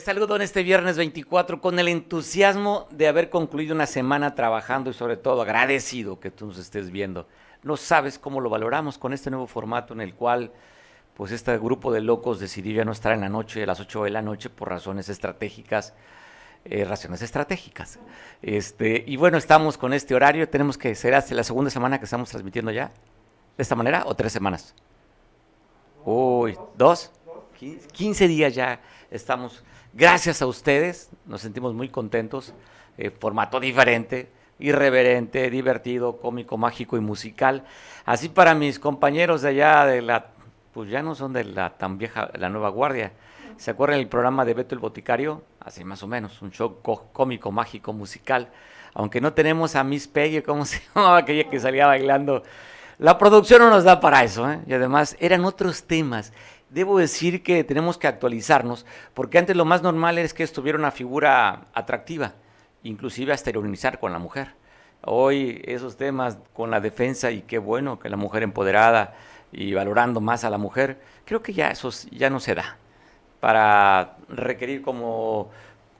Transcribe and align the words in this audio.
Saludo 0.00 0.36
en 0.36 0.42
este 0.42 0.62
viernes 0.62 0.96
24 0.96 1.60
con 1.60 1.78
el 1.78 1.86
entusiasmo 1.88 2.88
de 2.90 3.06
haber 3.06 3.28
concluido 3.28 3.74
una 3.74 3.84
semana 3.84 4.34
trabajando 4.34 4.88
y 4.88 4.94
sobre 4.94 5.18
todo 5.18 5.42
agradecido 5.42 6.18
que 6.18 6.30
tú 6.30 6.46
nos 6.46 6.58
estés 6.58 6.90
viendo. 6.90 7.28
No 7.62 7.76
sabes 7.76 8.18
cómo 8.18 8.40
lo 8.40 8.48
valoramos 8.48 8.96
con 8.96 9.12
este 9.12 9.30
nuevo 9.30 9.46
formato 9.46 9.92
en 9.92 10.00
el 10.00 10.14
cual 10.14 10.52
pues 11.14 11.32
este 11.32 11.58
grupo 11.58 11.92
de 11.92 12.00
locos 12.00 12.40
decidió 12.40 12.76
ya 12.76 12.84
no 12.84 12.92
estar 12.92 13.12
en 13.12 13.20
la 13.20 13.28
noche, 13.28 13.62
a 13.62 13.66
las 13.66 13.78
8 13.78 14.04
de 14.04 14.10
la 14.10 14.22
noche 14.22 14.48
por 14.48 14.70
razones 14.70 15.10
estratégicas, 15.10 15.92
eh, 16.64 16.84
razones 16.84 17.20
estratégicas. 17.20 17.98
Este, 18.40 19.04
y 19.06 19.16
bueno, 19.16 19.36
estamos 19.36 19.76
con 19.76 19.92
este 19.92 20.14
horario, 20.14 20.48
tenemos 20.48 20.78
que 20.78 20.94
ser 20.94 21.14
hasta 21.14 21.34
la 21.34 21.44
segunda 21.44 21.70
semana 21.70 21.98
que 21.98 22.04
estamos 22.04 22.30
transmitiendo 22.30 22.70
ya, 22.70 22.86
de 22.86 23.62
esta 23.62 23.74
manera, 23.74 24.04
o 24.06 24.14
tres 24.14 24.32
semanas. 24.32 24.74
Uy, 26.06 26.56
dos, 26.74 27.12
15 27.92 28.28
días 28.28 28.54
ya 28.54 28.80
estamos 29.10 29.62
Gracias 29.92 30.40
a 30.40 30.46
ustedes, 30.46 31.10
nos 31.26 31.40
sentimos 31.40 31.74
muy 31.74 31.88
contentos. 31.88 32.54
Eh, 32.96 33.10
formato 33.10 33.58
diferente, 33.58 34.30
irreverente, 34.60 35.50
divertido, 35.50 36.18
cómico, 36.18 36.56
mágico 36.56 36.96
y 36.96 37.00
musical. 37.00 37.64
Así 38.04 38.28
para 38.28 38.54
mis 38.54 38.78
compañeros 38.78 39.42
de 39.42 39.48
allá 39.48 39.86
de 39.86 40.02
la, 40.02 40.26
pues 40.72 40.90
ya 40.90 41.02
no 41.02 41.16
son 41.16 41.32
de 41.32 41.42
la 41.44 41.70
tan 41.70 41.98
vieja, 41.98 42.30
la 42.38 42.50
nueva 42.50 42.68
guardia. 42.68 43.12
¿Se 43.56 43.72
acuerdan 43.72 43.98
el 43.98 44.06
programa 44.06 44.44
de 44.44 44.54
Beto 44.54 44.76
el 44.76 44.80
Boticario? 44.80 45.42
Así 45.58 45.82
más 45.82 46.02
o 46.04 46.06
menos, 46.06 46.40
un 46.40 46.52
show 46.52 46.80
cómico, 47.12 47.50
mágico, 47.50 47.92
musical. 47.92 48.48
Aunque 48.94 49.20
no 49.20 49.32
tenemos 49.32 49.74
a 49.74 49.82
Miss 49.82 50.06
Peggy, 50.06 50.42
¿cómo 50.42 50.64
se 50.66 50.80
llamaba 50.94 51.18
aquella 51.18 51.50
que 51.50 51.58
salía 51.58 51.86
bailando? 51.86 52.44
La 52.98 53.18
producción 53.18 53.60
no 53.62 53.70
nos 53.70 53.84
da 53.84 53.98
para 53.98 54.22
eso, 54.22 54.50
¿eh? 54.50 54.60
Y 54.66 54.74
además 54.74 55.16
eran 55.20 55.44
otros 55.46 55.84
temas 55.84 56.32
debo 56.70 56.98
decir 56.98 57.42
que 57.42 57.64
tenemos 57.64 57.98
que 57.98 58.06
actualizarnos, 58.06 58.86
porque 59.12 59.38
antes 59.38 59.56
lo 59.56 59.64
más 59.64 59.82
normal 59.82 60.18
es 60.18 60.32
que 60.32 60.42
estuviera 60.42 60.78
una 60.78 60.90
figura 60.90 61.66
atractiva, 61.74 62.34
inclusive 62.82 63.32
hasta 63.32 63.50
ironizar 63.50 63.98
con 63.98 64.12
la 64.12 64.18
mujer. 64.18 64.54
Hoy 65.02 65.62
esos 65.64 65.96
temas 65.96 66.38
con 66.52 66.70
la 66.70 66.80
defensa 66.80 67.30
y 67.30 67.42
qué 67.42 67.58
bueno 67.58 67.98
que 67.98 68.08
la 68.08 68.16
mujer 68.16 68.42
empoderada 68.42 69.14
y 69.52 69.74
valorando 69.74 70.20
más 70.20 70.44
a 70.44 70.50
la 70.50 70.58
mujer, 70.58 71.00
creo 71.24 71.42
que 71.42 71.52
ya 71.52 71.70
eso 71.70 71.90
ya 72.10 72.30
no 72.30 72.38
se 72.40 72.54
da. 72.54 72.76
Para 73.40 74.16
requerir 74.28 74.82
como, 74.82 75.50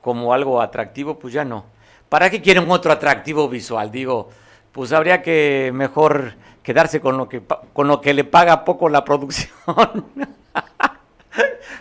como 0.03 0.33
algo 0.35 0.61
atractivo, 0.61 1.19
pues 1.19 1.33
ya 1.35 1.45
no. 1.45 1.65
¿Para 2.09 2.31
qué 2.31 2.43
quieren 2.43 2.71
otro 2.71 2.93
atractivo 2.93 3.49
visual? 3.49 3.91
Digo, 3.91 4.29
pues 4.73 4.93
habría 4.93 5.23
que 5.23 5.71
mejor 5.75 6.35
quedarse 6.63 7.01
con 7.01 7.17
lo 7.17 7.29
que, 7.29 7.43
con 7.73 7.89
lo 7.89 8.01
que 8.01 8.15
le 8.15 8.25
paga 8.25 8.65
poco 8.65 8.89
la 8.89 9.05
producción. 9.05 9.51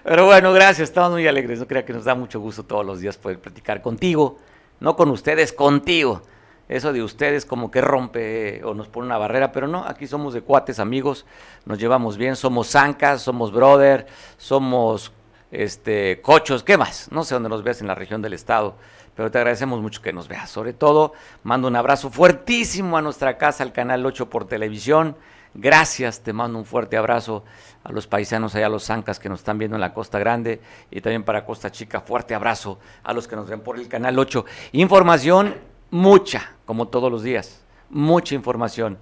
Pero 0.03 0.25
bueno, 0.25 0.53
gracias, 0.53 0.89
estamos 0.89 1.11
muy 1.11 1.27
alegres. 1.27 1.59
No 1.59 1.67
crea 1.67 1.85
que 1.85 1.93
nos 1.93 2.05
da 2.05 2.15
mucho 2.15 2.39
gusto 2.39 2.63
todos 2.63 2.85
los 2.85 2.99
días 2.99 3.17
poder 3.17 3.39
platicar 3.39 3.81
contigo, 3.81 4.37
no 4.79 4.95
con 4.95 5.09
ustedes, 5.09 5.51
contigo. 5.51 6.21
Eso 6.67 6.93
de 6.93 7.01
ustedes 7.01 7.45
como 7.45 7.71
que 7.71 7.81
rompe 7.81 8.63
o 8.63 8.75
nos 8.75 8.87
pone 8.87 9.07
una 9.07 9.17
barrera, 9.17 9.51
pero 9.51 9.67
no, 9.67 9.83
aquí 9.85 10.05
somos 10.05 10.35
de 10.35 10.41
cuates, 10.41 10.77
amigos, 10.77 11.25
nos 11.65 11.79
llevamos 11.79 12.15
bien, 12.15 12.35
somos 12.35 12.67
zancas, 12.67 13.23
somos 13.23 13.51
brother, 13.51 14.05
somos 14.37 15.11
este 15.51 16.21
cochos, 16.21 16.63
¿qué 16.63 16.77
más? 16.77 17.11
No 17.11 17.23
sé 17.23 17.33
dónde 17.33 17.49
nos 17.49 17.63
veas 17.63 17.81
en 17.81 17.87
la 17.87 17.95
región 17.95 18.21
del 18.21 18.33
estado, 18.33 18.75
pero 19.15 19.31
te 19.31 19.39
agradecemos 19.39 19.81
mucho 19.81 20.03
que 20.03 20.13
nos 20.13 20.27
veas. 20.27 20.49
Sobre 20.49 20.73
todo, 20.73 21.13
mando 21.41 21.67
un 21.67 21.75
abrazo 21.75 22.11
fuertísimo 22.11 22.97
a 22.97 23.01
nuestra 23.01 23.39
casa, 23.39 23.63
al 23.63 23.73
canal 23.73 24.05
8 24.05 24.29
por 24.29 24.47
televisión. 24.47 25.15
Gracias, 25.53 26.21
te 26.21 26.31
mando 26.31 26.59
un 26.59 26.65
fuerte 26.65 26.95
abrazo 26.95 27.43
a 27.83 27.91
los 27.91 28.07
paisanos 28.07 28.53
allá, 28.55 28.67
a 28.67 28.69
los 28.69 28.83
zancas 28.83 29.19
que 29.19 29.29
nos 29.29 29.39
están 29.39 29.57
viendo 29.57 29.75
en 29.75 29.81
la 29.81 29.93
Costa 29.93 30.19
Grande 30.19 30.61
y 30.91 31.01
también 31.01 31.23
para 31.23 31.45
Costa 31.45 31.71
Chica. 31.71 32.01
Fuerte 32.01 32.35
abrazo 32.35 32.79
a 33.03 33.13
los 33.13 33.27
que 33.27 33.35
nos 33.35 33.49
ven 33.49 33.61
por 33.61 33.77
el 33.77 33.87
canal 33.87 34.19
8. 34.19 34.45
Información 34.73 35.55
mucha, 35.89 36.53
como 36.65 36.87
todos 36.87 37.11
los 37.11 37.23
días. 37.23 37.63
Mucha 37.89 38.35
información. 38.35 38.97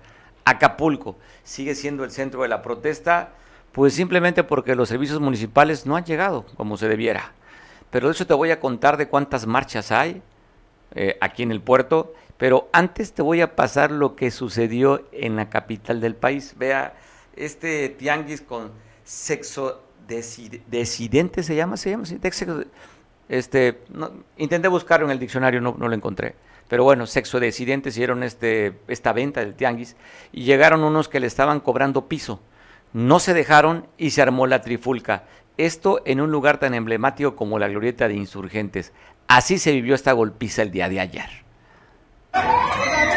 Acapulco 0.46 1.18
sigue 1.44 1.76
siendo 1.76 2.06
el 2.06 2.12
centro 2.12 2.44
de 2.44 2.48
la 2.48 2.62
protesta, 2.62 3.34
pues 3.74 3.94
simplemente 3.94 4.44
porque 4.46 4.76
los 4.76 4.88
servicios 4.88 5.20
municipales 5.20 5.86
no 5.86 5.98
han 5.98 6.06
llegado 6.06 6.46
como 6.56 6.78
se 6.78 6.88
debiera. 6.88 7.34
Pero 7.90 8.08
de 8.08 8.14
eso 8.14 8.26
te 8.26 8.34
voy 8.34 8.52
a 8.52 8.60
contar 8.60 8.96
de 8.96 9.10
cuántas 9.10 9.46
marchas 9.46 9.92
hay 9.92 10.22
eh, 10.96 11.18
aquí 11.20 11.44
en 11.44 11.52
el 11.52 11.62
puerto. 11.62 12.14
Pero 12.38 12.70
antes 12.72 13.14
te 13.14 13.22
voy 13.22 13.42
a 13.42 13.56
pasar 13.56 13.92
lo 13.92 14.16
que 14.16 14.32
sucedió 14.32 15.08
en 15.12 15.36
la 15.36 15.50
capital 15.50 16.02
del 16.02 16.16
país. 16.16 16.56
Vea 16.58 16.96
este 17.36 17.90
tianguis 17.90 18.42
con 18.42 18.72
sexo 19.04 19.84
decidente, 20.08 21.44
se 21.44 21.56
llama, 21.56 21.78
se 21.78 21.92
llama, 21.92 22.04
este, 23.30 23.82
intenté 24.38 24.68
buscarlo 24.68 25.06
en 25.06 25.12
el 25.12 25.20
diccionario, 25.20 25.60
no, 25.62 25.76
no, 25.78 25.88
lo 25.88 25.96
encontré. 25.96 26.36
Pero 26.68 26.84
bueno, 26.84 27.06
sexo 27.06 27.40
decidentes 27.40 27.96
hicieron 27.96 28.24
este, 28.24 28.80
esta 28.88 29.14
venta 29.14 29.40
del 29.40 29.56
tianguis 29.56 29.96
y 30.32 30.44
llegaron 30.44 30.84
unos 30.84 31.10
que 31.10 31.20
le 31.20 31.28
estaban 31.28 31.60
cobrando 31.60 32.08
piso. 32.08 32.42
No 32.94 33.20
se 33.20 33.34
dejaron 33.34 33.88
y 33.98 34.12
se 34.12 34.22
armó 34.22 34.48
la 34.48 34.62
trifulca. 34.62 35.26
Esto 35.58 36.02
en 36.06 36.22
un 36.22 36.32
lugar 36.32 36.60
tan 36.60 36.74
emblemático 36.74 37.36
como 37.36 37.60
la 37.60 37.68
glorieta 37.68 38.08
de 38.08 38.16
insurgentes. 38.16 38.94
Así 39.28 39.58
se 39.58 39.72
vivió 39.72 39.96
esta 39.96 40.14
golpiza 40.14 40.62
el 40.62 40.72
día 40.72 40.88
de 40.88 41.00
ayer. 41.00 41.47
Yeah. 42.38 43.14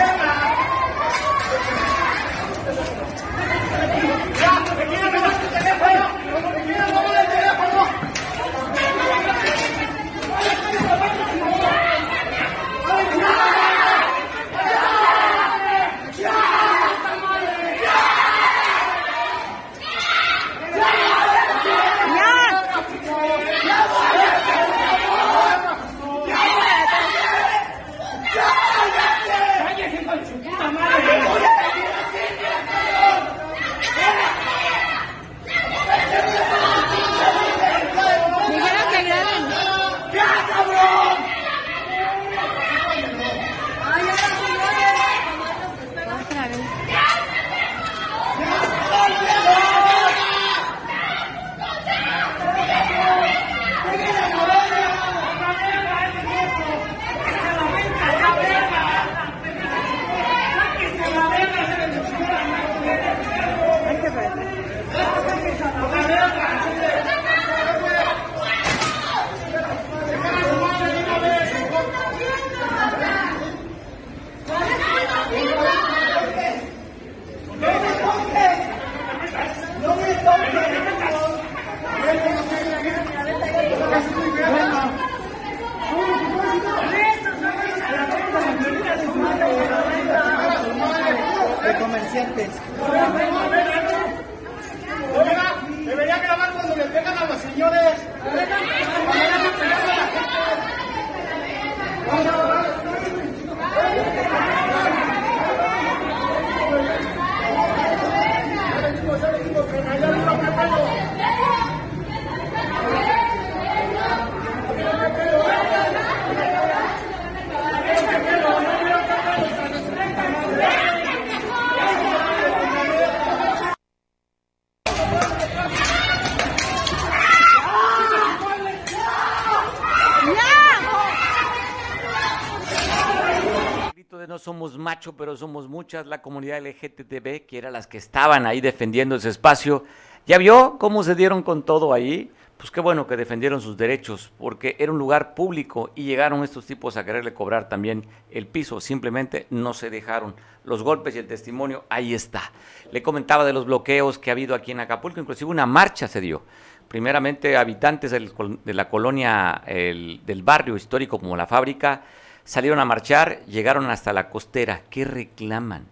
pero 135.16 135.36
somos 135.36 135.68
muchas, 135.68 136.06
la 136.06 136.20
comunidad 136.20 136.60
LGTB, 136.60 137.46
que 137.46 137.58
eran 137.58 137.72
las 137.72 137.86
que 137.86 137.98
estaban 137.98 138.46
ahí 138.46 138.60
defendiendo 138.60 139.16
ese 139.16 139.30
espacio, 139.30 139.84
¿ya 140.26 140.36
vio 140.38 140.76
cómo 140.78 141.02
se 141.02 141.14
dieron 141.14 141.42
con 141.42 141.62
todo 141.62 141.92
ahí? 141.92 142.30
Pues 142.58 142.70
qué 142.70 142.80
bueno 142.82 143.06
que 143.06 143.16
defendieron 143.16 143.62
sus 143.62 143.78
derechos, 143.78 144.32
porque 144.38 144.76
era 144.78 144.92
un 144.92 144.98
lugar 144.98 145.34
público 145.34 145.92
y 145.94 146.04
llegaron 146.04 146.44
estos 146.44 146.66
tipos 146.66 146.98
a 146.98 147.04
quererle 147.06 147.32
cobrar 147.32 147.70
también 147.70 148.04
el 148.30 148.46
piso. 148.46 148.82
Simplemente 148.82 149.46
no 149.48 149.72
se 149.72 149.88
dejaron. 149.88 150.34
Los 150.64 150.82
golpes 150.82 151.16
y 151.16 151.20
el 151.20 151.26
testimonio, 151.26 151.84
ahí 151.88 152.12
está. 152.12 152.52
Le 152.92 153.02
comentaba 153.02 153.46
de 153.46 153.54
los 153.54 153.64
bloqueos 153.64 154.18
que 154.18 154.30
ha 154.30 154.32
habido 154.32 154.54
aquí 154.54 154.72
en 154.72 154.80
Acapulco, 154.80 155.18
inclusive 155.18 155.50
una 155.50 155.64
marcha 155.64 156.06
se 156.06 156.20
dio. 156.20 156.42
Primeramente, 156.86 157.56
habitantes 157.56 158.10
de 158.10 158.74
la 158.74 158.90
colonia 158.90 159.62
del 159.66 160.42
barrio 160.42 160.76
histórico 160.76 161.18
como 161.18 161.38
la 161.38 161.46
fábrica 161.46 162.02
salieron 162.44 162.78
a 162.78 162.84
marchar, 162.84 163.44
llegaron 163.46 163.90
hasta 163.90 164.12
la 164.12 164.30
costera. 164.30 164.82
¿Qué 164.90 165.04
reclaman? 165.04 165.86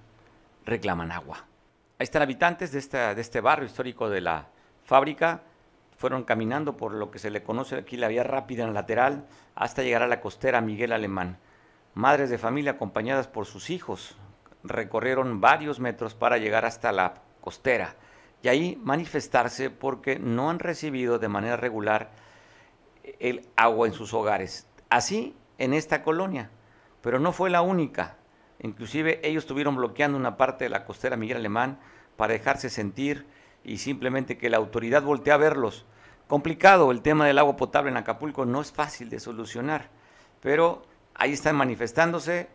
Reclaman 0.64 1.12
agua. 1.12 1.46
Ahí 1.98 2.04
están 2.04 2.22
habitantes 2.22 2.72
de, 2.72 2.78
esta, 2.78 3.14
de 3.14 3.20
este 3.20 3.40
barrio 3.40 3.66
histórico 3.66 4.08
de 4.08 4.20
la 4.20 4.48
fábrica. 4.84 5.42
Fueron 5.96 6.24
caminando 6.24 6.76
por 6.76 6.92
lo 6.92 7.10
que 7.10 7.18
se 7.18 7.30
le 7.30 7.42
conoce 7.42 7.76
aquí 7.76 7.96
la 7.96 8.08
vía 8.08 8.22
rápida 8.22 8.64
en 8.64 8.74
lateral 8.74 9.26
hasta 9.54 9.82
llegar 9.82 10.02
a 10.02 10.08
la 10.08 10.20
costera 10.20 10.60
Miguel 10.60 10.92
Alemán. 10.92 11.38
Madres 11.94 12.30
de 12.30 12.38
familia 12.38 12.72
acompañadas 12.72 13.26
por 13.26 13.46
sus 13.46 13.70
hijos 13.70 14.16
recorrieron 14.62 15.40
varios 15.40 15.80
metros 15.80 16.14
para 16.14 16.38
llegar 16.38 16.64
hasta 16.64 16.92
la 16.92 17.14
costera 17.40 17.96
y 18.42 18.48
ahí 18.48 18.80
manifestarse 18.82 19.70
porque 19.70 20.18
no 20.18 20.50
han 20.50 20.58
recibido 20.58 21.18
de 21.18 21.28
manera 21.28 21.56
regular 21.56 22.10
el 23.18 23.48
agua 23.56 23.88
en 23.88 23.94
sus 23.94 24.14
hogares. 24.14 24.66
Así 24.90 25.34
en 25.58 25.74
esta 25.74 26.02
colonia, 26.02 26.50
pero 27.02 27.18
no 27.18 27.32
fue 27.32 27.50
la 27.50 27.62
única. 27.62 28.16
Inclusive 28.60 29.20
ellos 29.22 29.44
estuvieron 29.44 29.76
bloqueando 29.76 30.16
una 30.16 30.36
parte 30.36 30.64
de 30.64 30.70
la 30.70 30.84
costera 30.84 31.16
Miguel 31.16 31.38
Alemán 31.38 31.78
para 32.16 32.32
dejarse 32.32 32.70
sentir 32.70 33.26
y 33.62 33.78
simplemente 33.78 34.38
que 34.38 34.50
la 34.50 34.56
autoridad 34.56 35.02
voltee 35.02 35.32
a 35.32 35.36
verlos. 35.36 35.84
Complicado 36.26 36.90
el 36.90 37.02
tema 37.02 37.26
del 37.26 37.38
agua 37.38 37.56
potable 37.56 37.90
en 37.90 37.96
Acapulco, 37.96 38.44
no 38.44 38.60
es 38.60 38.72
fácil 38.72 39.08
de 39.08 39.20
solucionar, 39.20 39.88
pero 40.40 40.82
ahí 41.14 41.32
están 41.32 41.56
manifestándose 41.56 42.48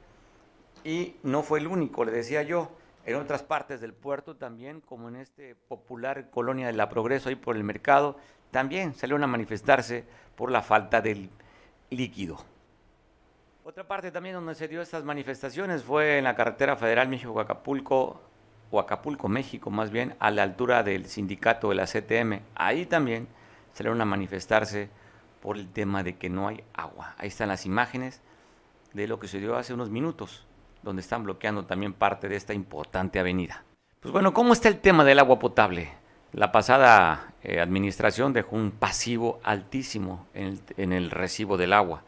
y 0.84 1.16
no 1.24 1.44
fue 1.44 1.60
el 1.60 1.68
único, 1.68 2.06
le 2.06 2.12
decía 2.12 2.44
yo. 2.44 2.72
En 3.06 3.16
otras 3.16 3.44
partes 3.44 3.82
del 3.82 3.94
puerto 3.94 4.38
también, 4.38 4.80
como 4.80 5.10
en 5.10 5.18
este 5.18 5.56
popular 5.56 6.30
colonia 6.30 6.68
de 6.68 6.74
la 6.74 6.88
Progreso, 6.88 7.28
ahí 7.28 7.36
por 7.36 7.58
el 7.58 7.64
mercado, 7.64 8.18
también 8.52 8.94
salieron 8.94 9.24
a 9.24 9.28
manifestarse 9.28 10.06
por 10.36 10.52
la 10.52 10.62
falta 10.62 11.02
del 11.02 11.30
líquido. 11.90 12.38
Otra 13.66 13.88
parte 13.88 14.12
también 14.12 14.36
donde 14.36 14.56
se 14.56 14.68
dio 14.68 14.82
estas 14.82 15.06
manifestaciones 15.06 15.84
fue 15.84 16.18
en 16.18 16.26
la 16.26 16.36
carretera 16.36 16.76
federal 16.76 17.08
México-Acapulco, 17.08 18.22
o 18.70 18.80
Acapulco, 18.80 19.30
México 19.30 19.70
más 19.70 19.90
bien, 19.90 20.18
a 20.20 20.32
la 20.32 20.44
altura 20.44 20.84
del 20.84 21.06
sindicato 21.06 21.70
de 21.70 21.76
la 21.76 21.86
CTM. 21.86 22.42
Ahí 22.56 22.86
también 22.86 23.30
salieron 23.72 24.02
a 24.02 24.06
manifestarse 24.06 24.90
por 25.42 25.56
el 25.56 25.70
tema 25.70 26.04
de 26.04 26.18
que 26.18 26.30
no 26.30 26.50
hay 26.50 26.62
agua. 26.74 27.16
Ahí 27.18 27.30
están 27.30 27.48
las 27.48 27.66
imágenes 27.66 28.22
de 28.92 29.08
lo 29.08 29.18
que 29.18 29.30
se 29.30 29.40
dio 29.40 29.56
hace 29.56 29.74
unos 29.74 29.90
minutos, 29.90 30.46
donde 30.82 31.02
están 31.02 31.24
bloqueando 31.24 31.66
también 31.66 31.94
parte 31.94 32.28
de 32.28 32.36
esta 32.36 32.54
importante 32.54 33.18
avenida. 33.18 33.64
Pues 34.02 34.12
bueno, 34.12 34.34
¿cómo 34.34 34.52
está 34.52 34.68
el 34.68 34.80
tema 34.80 35.06
del 35.06 35.20
agua 35.20 35.40
potable? 35.40 35.90
La 36.34 36.52
pasada 36.52 37.34
eh, 37.42 37.62
administración 37.62 38.34
dejó 38.34 38.58
un 38.58 38.72
pasivo 38.72 39.40
altísimo 39.42 40.28
en 40.34 40.92
el 40.92 41.12
recibo 41.12 41.56
del 41.56 41.72
agua, 41.72 42.04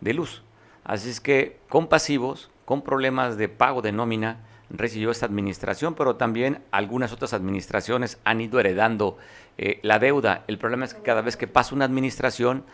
de 0.00 0.14
luz. 0.14 0.44
Así 0.90 1.08
es 1.08 1.20
que 1.20 1.60
con 1.68 1.86
pasivos, 1.86 2.50
con 2.64 2.82
problemas 2.82 3.36
de 3.36 3.48
pago 3.48 3.80
de 3.80 3.92
nómina, 3.92 4.38
recibió 4.70 5.12
esta 5.12 5.24
administración, 5.24 5.94
pero 5.94 6.16
también 6.16 6.64
algunas 6.72 7.12
otras 7.12 7.32
administraciones 7.32 8.18
han 8.24 8.40
ido 8.40 8.58
heredando 8.58 9.16
eh, 9.56 9.78
la 9.84 10.00
deuda. 10.00 10.42
El 10.48 10.58
problema 10.58 10.84
es 10.84 10.94
que 10.94 11.02
cada 11.02 11.20
vez 11.22 11.36
que 11.36 11.46
pasa 11.46 11.76
una 11.76 11.84
administración, 11.84 12.64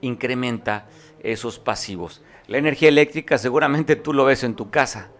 incrementa 0.00 0.86
esos 1.22 1.58
pasivos. 1.58 2.22
La 2.46 2.56
energía 2.56 2.88
eléctrica, 2.88 3.36
seguramente 3.36 3.94
tú 3.94 4.14
lo 4.14 4.24
ves 4.24 4.42
en 4.42 4.54
tu 4.54 4.70
casa. 4.70 5.10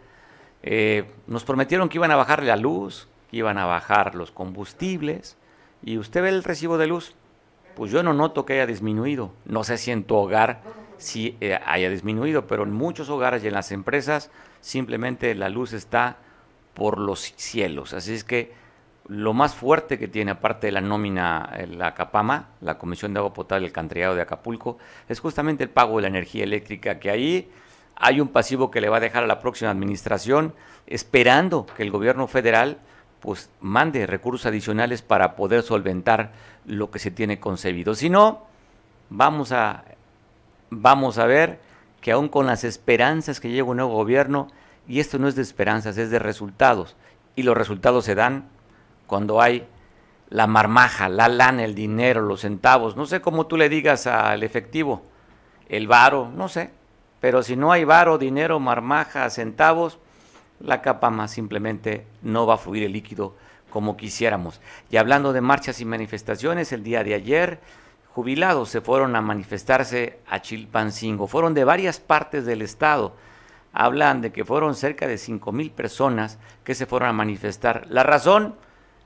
Eh, 0.62 1.04
nos 1.26 1.44
prometieron 1.44 1.90
que 1.90 1.98
iban 1.98 2.10
a 2.10 2.16
bajar 2.16 2.42
la 2.42 2.56
luz, 2.56 3.06
que 3.30 3.36
iban 3.36 3.58
a 3.58 3.66
bajar 3.66 4.14
los 4.14 4.30
combustibles, 4.30 5.36
y 5.82 5.98
usted 5.98 6.22
ve 6.22 6.30
el 6.30 6.42
recibo 6.42 6.78
de 6.78 6.86
luz. 6.86 7.16
Pues 7.74 7.92
yo 7.92 8.02
no 8.02 8.14
noto 8.14 8.46
que 8.46 8.54
haya 8.54 8.66
disminuido. 8.66 9.30
No 9.44 9.62
sé 9.62 9.76
si 9.76 9.90
en 9.90 10.04
tu 10.04 10.16
hogar 10.16 10.62
sí 10.98 11.36
eh, 11.40 11.58
haya 11.64 11.90
disminuido, 11.90 12.46
pero 12.46 12.62
en 12.62 12.72
muchos 12.72 13.08
hogares 13.08 13.44
y 13.44 13.48
en 13.48 13.54
las 13.54 13.72
empresas 13.72 14.30
simplemente 14.60 15.34
la 15.34 15.48
luz 15.48 15.72
está 15.72 16.16
por 16.74 16.98
los 16.98 17.32
cielos. 17.36 17.92
Así 17.92 18.14
es 18.14 18.24
que 18.24 18.52
lo 19.08 19.32
más 19.32 19.54
fuerte 19.54 19.98
que 19.98 20.08
tiene, 20.08 20.32
aparte 20.32 20.66
de 20.66 20.72
la 20.72 20.80
nómina, 20.80 21.50
eh, 21.56 21.66
la 21.66 21.94
CAPAMA, 21.94 22.48
la 22.60 22.76
Comisión 22.76 23.14
de 23.14 23.20
Agua 23.20 23.32
Potable, 23.32 23.66
el 23.66 23.72
Cantrellado 23.72 24.14
de 24.14 24.22
Acapulco, 24.22 24.78
es 25.08 25.20
justamente 25.20 25.64
el 25.64 25.70
pago 25.70 25.96
de 25.96 26.02
la 26.02 26.08
energía 26.08 26.44
eléctrica, 26.44 26.98
que 26.98 27.10
ahí 27.10 27.50
hay 27.94 28.20
un 28.20 28.28
pasivo 28.28 28.70
que 28.70 28.80
le 28.80 28.88
va 28.88 28.98
a 28.98 29.00
dejar 29.00 29.24
a 29.24 29.26
la 29.26 29.40
próxima 29.40 29.70
administración, 29.70 30.54
esperando 30.86 31.66
que 31.66 31.82
el 31.82 31.90
gobierno 31.90 32.26
federal 32.26 32.78
pues 33.20 33.50
mande 33.60 34.06
recursos 34.06 34.46
adicionales 34.46 35.02
para 35.02 35.34
poder 35.34 35.62
solventar 35.62 36.32
lo 36.66 36.90
que 36.90 36.98
se 36.98 37.10
tiene 37.10 37.40
concebido. 37.40 37.94
Si 37.94 38.10
no, 38.10 38.46
vamos 39.08 39.52
a 39.52 39.84
vamos 40.70 41.18
a 41.18 41.26
ver 41.26 41.60
que 42.00 42.12
aún 42.12 42.28
con 42.28 42.46
las 42.46 42.64
esperanzas 42.64 43.40
que 43.40 43.50
llega 43.50 43.64
un 43.64 43.78
nuevo 43.78 43.94
gobierno, 43.94 44.48
y 44.88 45.00
esto 45.00 45.18
no 45.18 45.28
es 45.28 45.34
de 45.34 45.42
esperanzas, 45.42 45.98
es 45.98 46.10
de 46.10 46.18
resultados, 46.18 46.96
y 47.34 47.42
los 47.42 47.56
resultados 47.56 48.04
se 48.04 48.14
dan 48.14 48.48
cuando 49.06 49.40
hay 49.40 49.66
la 50.28 50.46
marmaja, 50.46 51.08
la 51.08 51.28
lana, 51.28 51.64
el 51.64 51.74
dinero, 51.74 52.20
los 52.20 52.40
centavos, 52.40 52.96
no 52.96 53.06
sé 53.06 53.20
cómo 53.20 53.46
tú 53.46 53.56
le 53.56 53.68
digas 53.68 54.06
al 54.06 54.42
efectivo, 54.42 55.02
el 55.68 55.86
varo, 55.86 56.30
no 56.34 56.48
sé, 56.48 56.70
pero 57.20 57.42
si 57.42 57.56
no 57.56 57.72
hay 57.72 57.84
varo, 57.84 58.18
dinero, 58.18 58.60
marmaja, 58.60 59.28
centavos, 59.30 59.98
la 60.60 60.82
capa 60.82 61.10
más 61.10 61.30
simplemente 61.30 62.06
no 62.22 62.46
va 62.46 62.54
a 62.54 62.58
fluir 62.58 62.84
el 62.84 62.92
líquido 62.92 63.34
como 63.70 63.96
quisiéramos. 63.96 64.60
Y 64.90 64.96
hablando 64.96 65.32
de 65.32 65.40
marchas 65.40 65.80
y 65.80 65.84
manifestaciones, 65.84 66.72
el 66.72 66.82
día 66.82 67.04
de 67.04 67.14
ayer 67.14 67.60
jubilados 68.16 68.70
se 68.70 68.80
fueron 68.80 69.14
a 69.14 69.20
manifestarse 69.20 70.20
a 70.26 70.40
Chilpancingo. 70.40 71.26
Fueron 71.26 71.52
de 71.52 71.64
varias 71.64 72.00
partes 72.00 72.46
del 72.46 72.62
estado. 72.62 73.14
Hablan 73.74 74.22
de 74.22 74.32
que 74.32 74.42
fueron 74.42 74.74
cerca 74.74 75.06
de 75.06 75.18
cinco 75.18 75.52
mil 75.52 75.70
personas 75.70 76.38
que 76.64 76.74
se 76.74 76.86
fueron 76.86 77.10
a 77.10 77.12
manifestar. 77.12 77.84
La 77.90 78.04
razón, 78.04 78.56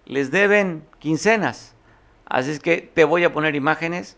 les 0.05 0.31
deben 0.31 0.87
quincenas. 1.00 1.75
Así 2.25 2.52
es 2.52 2.61
que 2.61 2.83
te 2.83 3.02
voy 3.02 3.25
a 3.25 3.33
poner 3.33 3.57
imágenes 3.57 4.17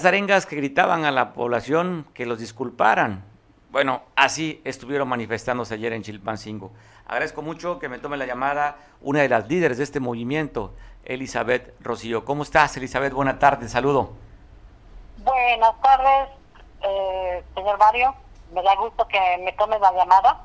Las 0.00 0.06
arengas 0.06 0.46
que 0.46 0.56
gritaban 0.56 1.04
a 1.04 1.10
la 1.10 1.34
población 1.34 2.06
que 2.14 2.24
los 2.24 2.38
disculparan. 2.38 3.22
Bueno, 3.70 4.00
así 4.16 4.62
estuvieron 4.64 5.06
manifestándose 5.06 5.74
ayer 5.74 5.92
en 5.92 6.02
Chilpancingo. 6.02 6.70
Agradezco 7.06 7.42
mucho 7.42 7.78
que 7.78 7.90
me 7.90 7.98
tome 7.98 8.16
la 8.16 8.24
llamada 8.24 8.78
una 9.02 9.20
de 9.20 9.28
las 9.28 9.46
líderes 9.46 9.76
de 9.76 9.84
este 9.84 10.00
movimiento, 10.00 10.72
Elizabeth 11.04 11.74
Rocío. 11.82 12.24
¿Cómo 12.24 12.44
estás, 12.44 12.74
Elizabeth? 12.78 13.12
Buenas 13.12 13.38
tardes, 13.38 13.72
saludo. 13.72 14.14
Buenas 15.18 15.78
tardes, 15.82 16.30
eh, 16.80 17.44
señor 17.54 17.78
Mario. 17.78 18.14
Me 18.54 18.62
da 18.62 18.74
gusto 18.76 19.06
que 19.06 19.20
me 19.44 19.52
tome 19.52 19.78
la 19.80 19.92
llamada. 19.92 20.40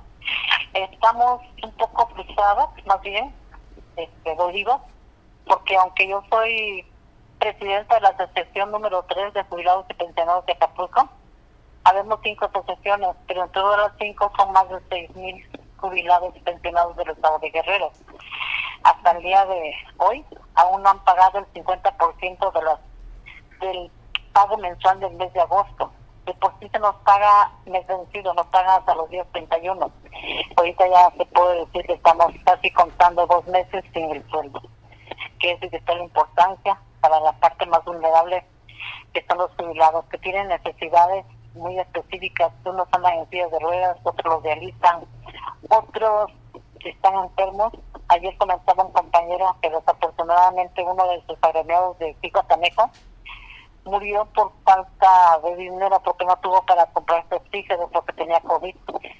Estamos 0.73 1.41
un 1.63 1.71
poco 1.77 2.09
frustrados, 2.09 2.71
más 2.85 2.99
bien, 2.99 3.33
este, 3.95 4.35
dolidos, 4.35 4.81
porque 5.47 5.77
aunque 5.77 6.09
yo 6.09 6.21
soy 6.29 6.85
presidenta 7.39 7.95
de 7.95 8.01
la 8.01 8.09
asociación 8.09 8.71
número 8.71 9.03
3 9.03 9.33
de 9.33 9.43
jubilados 9.43 9.85
y 9.89 9.93
pensionados 9.93 10.45
de 10.45 10.53
Acapulco. 10.53 11.09
Habemos 11.83 12.19
cinco 12.23 12.45
asociaciones, 12.45 13.09
pero 13.27 13.43
en 13.43 13.51
todas 13.51 13.79
las 13.79 13.91
cinco 13.99 14.31
son 14.37 14.51
más 14.51 14.67
de 14.69 14.77
6.000 14.89 15.59
jubilados 15.77 16.35
y 16.35 16.39
pensionados 16.39 16.95
del 16.97 17.09
estado 17.09 17.37
de 17.39 17.51
Guerrero. 17.51 17.91
Hasta 18.83 19.11
el 19.11 19.23
día 19.23 19.45
de 19.45 19.73
hoy 19.97 20.25
aún 20.55 20.81
no 20.81 20.89
han 20.89 21.03
pagado 21.03 21.39
el 21.39 21.45
50% 21.53 22.53
de 22.53 22.61
las, 22.63 22.79
del 23.59 23.91
pago 24.33 24.57
mensual 24.57 24.99
del 24.99 25.13
mes 25.13 25.31
de 25.33 25.41
agosto. 25.41 25.91
De 26.25 26.33
por 26.35 26.53
sí 26.59 26.67
se 26.69 26.79
nos 26.79 26.95
paga 26.97 27.51
mes 27.67 27.85
vencido, 27.85 28.33
nos 28.33 28.47
paga 28.47 28.77
hasta 28.77 28.95
los 28.95 29.09
días 29.09 29.27
31. 29.31 29.91
Ahorita 30.57 30.87
ya 30.87 31.11
se 31.17 31.25
puede 31.27 31.65
decir 31.65 31.85
que 31.85 31.93
estamos 31.93 32.33
casi 32.45 32.71
contando 32.71 33.27
dos 33.27 33.45
meses 33.47 33.83
sin 33.93 34.09
el 34.09 34.27
sueldo, 34.29 34.59
que 35.39 35.51
es 35.51 35.59
de 35.59 35.81
la 35.85 36.03
importancia 36.03 36.79
para 37.05 37.19
la 37.19 37.33
parte 37.33 37.67
más 37.67 37.85
vulnerable 37.85 38.43
que 39.13 39.23
son 39.27 39.37
los 39.37 39.51
jubilados, 39.55 40.05
que 40.05 40.17
tienen 40.17 40.47
necesidades 40.47 41.23
muy 41.53 41.77
específicas. 41.77 42.51
Unos 42.65 42.87
andan 42.91 43.13
en 43.13 43.29
sillas 43.29 43.51
de 43.51 43.59
ruedas, 43.59 43.97
otros 44.03 44.33
los 44.33 44.43
realizan, 44.43 45.05
otros 45.69 46.31
están 46.83 47.13
enfermos. 47.15 47.73
Ayer 48.07 48.35
comentaba 48.37 48.85
un 48.85 48.91
compañero 48.91 49.55
que 49.61 49.69
desafortunadamente 49.69 50.83
uno 50.83 51.07
de 51.09 51.23
sus 51.27 51.37
agremiados 51.43 51.99
de 51.99 52.15
Pico 52.21 52.41
Tanejo 52.43 52.89
murió 53.83 54.25
por 54.33 54.51
falta 54.63 55.39
de 55.43 55.55
dinero 55.57 56.01
porque 56.03 56.25
no 56.25 56.35
tuvo 56.37 56.65
para 56.65 56.87
comprarse 56.87 57.35
oxígeno 57.35 57.87
porque 57.93 58.13
tenía 58.13 58.39
COVID. 58.41 58.75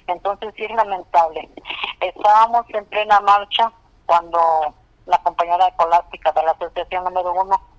Entonces 0.08 0.52
sí 0.56 0.64
es 0.64 0.72
lamentable. 0.72 1.48
Estábamos 2.00 2.66
en 2.70 2.84
plena 2.86 3.20
marcha 3.20 3.70
cuando 4.06 4.40
la 5.06 5.18
compañera 5.22 5.68
ecolástica 5.68 6.32
de 6.32 6.42
la 6.42 6.50
asociación 6.50 7.04
número 7.04 7.32
uno 7.32 7.75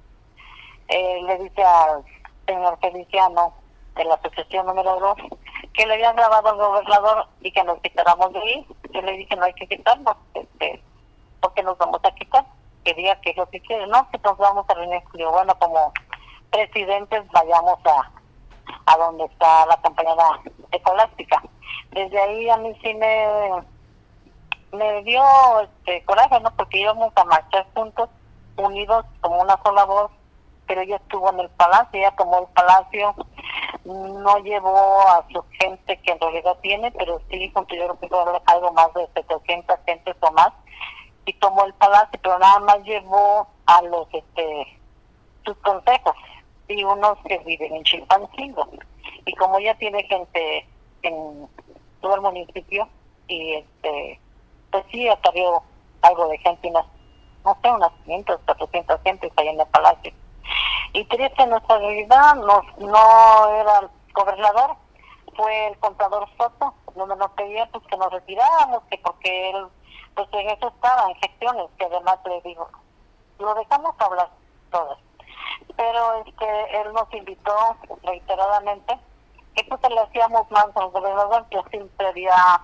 eh, 0.87 1.21
le 1.23 1.37
dice 1.39 1.63
al 1.63 2.03
señor 2.45 2.77
Feliciano 2.79 3.53
de 3.95 4.05
la 4.05 4.15
asociación 4.15 4.65
número 4.65 4.99
dos 4.99 5.17
que 5.77 5.85
le 5.85 5.93
habían 5.93 6.15
grabado 6.15 6.49
al 6.49 6.57
gobernador 6.57 7.27
y 7.41 7.51
que 7.51 7.63
nos 7.63 7.79
quitáramos 7.81 8.33
de 8.33 8.39
ahí. 8.39 8.67
Yo 8.91 9.01
le 9.01 9.11
dije, 9.13 9.35
no 9.35 9.43
hay 9.43 9.53
que 9.53 9.67
quitarnos, 9.67 10.17
este, 10.33 10.81
porque 11.39 11.61
nos 11.63 11.77
vamos 11.77 12.01
a 12.03 12.11
quitar. 12.15 12.45
Que 12.83 12.93
diga 12.95 13.19
que 13.21 13.31
es 13.31 13.37
lo 13.37 13.47
que 13.49 13.59
quiere, 13.61 13.85
no, 13.87 14.09
que 14.09 14.17
nos 14.23 14.37
vamos 14.37 14.65
a 14.69 14.73
reunir. 14.73 15.01
bueno, 15.13 15.57
como 15.59 15.93
presidentes 16.51 17.23
vayamos 17.31 17.77
a, 17.85 18.11
a 18.85 18.97
donde 18.97 19.25
está 19.25 19.65
la 19.67 19.77
compañera 19.77 20.41
ecolástica. 20.71 21.43
Desde 21.91 22.19
ahí 22.19 22.49
a 22.49 22.57
mí 22.57 22.73
sí 22.81 22.93
me, 22.95 23.27
me 24.71 25.03
dio 25.03 25.21
este 25.61 26.03
coraje, 26.05 26.39
¿no? 26.39 26.49
Porque 26.55 26.79
íbamos 26.79 27.11
a 27.15 27.25
marchar 27.25 27.67
juntos, 27.75 28.09
unidos 28.55 29.05
como 29.21 29.41
una 29.41 29.61
sola 29.63 29.83
voz, 29.83 30.11
pero 30.67 30.81
ella 30.81 30.97
estuvo 30.97 31.31
en 31.31 31.39
el 31.39 31.49
palacio, 31.49 31.99
ella 31.99 32.13
tomó 32.17 32.39
el 32.39 32.53
palacio, 32.53 33.15
no 33.85 34.37
llevó 34.39 35.01
a 35.07 35.25
su 35.31 35.43
gente 35.59 35.97
que 36.01 36.11
en 36.11 36.19
realidad 36.19 36.57
tiene, 36.61 36.91
pero 36.91 37.21
sí 37.29 37.49
considero 37.51 37.97
que 37.99 38.09
algo 38.45 38.71
más 38.73 38.93
de 38.93 39.07
700 39.15 39.79
gentes 39.85 40.15
o 40.19 40.31
más, 40.33 40.51
y 41.25 41.33
tomó 41.33 41.65
el 41.65 41.73
palacio, 41.73 42.19
pero 42.21 42.37
nada 42.37 42.59
más 42.59 42.79
llevó 42.83 43.47
a 43.65 43.81
los, 43.83 44.07
este, 44.13 44.79
sus 45.45 45.57
consejos, 45.57 46.15
y 46.67 46.83
unos 46.83 47.17
que 47.25 47.37
viven 47.39 47.75
en 47.75 47.83
Chilpancingo. 47.83 48.67
Y 49.25 49.33
como 49.35 49.57
ella 49.59 49.77
tiene 49.77 50.03
gente 50.03 50.67
en 51.01 51.47
todo 52.01 52.15
el 52.15 52.21
municipio, 52.21 52.89
y 53.29 53.53
este, 53.55 54.19
pues 54.71 54.83
sí, 54.91 55.07
atravió 55.07 55.63
algo 56.01 56.27
de 56.27 56.37
gente, 56.39 56.67
unas, 56.67 56.85
no 57.45 57.57
sé, 57.61 57.71
unas 57.71 57.91
500, 58.03 58.41
400 58.45 59.01
gentes 59.03 59.31
ahí 59.37 59.47
en 59.47 59.59
el 59.61 59.67
palacio 59.67 60.13
y 60.93 61.05
triste 61.05 61.45
nuestra 61.47 61.77
realidad, 61.77 62.35
no, 62.35 62.61
no 62.79 63.49
era 63.49 63.79
el 63.79 63.89
gobernador, 64.13 64.75
fue 65.35 65.67
el 65.67 65.77
contador 65.79 66.27
Soto, 66.37 66.73
donde 66.95 67.15
nos 67.15 67.31
pedía 67.31 67.67
pues 67.71 67.83
que 67.85 67.97
nos 67.97 68.11
retiráramos, 68.11 68.83
que 68.89 68.97
porque 68.97 69.51
él, 69.51 69.67
pues 70.15 70.27
en 70.33 70.49
eso 70.49 70.67
estaba, 70.69 71.09
en 71.09 71.15
gestiones, 71.15 71.67
que 71.77 71.85
además 71.85 72.17
le 72.25 72.41
digo, 72.41 72.67
lo 73.39 73.53
dejamos 73.55 73.95
hablar 73.99 74.29
todas. 74.71 74.97
Pero 75.75 76.23
este, 76.25 76.81
él 76.81 76.93
nos 76.93 77.13
invitó 77.13 77.77
reiteradamente, 78.03 78.97
que 79.55 79.63
pues 79.65 79.81
le 79.89 79.99
hacíamos 79.99 80.49
más 80.51 80.67
al 80.75 80.89
gobernador, 80.89 81.45
que 81.49 81.61
siempre 81.69 82.07
había 82.07 82.61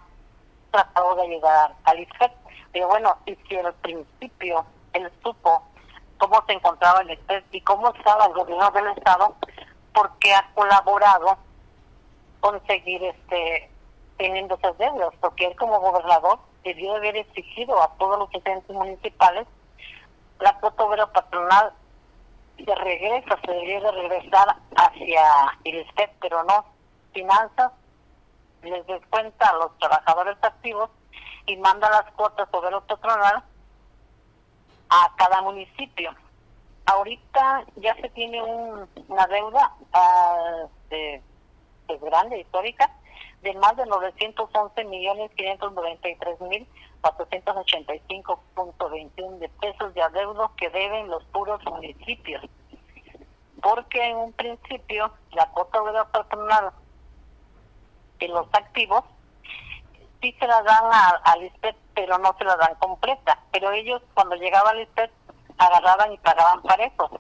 tratado 0.72 1.16
de 1.16 1.24
ayudar 1.24 1.76
al 1.84 2.00
IFET. 2.00 2.32
Digo, 2.74 2.88
bueno, 2.88 3.16
y 3.26 3.36
si 3.36 3.58
al 3.58 3.74
principio 3.76 4.66
él 4.94 5.12
supo 5.24 5.62
cómo 6.24 6.42
se 6.46 6.54
encontraba 6.54 7.02
el 7.02 7.10
Estado 7.10 7.42
y 7.52 7.60
cómo 7.62 7.94
estaba 7.94 8.28
el 8.28 8.34
gobierno 8.34 8.72
del 8.72 8.88
Estado, 8.98 9.36
porque 9.94 10.34
ha 10.34 10.50
colaborado 10.54 11.38
con 12.40 12.66
seguir 12.66 13.04
este, 13.04 13.70
teniendo 14.18 14.56
esas 14.56 14.78
deudas, 14.78 15.14
porque 15.20 15.48
él 15.48 15.56
como 15.58 15.82
gobernador 15.82 16.40
debió 16.64 16.96
haber 16.96 17.18
exigido 17.18 17.82
a 17.82 17.90
todos 17.98 18.20
los 18.20 18.30
presidentes 18.30 18.74
municipales 18.74 19.48
la 20.40 20.58
cuota 20.60 21.08
patronal 21.12 21.74
se 22.58 22.76
regresa, 22.76 23.38
se 23.46 23.52
debería 23.52 23.82
de 23.82 23.92
regresar 23.92 24.56
hacia 24.78 25.24
el 25.66 25.76
Estado, 25.76 26.12
pero 26.22 26.44
no, 26.46 26.66
finanzas 27.14 27.72
les 28.62 28.88
descuenta 28.88 29.50
a 29.50 29.56
los 29.56 29.78
trabajadores 29.78 30.38
activos 30.42 30.90
y 31.48 31.58
manda 31.58 31.90
las 31.90 32.10
cuotas 32.14 32.48
obrero 32.54 32.80
patronal 32.86 33.44
a 34.94 35.12
cada 35.16 35.42
municipio. 35.42 36.14
Ahorita 36.86 37.66
ya 37.78 37.96
se 37.96 38.10
tiene 38.10 38.44
una 38.44 39.26
deuda 39.28 39.74
uh, 39.96 40.68
de, 40.90 41.24
de 41.88 41.98
grande, 41.98 42.42
histórica, 42.42 42.92
de 43.42 43.56
más 43.56 43.76
de 43.76 43.88
911 43.88 44.84
millones 44.86 45.32
593 45.36 46.42
mil 46.42 46.68
485.21 47.02 49.40
de 49.40 49.50
pesos 49.50 49.94
de 49.94 50.02
adeudos 50.02 50.52
que 50.52 50.70
deben 50.70 51.10
los 51.10 51.26
puros 51.26 51.62
municipios. 51.66 52.42
Porque 53.62 54.10
en 54.10 54.16
un 54.18 54.32
principio 54.34 55.12
la 55.32 55.50
cuota 55.50 55.82
de 55.82 56.06
personal 56.12 56.72
de 58.20 58.28
los 58.28 58.48
activos 58.54 59.04
sí 60.24 60.34
se 60.40 60.48
la 60.48 60.64
dan 60.64 60.86
al 61.26 61.44
ISPET, 61.44 61.76
pero 61.94 62.18
no 62.18 62.34
se 62.38 62.46
la 62.46 62.56
dan 62.56 62.76
completa. 62.76 63.38
Pero 63.52 63.72
ellos 63.72 64.02
cuando 64.14 64.36
llegaba 64.36 64.70
al 64.70 64.82
ISPET 64.82 65.12
agarraban 65.58 66.14
y 66.14 66.18
pagaban 66.20 66.62
para 66.62 66.86
eso. 66.86 67.12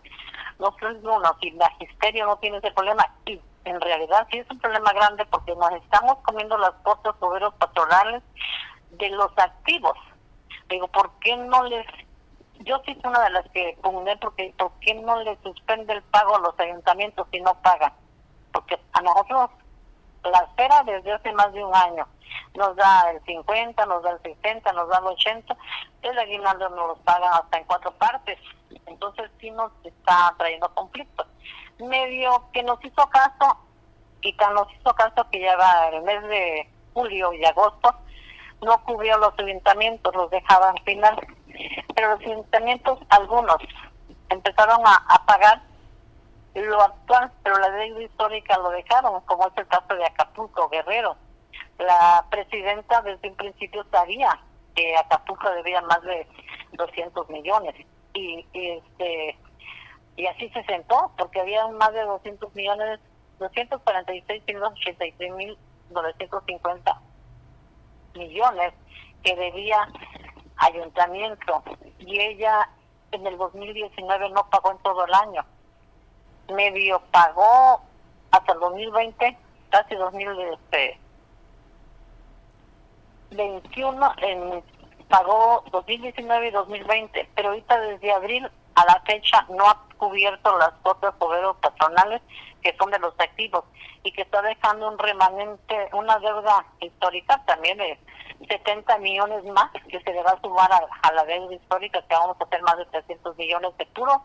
Nosotros 0.58 1.02
no, 1.04 1.20
no, 1.20 1.38
si 1.42 1.52
magisterio 1.52 2.26
no 2.26 2.38
tiene 2.38 2.58
ese 2.58 2.72
problema, 2.72 3.06
y 3.26 3.40
en 3.66 3.82
realidad 3.82 4.26
sí 4.32 4.38
es 4.38 4.50
un 4.50 4.60
problema 4.60 4.94
grande 4.94 5.26
porque 5.26 5.54
nos 5.56 5.72
estamos 5.74 6.18
comiendo 6.24 6.58
las 6.58 6.72
cosas 6.84 7.14
obreros 7.20 7.54
patronales 7.56 8.24
de 8.92 9.10
los 9.10 9.32
activos. 9.38 9.98
Digo, 10.70 10.88
¿por 10.88 11.12
qué 11.20 11.36
no 11.36 11.64
les 11.64 11.86
yo 12.60 12.82
sí 12.86 12.94
soy 13.02 13.10
una 13.10 13.24
de 13.24 13.30
las 13.32 13.50
que 13.50 13.78
pugné 13.82 14.16
porque 14.18 14.54
¿por 14.58 14.72
qué 14.80 14.94
no 14.94 15.22
les 15.24 15.38
suspende 15.42 15.92
el 15.92 16.04
pago 16.04 16.38
a 16.38 16.40
los 16.40 16.58
ayuntamientos 16.58 17.28
si 17.32 17.42
no 17.42 17.56
pagan? 17.56 17.92
Porque 18.54 18.80
a 18.94 19.02
nosotros 19.02 19.50
la 20.24 20.39
espera 20.39 20.84
desde 20.84 21.12
hace 21.12 21.32
más 21.34 21.51
de 21.53 21.63
un 21.63 21.75
año 21.75 22.08
nos 22.56 22.75
da 22.75 23.12
el 23.12 23.24
50, 23.25 23.86
nos 23.86 24.03
da 24.03 24.12
el 24.12 24.22
60, 24.22 24.72
nos 24.74 24.89
da 24.89 25.00
el 25.00 25.06
80, 25.06 25.58
el 26.03 26.20
aguinaldo 26.20 26.70
nos 26.70 26.88
lo 26.88 26.96
pagan 26.98 27.34
hasta 27.34 27.58
en 27.58 27.65
cuatro 27.65 27.92
partes. 27.94 28.39
Entonces 28.86 29.30
sí 29.39 29.51
nos 29.51 29.72
está 29.84 30.34
trayendo 30.38 30.70
conflictos. 30.74 31.27
Medio 31.80 32.46
que 32.53 32.63
nos 32.63 32.84
hizo 32.84 33.10
caso, 33.10 33.58
y 34.22 34.34
tan 34.34 34.53
nos 34.53 34.72
hizo 34.74 34.94
caso 34.94 35.27
que 35.32 35.42
ya 35.42 35.56
va 35.58 35.89
el 35.89 36.03
mes 36.03 36.22
de 36.24 36.70
julio 36.94 37.34
y 37.34 37.44
agosto, 37.46 37.94
no 38.62 38.84
cubrió 38.86 39.18
los 39.18 39.34
ayuntamientos, 39.38 40.15
los 40.15 40.30
dejaban 40.30 40.75
final. 40.86 41.15
Pero 41.96 42.15
los 42.15 42.22
ayuntamientos, 42.22 43.00
algunos, 43.10 43.58
empezaron 44.30 44.82
a 44.86 45.25
pagar 45.25 45.62
lo 46.56 46.82
actual, 46.82 47.32
pero 47.44 47.58
la 47.58 47.70
deuda 47.72 48.04
histórica 48.04 48.58
lo 48.58 48.70
dejaron, 48.70 49.22
como 49.22 49.48
es 49.48 49.58
el 49.58 49.68
caso 49.68 49.96
de 49.96 50.06
Acapulco, 50.06 50.70
Guerrero. 50.70 51.16
La 51.80 52.26
presidenta 52.30 53.02
desde 53.02 53.30
un 53.30 53.36
principio 53.36 53.84
sabía 53.92 54.40
que 54.76 54.96
Acapulco 54.98 55.50
debía 55.52 55.82
más 55.82 56.02
de 56.04 56.28
200 56.74 57.30
millones 57.30 57.76
y, 58.14 58.46
este 58.54 59.38
y 60.16 60.28
así 60.28 60.48
se 60.50 60.64
sentó 60.66 61.12
porque 61.18 61.42
había 61.42 61.68
más 61.70 61.92
de 61.94 62.04
200 62.04 62.54
millones 62.54 63.00
246 63.40 64.44
mil 65.36 65.58
950 65.90 67.02
millones 68.16 68.74
que 69.24 69.36
debía 69.36 69.88
ayuntamiento 70.58 71.64
y 71.98 72.20
ella 72.20 72.70
en 73.12 73.26
el 73.26 73.38
2019 73.38 74.30
no 74.30 74.48
pagó 74.50 74.72
en 74.72 74.78
todo 74.80 75.06
el 75.06 75.14
año 75.14 75.46
medio 76.52 77.02
pagó 77.12 77.82
hasta 78.32 78.54
el 78.54 78.60
2020 78.60 79.38
casi 79.70 79.96
2020 79.96 80.54
este, 80.54 81.00
21 83.32 84.14
en, 84.18 84.64
pagó 85.10 85.64
2019 85.72 86.48
y 86.48 86.52
2020, 86.52 87.30
pero 87.36 87.50
ahorita 87.50 87.80
desde 87.80 88.12
abril 88.12 88.50
a 88.76 88.86
la 88.86 89.02
fecha 89.06 89.46
no 89.50 89.70
ha 89.70 89.80
cubierto 89.98 90.58
las 90.58 90.72
cuotas 90.82 91.14
obreros 91.20 91.56
patronales 91.58 92.22
que 92.62 92.76
son 92.78 92.92
de 92.92 93.00
los 93.00 93.14
activos 93.20 93.64
y 94.04 94.12
que 94.12 94.24
está 94.24 94.42
dejando 94.42 94.90
un 94.90 94.98
remanente, 94.98 95.90
una 95.94 96.18
deuda 96.20 96.66
histórica 96.80 97.44
también 97.46 97.78
de 97.78 98.00
70 98.48 98.98
millones 99.00 99.44
más 99.46 99.72
que 99.88 100.00
se 100.02 100.14
le 100.14 100.24
va 100.24 100.32
a 100.32 100.42
sumar 100.42 100.72
a, 100.72 101.12
la 101.14 101.26
deuda 101.26 101.54
histórica 101.54 102.02
que 102.02 102.16
vamos 102.16 102.38
a 102.40 102.44
hacer 102.44 102.62
más 102.64 102.78
de 102.78 102.86
300 102.86 103.38
millones 103.38 103.78
de 103.78 103.86
puro 103.88 104.24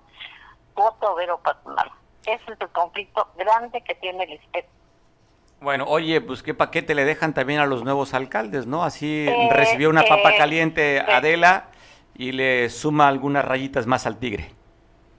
cuota 0.75 1.11
obrero 1.11 1.39
patronal. 1.39 1.91
Ese 2.27 2.53
es 2.53 2.61
el 2.61 2.69
conflicto 2.69 3.29
grande 3.37 3.81
que 3.83 3.95
tiene 3.95 4.25
el 4.25 4.33
ISPET. 4.35 4.67
Bueno, 5.61 5.85
oye, 5.89 6.21
pues 6.21 6.43
qué 6.43 6.55
paquete 6.55 6.95
le 6.95 7.05
dejan 7.05 7.35
también 7.35 7.59
a 7.59 7.67
los 7.67 7.83
nuevos 7.83 8.15
alcaldes, 8.15 8.67
¿no? 8.67 8.85
Así 8.85 9.27
eh, 9.29 9.49
recibió 9.51 9.91
una 9.91 10.05
papa 10.05 10.33
eh, 10.35 10.39
caliente 10.39 11.01
Adela 11.01 11.69
y 12.15 12.33
le 12.33 12.71
suma 12.71 13.09
algunas 13.09 13.45
rayitas 13.45 13.87
más 13.87 14.07
al 14.07 14.19
tigre. 14.19 14.53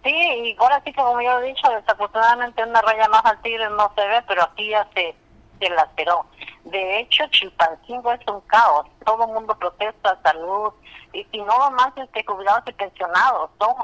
Sí, 0.04 0.12
y 0.12 0.56
ahora 0.60 0.82
sí 0.86 0.94
que 0.94 1.02
como 1.02 1.22
yo 1.22 1.40
he 1.40 1.48
dicho, 1.48 1.70
desafortunadamente 1.70 2.64
una 2.64 2.82
raya 2.82 3.10
más 3.10 3.26
al 3.26 3.42
tigre 3.42 3.70
no 3.70 3.92
se 3.96 4.08
ve, 4.08 4.22
pero 4.28 4.44
aquí 4.44 4.70
ya 4.70 4.88
se, 4.94 5.14
se 5.60 5.70
laceró. 5.70 6.26
De 6.64 7.00
hecho, 7.00 7.26
Chilpancingo 7.32 8.12
es 8.14 8.22
un 8.28 8.42
caos. 8.42 8.88
Todo 9.06 9.26
el 9.26 9.34
mundo 9.34 9.58
protesta 9.58 10.18
salud. 10.24 10.72
Y, 11.12 11.26
y 11.32 11.42
no 11.42 11.72
más 11.72 11.92
este, 11.98 12.24
jubilados 12.24 12.64
y 12.68 12.74
pensionados. 12.74 13.50
Son 13.60 13.76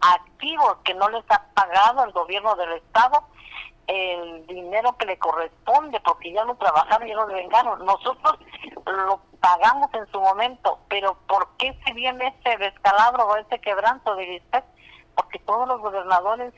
activos 0.00 0.76
que 0.84 0.94
no 0.94 1.08
les 1.08 1.24
ha 1.30 1.44
pagado 1.54 2.04
el 2.04 2.12
gobierno 2.12 2.54
del 2.56 2.72
Estado 2.72 3.26
el 3.86 4.46
dinero 4.46 4.96
que 4.96 5.06
le 5.06 5.18
corresponde 5.18 6.00
porque 6.00 6.32
ya 6.32 6.44
lo 6.44 6.56
trabajaron 6.56 7.06
y 7.06 7.10
ya 7.10 7.16
lo 7.16 7.26
vengaron. 7.26 7.84
Nosotros 7.84 8.38
lo 8.84 9.20
pagamos 9.40 9.92
en 9.94 10.06
su 10.10 10.20
momento, 10.20 10.80
pero 10.88 11.16
¿por 11.28 11.48
qué 11.56 11.78
se 11.84 11.92
viene 11.92 12.34
ese 12.40 12.56
descalabro 12.58 13.26
o 13.26 13.36
ese 13.36 13.60
quebranto 13.60 14.14
de 14.16 14.26
Lisbeth? 14.26 14.64
Porque 15.14 15.38
todos 15.40 15.68
los 15.68 15.80
gobernadores 15.80 16.52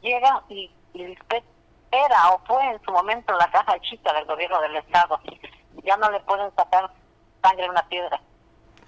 llegan 0.00 0.40
y 0.48 0.70
Lisbeth 0.92 1.44
era 1.90 2.30
o 2.32 2.38
fue 2.46 2.64
en 2.70 2.82
su 2.82 2.92
momento 2.92 3.32
la 3.34 3.50
caja 3.50 3.78
chica 3.80 4.12
del 4.12 4.24
gobierno 4.24 4.60
del 4.60 4.76
Estado. 4.76 5.20
Ya 5.84 5.96
no 5.96 6.10
le 6.10 6.20
pueden 6.20 6.54
sacar 6.54 6.90
sangre 7.42 7.64
en 7.64 7.70
una 7.70 7.86
piedra. 7.88 8.20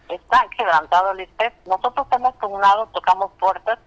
Está 0.09 0.49
quebrantado 0.57 1.15
Lisbeth. 1.15 1.55
Nosotros 1.67 2.07
hemos 2.13 2.35
pugnado, 2.37 2.87
tocamos 2.89 3.33
puertas 3.39 3.79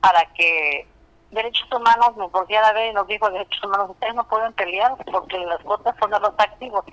para 0.00 0.24
que 0.34 0.86
derechos 1.30 1.66
humanos 1.72 2.16
nos 2.16 2.30
volviera 2.30 2.68
a 2.68 2.72
ver 2.72 2.90
y 2.90 2.94
nos 2.94 3.06
dijo 3.06 3.28
derechos 3.30 3.62
humanos, 3.64 3.90
ustedes 3.90 4.14
no 4.14 4.24
pueden 4.28 4.52
pelear 4.52 4.94
porque 5.10 5.38
las 5.38 5.60
cuotas 5.62 5.96
son 5.98 6.10
de 6.10 6.20
los 6.20 6.34
activos. 6.38 6.84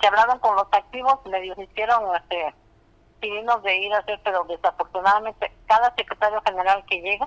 Se 0.00 0.06
hablaron 0.06 0.38
con 0.38 0.54
los 0.54 0.66
activos, 0.70 1.18
medio 1.26 1.54
hicieron 1.60 2.14
este 2.16 2.54
pidimos 3.20 3.62
de 3.62 3.76
ir 3.78 3.94
a 3.94 3.98
hacer, 3.98 4.20
pero 4.22 4.44
desafortunadamente 4.44 5.50
cada 5.66 5.94
secretario 5.94 6.40
general 6.42 6.84
que 6.86 7.00
llega 7.00 7.26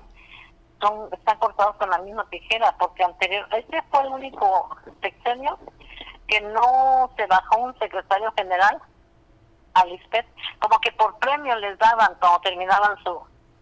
son 0.80 1.10
están 1.12 1.38
cortados 1.40 1.76
con 1.78 1.90
la 1.90 1.98
misma 1.98 2.26
tijera, 2.30 2.76
porque 2.78 3.04
anterior, 3.04 3.48
este 3.52 3.82
fue 3.90 4.02
el 4.02 4.10
único 4.10 4.78
sexenio 5.02 5.58
que 6.28 6.40
no 6.42 7.10
se 7.18 7.26
bajó 7.26 7.58
un 7.58 7.78
secretario 7.80 8.32
general 8.38 8.80
al 9.74 9.92
ISPET, 9.92 10.26
como 10.60 10.80
que 10.80 10.92
por 10.92 11.18
premio 11.20 11.56
les 11.58 11.78
daban 11.78 12.14
cuando 12.20 12.40
terminaban 12.42 12.98
su, 13.04 13.20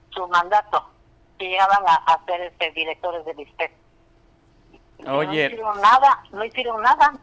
su 0.10 0.28
mandato 0.28 0.90
que 1.38 1.50
llegaban 1.50 1.84
a, 1.86 2.20
ser 2.26 2.42
este, 2.42 2.72
directores 2.72 3.26
del 3.26 3.40
ISPEC. 3.40 3.72
Oye. 5.08 5.08
No 5.08 5.34
hicieron 5.34 5.82
nada, 5.82 6.24
no 6.32 6.44
hicieron 6.44 6.82
nada. 6.82 7.14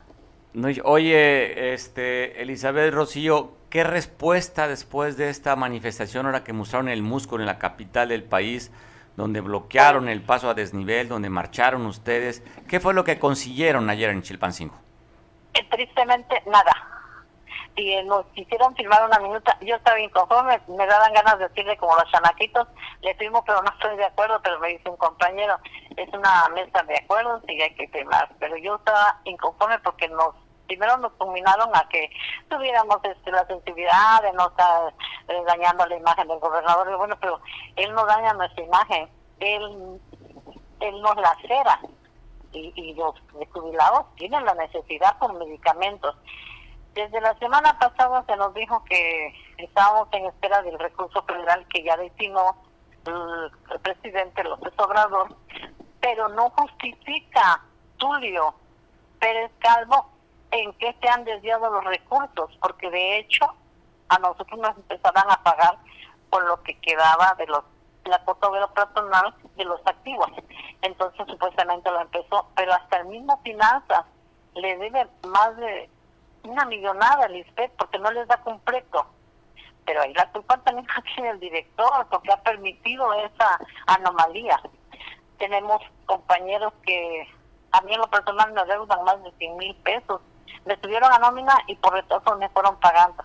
oye, 0.84 1.74
este, 1.74 2.40
Elizabeth 2.42 2.94
Rocío, 2.94 3.52
¿qué 3.70 3.82
respuesta 3.82 4.68
después 4.68 5.16
de 5.16 5.28
esta 5.28 5.56
manifestación, 5.56 6.26
ahora 6.26 6.44
que 6.44 6.52
mostraron 6.52 6.88
el 6.88 7.02
músculo 7.02 7.42
en 7.42 7.46
la 7.46 7.58
capital 7.58 8.10
del 8.10 8.22
país, 8.22 8.70
donde 9.16 9.40
bloquearon 9.40 10.08
el 10.08 10.22
paso 10.22 10.48
a 10.48 10.54
desnivel, 10.54 11.08
donde 11.08 11.30
marcharon 11.30 11.84
ustedes? 11.86 12.44
¿Qué 12.68 12.78
fue 12.78 12.94
lo 12.94 13.02
que 13.02 13.18
consiguieron 13.18 13.90
ayer 13.90 14.10
en 14.10 14.22
Chilpancingo? 14.22 14.76
Eh, 15.54 15.66
tristemente, 15.68 16.42
nada 16.46 16.93
y 17.76 18.02
nos 18.04 18.24
quisieron 18.26 18.74
firmar 18.76 19.04
una 19.04 19.18
minuta, 19.18 19.56
yo 19.60 19.74
estaba 19.76 19.98
inconforme, 19.98 20.60
me 20.68 20.86
daban 20.86 21.12
ganas 21.12 21.38
de 21.38 21.48
decirle 21.48 21.76
como 21.76 21.96
los 21.96 22.10
chanaquitos, 22.10 22.68
le 23.00 23.14
firmo 23.16 23.44
pero 23.44 23.62
no 23.62 23.70
estoy 23.70 23.96
de 23.96 24.04
acuerdo, 24.04 24.40
pero 24.42 24.60
me 24.60 24.68
dice 24.68 24.88
un 24.88 24.96
compañero, 24.96 25.58
es 25.96 26.08
una 26.12 26.48
mesa 26.54 26.82
de 26.84 26.96
acuerdos 26.96 27.42
y 27.48 27.60
hay 27.60 27.74
que 27.74 27.88
firmar, 27.88 28.28
pero 28.38 28.56
yo 28.56 28.76
estaba 28.76 29.20
inconforme 29.24 29.78
porque 29.80 30.08
nos 30.08 30.34
primero 30.66 30.96
nos 30.96 31.12
combinaron 31.14 31.68
a 31.74 31.86
que 31.90 32.10
tuviéramos 32.48 32.98
este, 33.02 33.30
la 33.30 33.46
sensibilidad 33.46 34.22
de 34.22 34.32
no 34.32 34.48
estar 34.48 34.94
eh, 35.28 35.42
dañando 35.46 35.84
la 35.86 35.96
imagen 35.96 36.26
del 36.26 36.38
gobernador, 36.38 36.88
y 36.90 36.94
bueno, 36.94 37.16
pero 37.20 37.40
él 37.76 37.92
no 37.92 38.06
daña 38.06 38.32
nuestra 38.32 38.64
imagen, 38.64 39.08
él, 39.40 40.00
él 40.80 41.02
nos 41.02 41.16
lacera 41.16 41.80
y, 42.52 42.72
y 42.76 42.94
los 42.94 43.14
jubilados 43.52 44.06
tienen 44.16 44.44
la 44.44 44.54
necesidad 44.54 45.18
por 45.18 45.34
medicamentos 45.34 46.16
desde 46.94 47.20
la 47.20 47.36
semana 47.38 47.78
pasada 47.78 48.24
se 48.26 48.36
nos 48.36 48.54
dijo 48.54 48.84
que 48.84 49.34
estábamos 49.58 50.08
en 50.12 50.26
espera 50.26 50.62
del 50.62 50.78
recurso 50.78 51.22
federal 51.24 51.66
que 51.68 51.82
ya 51.82 51.96
destinó 51.96 52.56
el, 53.06 53.80
presidente 53.80 54.44
López 54.44 54.72
Obrador, 54.78 55.36
pero 56.00 56.28
no 56.28 56.50
justifica 56.50 57.62
Tulio 57.96 58.54
Pérez 59.18 59.50
Calvo 59.58 60.08
en 60.50 60.72
qué 60.74 60.94
se 61.00 61.08
han 61.08 61.24
desviado 61.24 61.70
los 61.70 61.84
recursos, 61.84 62.56
porque 62.60 62.90
de 62.90 63.18
hecho 63.18 63.44
a 64.08 64.18
nosotros 64.18 64.58
nos 64.60 64.76
empezaban 64.76 65.30
a 65.30 65.42
pagar 65.42 65.78
por 66.30 66.44
lo 66.46 66.62
que 66.62 66.78
quedaba 66.80 67.34
de 67.38 67.46
los 67.46 67.64
la 68.04 68.18
fotógrafo 68.20 68.74
personal 68.74 69.34
de 69.56 69.64
los 69.64 69.80
activos. 69.86 70.30
Entonces 70.82 71.26
supuestamente 71.26 71.90
lo 71.90 72.02
empezó, 72.02 72.46
pero 72.54 72.74
hasta 72.74 72.98
el 72.98 73.06
mismo 73.06 73.40
Finanzas 73.42 74.04
le 74.54 74.76
debe 74.76 75.08
más 75.26 75.56
de 75.56 75.88
una 76.44 76.64
millonada 76.66 77.24
al 77.24 77.36
ISPEC 77.36 77.72
porque 77.72 77.98
no 77.98 78.10
les 78.12 78.26
da 78.28 78.36
completo. 78.38 79.06
Pero 79.84 80.02
ahí 80.02 80.14
la 80.14 80.30
culpa 80.30 80.58
también 80.58 80.86
tiene 81.14 81.30
el 81.30 81.40
director 81.40 82.06
porque 82.10 82.32
ha 82.32 82.42
permitido 82.42 83.12
esa 83.14 83.58
anomalía. 83.86 84.60
Tenemos 85.38 85.82
compañeros 86.06 86.72
que 86.86 87.28
a 87.72 87.80
mí 87.82 87.92
en 87.92 88.00
lo 88.00 88.08
personal 88.08 88.52
me 88.52 88.64
deudan 88.64 89.04
más 89.04 89.22
de 89.22 89.32
100 89.32 89.56
mil 89.56 89.74
pesos. 89.76 90.20
Me 90.64 90.78
subieron 90.80 91.12
a 91.12 91.18
nómina 91.18 91.58
y 91.66 91.74
por 91.76 91.92
retraso 91.92 92.36
me 92.36 92.48
fueron 92.50 92.78
pagando. 92.80 93.24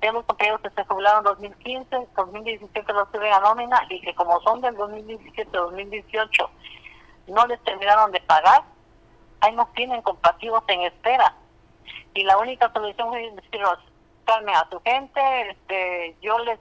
Tenemos 0.00 0.24
compañeros 0.24 0.60
que 0.62 0.70
se 0.70 0.84
jubilaron 0.84 1.18
en 1.18 1.24
2015, 1.24 2.08
2017 2.16 2.92
los 2.92 3.08
suben 3.10 3.32
a 3.34 3.40
nómina 3.40 3.82
y 3.90 4.00
que 4.00 4.14
como 4.14 4.40
son 4.40 4.62
del 4.62 4.74
2017-2018 4.76 6.48
no 7.26 7.46
les 7.46 7.62
terminaron 7.64 8.10
de 8.10 8.20
pagar, 8.22 8.62
ahí 9.40 9.54
nos 9.54 9.70
tienen 9.74 10.00
compasivos 10.00 10.64
en 10.68 10.82
espera 10.82 11.34
y 12.14 12.24
la 12.24 12.38
única 12.38 12.72
solución 12.72 13.14
es 13.16 13.36
decirnos, 13.36 13.78
calme 14.24 14.52
a 14.52 14.68
su 14.70 14.80
gente, 14.80 15.20
este, 15.50 16.16
yo 16.20 16.38
les, 16.40 16.58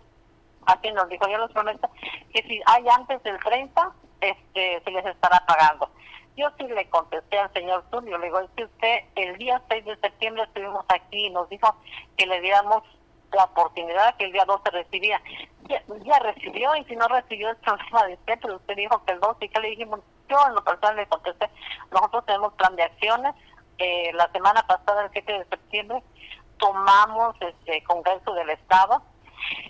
así 0.65 0.91
nos 0.91 1.07
dijo, 1.09 1.27
yo 1.27 1.37
les 1.37 1.51
prometo 1.51 1.89
que 2.33 2.41
si 2.43 2.61
hay 2.65 2.87
antes 2.89 3.21
del 3.23 3.39
30, 3.39 3.91
este, 4.21 4.81
se 4.83 4.91
les 4.91 5.05
estará 5.05 5.43
pagando. 5.47 5.89
Yo 6.35 6.47
sí 6.57 6.63
le 6.67 6.89
contesté 6.89 7.37
al 7.37 7.51
señor 7.53 7.83
Tulio, 7.89 8.17
le 8.17 8.27
digo, 8.27 8.39
es 8.39 8.49
que 8.55 8.63
usted 8.63 8.99
el 9.15 9.37
día 9.37 9.61
6 9.69 9.85
de 9.85 9.97
septiembre 9.97 10.43
estuvimos 10.43 10.85
aquí 10.87 11.25
y 11.25 11.29
nos 11.31 11.49
dijo 11.49 11.75
que 12.17 12.25
le 12.25 12.39
diéramos 12.41 12.83
la 13.33 13.43
oportunidad 13.43 14.15
que 14.15 14.25
el 14.25 14.31
día 14.31 14.45
12 14.45 14.69
recibía. 14.71 15.21
Ya, 15.67 16.19
recibió 16.19 16.75
y 16.75 16.83
si 16.85 16.95
no 16.95 17.07
recibió 17.07 17.49
el 17.49 17.57
problema 17.57 18.05
de 18.07 18.13
usted, 18.13 18.39
pero 18.41 18.55
usted 18.55 18.75
dijo 18.75 19.03
que 19.05 19.13
el 19.13 19.19
12 19.19 19.45
y 19.45 19.49
que 19.49 19.59
le 19.59 19.69
dijimos, 19.69 19.99
yo 20.27 20.37
en 20.47 20.55
lo 20.55 20.63
personal 20.63 20.95
le 20.95 21.07
contesté, 21.07 21.49
nosotros 21.91 22.25
tenemos 22.25 22.53
plan 22.53 22.75
de 22.75 22.83
acciones, 22.83 23.35
eh, 23.79 24.11
la 24.13 24.29
semana 24.31 24.65
pasada, 24.67 25.05
el 25.05 25.11
7 25.11 25.31
de 25.31 25.45
septiembre, 25.45 26.03
tomamos 26.57 27.35
este 27.41 27.81
Congreso 27.83 28.33
del 28.33 28.49
Estado. 28.49 29.01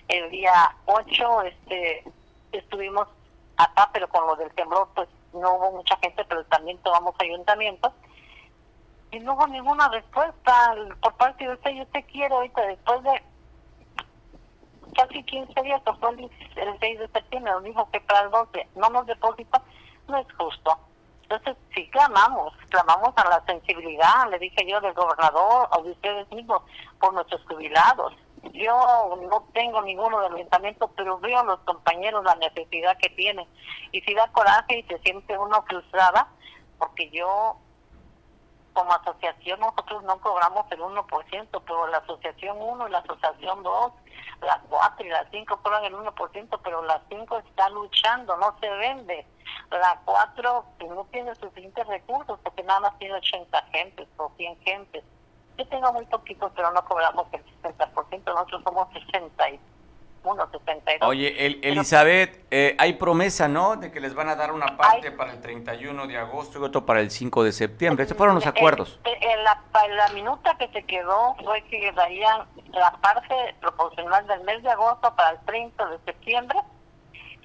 El 0.08 0.30
día 0.32 0.76
8 0.86 1.42
este, 1.44 2.04
estuvimos 2.52 3.08
acá, 3.58 3.90
pero 3.94 4.08
con 4.10 4.26
lo 4.26 4.36
del 4.36 4.52
temblor, 4.56 4.90
pues 4.96 5.08
no 5.34 5.54
hubo 5.54 5.72
mucha 5.74 5.96
gente, 5.98 6.26
pero 6.26 6.44
también 6.46 6.78
tomamos 6.80 7.16
ayuntamientos. 7.20 7.94
Y 9.12 9.20
no 9.20 9.34
hubo 9.34 9.48
ninguna 9.48 9.90
respuesta 9.90 10.76
por 11.02 11.14
parte 11.16 11.46
de 11.46 11.54
usted. 11.54 11.72
Yo 11.72 11.86
te 11.88 12.04
quiero 12.04 12.38
ahorita, 12.38 12.62
después 12.66 13.04
de 13.04 13.24
casi 14.96 15.24
15 15.24 15.62
días, 15.62 15.82
fue 16.00 16.10
el, 16.12 16.80
6 16.80 17.00
de 17.00 17.08
septiembre, 17.10 17.52
nos 17.52 17.64
dijo 17.64 17.90
que 17.92 18.02
para 18.02 18.22
el 18.22 18.32
12 18.32 18.68
no 18.76 18.90
nos 18.90 19.06
deposita, 19.06 19.62
no 20.08 20.18
es 20.18 20.28
justo. 20.34 20.78
Entonces, 21.30 21.58
sí 21.76 21.88
clamamos, 21.92 22.56
clamamos 22.70 23.14
a 23.16 23.30
la 23.30 23.46
sensibilidad, 23.46 24.28
le 24.32 24.40
dije 24.40 24.66
yo, 24.68 24.82
del 24.82 24.96
gobernador 24.96 25.70
o 25.72 25.84
de 25.84 25.92
ustedes 25.92 26.28
mismos, 26.32 26.64
por 27.00 27.14
nuestros 27.14 27.46
jubilados. 27.46 28.14
Yo 28.54 29.16
no 29.30 29.46
tengo 29.54 29.80
ninguno 29.84 30.22
del 30.22 30.34
ayuntamiento, 30.34 30.90
pero 30.96 31.20
veo 31.20 31.40
a 31.40 31.44
los 31.44 31.60
compañeros 31.60 32.24
la 32.24 32.34
necesidad 32.36 32.98
que 32.98 33.10
tienen. 33.10 33.46
Y 33.92 34.02
si 34.02 34.16
da 34.16 34.28
coraje 34.32 34.80
y 34.80 34.84
se 34.84 34.98
siente 35.00 35.38
uno 35.38 35.64
frustrada, 35.68 36.30
porque 36.80 37.12
yo 37.12 37.58
como 38.80 38.94
asociación 38.94 39.60
nosotros 39.60 40.04
no 40.04 40.18
cobramos 40.22 40.66
el 40.72 40.80
1%, 40.80 41.62
pero 41.66 41.88
la 41.88 41.98
asociación 41.98 42.58
1 42.62 42.88
y 42.88 42.92
la 42.92 43.00
asociación 43.00 43.62
2, 43.62 43.92
la 44.42 44.62
4 44.70 45.06
y 45.06 45.10
la 45.10 45.28
5 45.30 45.62
cobran 45.62 45.84
el 45.84 45.96
1%, 45.96 46.60
pero 46.64 46.82
la 46.84 47.02
5 47.10 47.38
está 47.40 47.70
luchando, 47.72 48.38
no 48.38 48.56
se 48.62 48.70
vende. 48.70 49.28
La 49.70 50.00
4 50.06 50.66
pues, 50.80 50.92
no 50.92 51.04
tiene 51.12 51.36
suficientes 51.36 51.86
recursos 51.88 52.40
porque 52.42 52.64
nada 52.64 52.80
más 52.80 52.98
tiene 53.00 53.16
80 53.16 53.62
gentes 53.74 54.08
o 54.16 54.32
100 54.38 54.62
gentes. 54.62 55.04
Yo 55.58 55.68
tengo 55.68 55.92
muy 55.92 56.06
poquitos, 56.06 56.50
pero 56.56 56.72
no 56.72 56.86
cobramos 56.86 57.28
el 57.34 57.44
60%, 57.62 58.24
nosotros 58.28 58.64
somos 58.64 58.88
60 60.24 61.08
Oye, 61.08 61.46
el, 61.46 61.60
Elizabeth, 61.64 62.46
eh, 62.52 62.76
hay 62.78 62.94
promesa, 62.94 63.48
¿no? 63.48 63.76
De 63.76 63.92
que 63.92 64.00
les 64.00 64.14
van 64.14 64.30
a 64.30 64.36
dar 64.36 64.52
una 64.52 64.78
parte 64.78 65.12
para 65.12 65.32
el 65.32 65.42
31 65.42 66.08
de 66.08 66.18
agosto 66.18 66.60
y 66.60 66.64
otro 66.64 66.86
para 66.86 67.00
el 67.00 67.12
5 67.12 67.44
de 67.44 67.52
septiembre. 67.52 68.04
Estos 68.04 68.18
fueron 68.18 68.36
los 68.36 68.46
acuerdos. 68.46 69.00
En, 69.06 69.44
la, 69.44 69.62
la, 69.90 70.10
minuta 70.10 70.58
que 70.58 70.68
se 70.70 70.84
quedó 70.84 71.36
fue 71.44 71.62
que 71.64 71.92
darían 71.94 72.48
la 72.74 72.92
parte 73.02 73.56
proporcional 73.62 74.26
del 74.28 74.42
mes 74.42 74.62
de 74.64 74.70
agosto 74.70 75.16
para 75.16 75.32
el 75.32 75.40
30 75.46 75.86
de 75.88 76.00
septiembre 76.06 76.60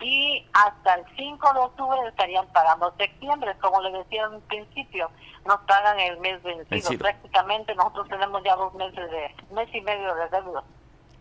y 0.00 0.46
hasta 0.52 0.94
el 0.94 1.04
5 1.16 1.52
de 1.52 1.60
octubre 1.60 1.98
estarían 2.08 2.46
pagando 2.48 2.92
septiembre, 2.98 3.54
como 3.60 3.80
les 3.82 3.92
decía 3.92 4.24
en 4.24 4.34
un 4.34 4.40
principio, 4.42 5.10
nos 5.46 5.60
pagan 5.60 5.98
el 6.00 6.18
mes 6.18 6.42
vencido. 6.42 6.98
Prácticamente 6.98 7.74
nosotros 7.74 8.08
tenemos 8.08 8.42
ya 8.44 8.56
dos 8.56 8.74
meses 8.74 9.10
de, 9.10 9.34
mes 9.54 9.68
y 9.72 9.80
medio 9.80 10.14
de 10.14 10.28
deuda. 10.28 10.64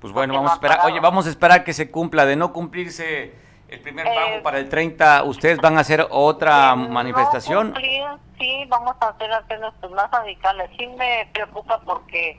Pues 0.04 0.12
bueno, 0.12 0.34
vamos 0.34 0.52
a 0.52 0.56
esperar. 0.56 0.80
Oye, 0.84 1.00
vamos 1.00 1.28
a 1.28 1.30
esperar 1.30 1.64
que 1.64 1.72
se 1.72 1.90
cumpla. 1.90 2.26
De 2.26 2.36
no 2.36 2.52
cumplirse 2.52 3.34
el 3.70 3.80
primer 3.80 4.04
pago 4.04 4.36
eh, 4.36 4.42
para 4.44 4.60
el 4.60 4.68
30, 4.68 5.24
¿ustedes 5.24 5.60
van 5.60 5.78
a 5.78 5.80
hacer 5.80 6.06
otra 6.10 6.76
manifestación? 6.76 7.68
Cumplir, 7.68 8.04
sí, 8.38 8.66
vamos 8.68 8.98
a 9.00 9.08
hacer 9.08 9.32
acciones 9.32 9.72
más 9.92 10.12
radicales. 10.12 10.70
Sí 10.78 10.88
me 10.88 11.30
preocupa 11.32 11.80
porque 11.86 12.38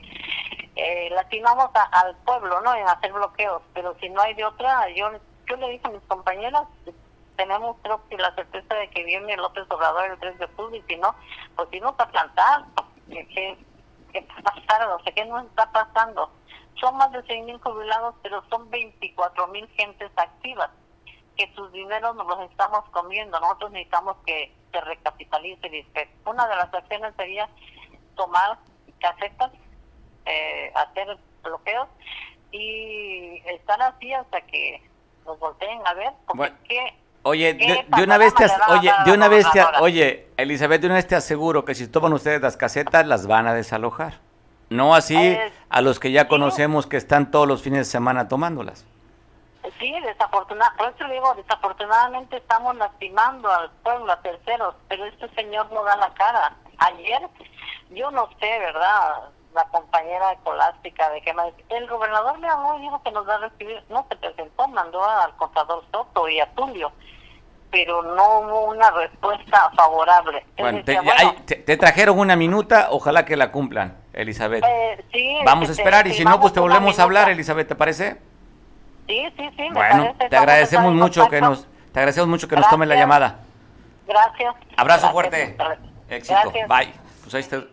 eh, 0.75 1.09
lastimamos 1.09 1.71
al 1.73 2.15
pueblo, 2.17 2.61
¿no? 2.61 2.75
En 2.75 2.87
hacer 2.87 3.11
bloqueos. 3.11 3.63
Pero 3.73 3.97
si 3.99 4.09
no 4.09 4.21
hay 4.21 4.35
de 4.35 4.45
otra, 4.45 4.87
yo, 4.91 5.09
yo 5.49 5.55
le 5.55 5.69
dije 5.69 5.87
a 5.87 5.89
mis 5.89 6.03
compañeras, 6.03 6.67
tenemos 7.35 7.77
creo 7.81 7.99
que 8.07 8.17
la 8.17 8.35
certeza 8.35 8.75
de 8.75 8.91
que 8.91 9.03
viene 9.05 9.37
López 9.37 9.65
Obrador 9.71 10.11
el 10.11 10.19
3 10.19 10.37
de 10.37 10.45
octubre 10.45 10.77
y 10.77 10.83
si 10.83 10.97
no, 10.97 11.15
pues 11.55 11.67
si 11.71 11.79
no 11.79 11.97
para 11.97 12.11
plantar, 12.11 12.65
¿qué, 13.09 13.27
qué, 13.29 13.57
qué 14.11 14.19
está 14.19 14.35
pasando? 14.43 14.97
O 14.97 14.99
sea, 15.01 15.13
¿qué 15.15 15.25
no 15.25 15.39
está 15.39 15.71
pasando? 15.71 16.29
Son 16.79 16.97
más 16.97 17.11
de 17.11 17.19
6.000 17.23 17.61
jubilados, 17.61 18.15
pero 18.21 18.43
son 18.49 18.69
24.000 18.69 19.67
gentes 19.75 20.11
activas, 20.15 20.69
que 21.37 21.51
sus 21.55 21.71
dineros 21.71 22.15
nos 22.15 22.27
los 22.27 22.49
estamos 22.49 22.83
comiendo. 22.91 23.39
Nosotros 23.39 23.71
necesitamos 23.71 24.17
que 24.25 24.53
se 24.71 24.81
recapitalice 24.81 25.67
el 25.67 26.09
Una 26.25 26.47
de 26.47 26.55
las 26.55 26.73
acciones 26.73 27.13
sería 27.15 27.49
tomar 28.15 28.57
casetas, 28.99 29.51
eh, 30.25 30.71
hacer 30.75 31.17
bloqueos 31.43 31.87
y 32.51 33.41
estar 33.45 33.81
así 33.81 34.13
hasta 34.13 34.41
que 34.41 34.81
nos 35.25 35.39
volteen 35.39 35.79
a 35.85 35.93
ver. 35.93 36.13
Oye, 37.27 37.55
de, 37.55 38.03
una 38.03 38.19
vez 38.19 38.35
te, 38.35 38.45
oye, 38.67 38.91
de 39.03 39.11
una 39.11 39.27
vez 39.27 39.49
te, 39.51 39.59
oye, 39.79 40.27
Elizabeth, 40.37 40.79
de 40.79 40.87
una 40.87 40.95
vez 40.97 41.07
te 41.07 41.15
aseguro 41.15 41.65
que 41.65 41.73
si 41.73 41.87
toman 41.87 42.13
ustedes 42.13 42.39
las 42.39 42.55
casetas 42.55 43.07
las 43.07 43.25
van 43.25 43.47
a 43.47 43.55
desalojar. 43.55 44.19
No 44.69 44.95
así 44.95 45.37
a 45.69 45.81
los 45.81 45.99
que 45.99 46.11
ya 46.11 46.27
conocemos 46.27 46.87
que 46.87 46.97
están 46.97 47.31
todos 47.31 47.47
los 47.47 47.61
fines 47.61 47.79
de 47.79 47.85
semana 47.85 48.27
tomándolas. 48.27 48.85
Sí, 49.79 49.91
desafortunadamente, 50.01 50.77
por 50.77 50.93
eso 50.93 51.13
digo, 51.13 51.33
desafortunadamente 51.35 52.37
estamos 52.37 52.75
lastimando 52.75 53.51
al 53.51 53.69
pueblo, 53.83 54.11
a 54.11 54.21
terceros, 54.21 54.75
pero 54.87 55.05
este 55.05 55.27
señor 55.29 55.71
no 55.71 55.83
da 55.83 55.95
la 55.97 56.13
cara. 56.13 56.55
Ayer, 56.77 57.21
yo 57.89 58.11
no 58.11 58.29
sé, 58.39 58.59
¿verdad? 58.59 59.29
La 59.53 59.65
compañera 59.69 60.33
ecolástica 60.33 61.09
de 61.09 61.21
que 61.21 61.33
el 61.69 61.87
gobernador 61.87 62.37
me 62.39 62.47
habló 62.47 62.77
y 62.77 62.81
dijo 62.83 63.01
que 63.03 63.11
nos 63.11 63.27
va 63.27 63.35
a 63.35 63.49
recibir, 63.49 63.83
no 63.89 64.05
se 64.09 64.15
presentó, 64.17 64.67
mandó 64.67 65.03
al 65.03 65.35
contador 65.37 65.83
Soto 65.91 66.27
y 66.27 66.39
a 66.39 66.51
Tulio 66.53 66.91
pero 67.71 68.01
no 68.01 68.39
hubo 68.39 68.71
una 68.71 68.89
respuesta 68.91 69.69
favorable. 69.75 70.45
Bueno, 70.57 70.81
te, 71.45 71.77
trajeron 71.77 72.19
una 72.19 72.35
minuta, 72.35 72.87
ojalá 72.91 73.25
que 73.25 73.35
la 73.35 73.51
cumplan, 73.51 73.97
Elizabeth. 74.13 74.63
Eh, 74.63 75.39
Vamos 75.45 75.69
a 75.69 75.71
esperar 75.73 76.07
y 76.07 76.13
si 76.13 76.23
no, 76.23 76.39
pues 76.39 76.53
te 76.53 76.59
volvemos 76.59 76.99
a 76.99 77.03
hablar, 77.03 77.29
Elizabeth, 77.29 77.67
¿te 77.67 77.75
parece? 77.75 78.17
Sí, 79.07 79.23
sí, 79.37 79.49
sí. 79.55 79.69
bueno, 79.71 80.15
te 80.29 80.35
agradecemos 80.35 80.93
mucho 80.93 81.27
que 81.27 81.41
nos, 81.41 81.67
te 81.91 81.99
agradecemos 81.99 82.29
mucho 82.29 82.47
que 82.47 82.55
nos 82.55 82.69
tomen 82.69 82.89
la 82.89 82.95
llamada. 82.95 83.39
Gracias. 84.07 84.55
Abrazo 84.77 85.11
fuerte. 85.11 85.57
Éxito. 86.09 86.51
Bye. 86.67 86.93
Pues 87.21 87.33
ahí 87.35 87.41
está. 87.41 87.63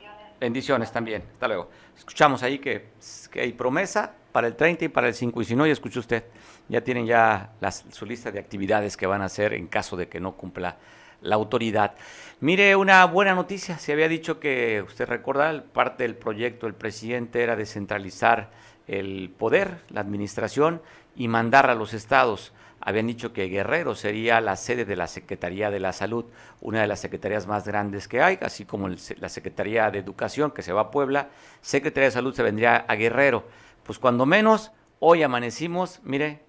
Bendiciones 0.41 0.91
también. 0.91 1.23
Hasta 1.35 1.47
luego. 1.47 1.71
Escuchamos 1.97 2.43
ahí 2.43 2.59
que, 2.59 2.89
que 3.31 3.41
hay 3.41 3.53
promesa 3.53 4.13
para 4.33 4.47
el 4.47 4.57
30 4.57 4.87
y 4.87 4.89
para 4.89 5.09
el 5.09 5.15
5. 5.15 5.41
Y 5.41 5.45
si 5.45 5.55
no, 5.55 5.67
ya 5.67 5.73
escuchó 5.73 6.01
usted 6.01 6.25
ya 6.69 6.83
tienen 6.83 7.07
ya 7.07 7.53
su 7.91 8.07
lista 8.07 8.31
de 8.31 8.39
actividades 8.39 8.97
que 8.97 9.07
van 9.07 9.23
a 9.23 9.27
hacer 9.27 9.53
en 9.55 9.67
caso 9.67 9.97
de 9.97 10.09
que 10.09 10.21
no 10.21 10.37
cumpla 10.37 10.77
la 11.21 11.37
autoridad. 11.37 11.95
Mire, 12.41 12.75
una 12.77 13.05
buena 13.05 13.35
noticia, 13.35 13.79
se 13.79 13.93
había 13.93 14.09
dicho 14.09 14.41
que, 14.41 14.83
usted 14.87 15.07
recuerda, 15.07 15.65
parte 15.73 16.03
del 16.03 16.17
proyecto 16.17 16.67
del 16.67 16.75
presidente 16.75 17.43
era 17.43 17.57
descentralizar 17.57 18.51
el 18.89 19.31
poder, 19.39 19.79
la 19.91 20.01
administración 20.01 20.83
y 21.15 21.29
mandar 21.29 21.71
a 21.71 21.75
los 21.75 21.95
estados. 21.95 22.53
Habían 22.81 23.07
dicho 23.07 23.33
que 23.33 23.47
Guerrero 23.47 23.95
sería 23.95 24.41
la 24.41 24.57
sede 24.57 24.85
de 24.85 24.97
la 24.97 25.07
Secretaría 25.07 25.71
de 25.71 25.79
la 25.79 25.93
Salud, 25.93 26.25
una 26.61 26.81
de 26.81 26.89
las 26.89 26.99
secretarías 26.99 27.47
más 27.47 27.65
grandes 27.65 28.09
que 28.09 28.21
hay, 28.21 28.39
así 28.43 28.65
como 28.65 28.89
la 28.89 29.29
Secretaría 29.29 29.89
de 29.93 30.01
Educación 30.01 30.51
que 30.51 30.63
se 30.63 30.73
va 30.73 30.81
a 30.81 30.91
Puebla, 30.91 31.29
Secretaría 31.61 32.07
de 32.07 32.11
Salud 32.11 32.35
se 32.35 32.43
vendría 32.43 32.77
a 32.77 32.97
Guerrero. 32.97 33.47
Pues 33.85 34.01
cuando 34.01 34.27
menos, 34.27 34.73
hoy 34.99 35.23
amanecimos, 35.23 36.01
mire, 36.03 36.41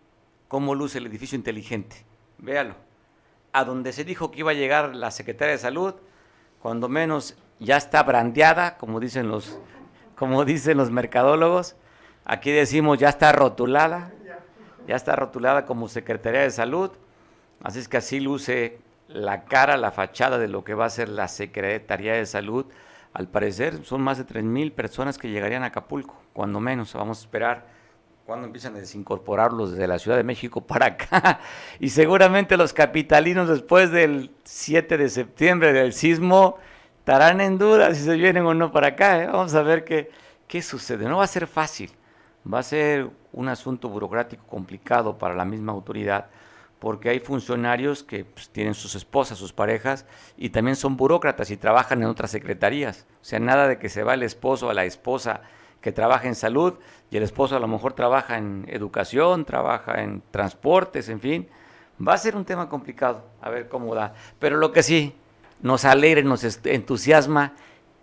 cómo 0.54 0.76
luce 0.76 1.00
el 1.00 1.08
edificio 1.08 1.36
inteligente. 1.36 1.96
Véalo. 2.38 2.76
A 3.54 3.64
donde 3.64 3.92
se 3.92 4.04
dijo 4.04 4.30
que 4.30 4.42
iba 4.42 4.52
a 4.52 4.54
llegar 4.54 4.96
la 4.96 5.10
Secretaría 5.10 5.54
de 5.54 5.58
Salud, 5.58 5.96
cuando 6.62 6.88
menos 6.90 7.36
ya 7.60 7.76
está 7.76 8.04
brandeada, 8.04 8.78
como 8.78 9.00
dicen 9.00 9.30
los, 9.30 9.58
como 10.16 10.46
dicen 10.46 10.78
los 10.78 10.92
mercadólogos. 10.92 11.76
Aquí 12.24 12.52
decimos 12.52 13.00
ya 13.00 13.10
está 13.10 13.32
rotulada, 13.32 14.12
ya 14.88 14.96
está 14.96 15.16
rotulada 15.16 15.66
como 15.66 15.88
Secretaría 15.88 16.42
de 16.42 16.52
Salud. 16.52 16.92
Así 17.64 17.80
es 17.80 17.88
que 17.88 17.98
así 17.98 18.20
luce 18.20 18.78
la 19.08 19.46
cara, 19.46 19.76
la 19.76 19.90
fachada 19.90 20.38
de 20.38 20.50
lo 20.50 20.64
que 20.64 20.76
va 20.76 20.86
a 20.86 20.92
ser 20.92 21.10
la 21.10 21.30
Secretaría 21.30 22.14
de 22.14 22.28
Salud. 22.28 22.68
Al 23.12 23.28
parecer 23.28 23.84
son 23.84 24.02
más 24.02 24.20
de 24.20 24.28
3.000 24.28 24.72
personas 24.74 25.18
que 25.18 25.32
llegarían 25.32 25.64
a 25.64 25.68
Acapulco, 25.68 26.16
cuando 26.32 26.60
menos. 26.60 26.94
Vamos 26.94 27.18
a 27.18 27.22
esperar 27.22 27.66
cuando 28.26 28.46
empiezan 28.46 28.76
a 28.76 28.80
desincorporarlos 28.80 29.72
desde 29.72 29.88
la 29.88 30.00
Ciudad 30.00 30.18
de 30.18 30.24
México 30.24 30.62
para 30.68 30.88
acá. 30.88 31.40
Y 31.80 31.90
seguramente 31.90 32.58
los 32.58 32.74
capitalinos 32.74 33.50
después 33.50 33.92
del 33.92 34.32
7 34.44 34.98
de 34.98 35.10
septiembre 35.10 35.74
del 35.74 35.94
sismo 35.94 36.58
estarán 37.00 37.42
en 37.42 37.58
duda 37.58 37.94
si 37.94 38.04
se 38.04 38.16
vienen 38.16 38.46
o 38.46 38.54
no 38.54 38.72
para 38.72 38.90
acá. 38.90 39.24
¿eh? 39.24 39.28
Vamos 39.28 39.54
a 39.56 39.62
ver 39.62 39.84
qué, 39.84 40.10
qué 40.48 40.62
sucede. 40.62 41.08
No 41.08 41.18
va 41.18 41.26
a 41.26 41.28
ser 41.28 41.48
fácil, 41.48 41.92
va 42.52 42.60
a 42.60 42.64
ser 42.64 43.10
un 43.34 43.50
asunto 43.50 43.90
burocrático 43.90 44.46
complicado 44.48 45.18
para 45.18 45.36
la 45.36 45.46
misma 45.46 45.74
autoridad 45.74 46.28
porque 46.80 47.08
hay 47.08 47.22
funcionarios 47.22 48.04
que 48.04 48.26
pues, 48.26 48.50
tienen 48.50 48.74
sus 48.74 48.96
esposas, 48.96 49.38
sus 49.38 49.54
parejas, 49.54 50.06
y 50.36 50.50
también 50.50 50.76
son 50.76 50.98
burócratas 50.98 51.50
y 51.50 51.56
trabajan 51.56 52.04
en 52.04 52.10
otras 52.10 52.32
secretarías. 52.32 53.06
O 53.22 53.24
sea, 53.24 53.40
nada 53.40 53.70
de 53.70 53.80
que 53.80 53.88
se 53.88 54.04
va 54.04 54.16
el 54.16 54.24
esposo 54.24 54.70
a 54.70 54.74
la 54.74 54.84
esposa 54.84 55.44
que 55.84 55.92
trabaja 55.92 56.28
en 56.28 56.34
salud 56.34 56.76
y 57.12 57.18
el 57.18 57.24
esposo 57.24 57.58
a 57.58 57.60
lo 57.60 57.68
mejor 57.68 57.92
trabaja 57.92 58.38
en 58.38 58.66
educación, 58.70 59.44
trabaja 59.44 60.02
en 60.02 60.24
transportes, 60.32 61.10
en 61.10 61.20
fin. 61.20 61.48
Va 62.06 62.14
a 62.14 62.18
ser 62.18 62.38
un 62.38 62.46
tema 62.46 62.70
complicado, 62.70 63.26
a 63.42 63.50
ver 63.50 63.68
cómo 63.68 63.94
da. 63.94 64.16
Pero 64.40 64.58
lo 64.58 64.72
que 64.72 64.82
sí 64.82 65.14
nos 65.62 65.84
alegra, 65.84 66.22
nos 66.24 66.44
entusiasma 66.66 67.54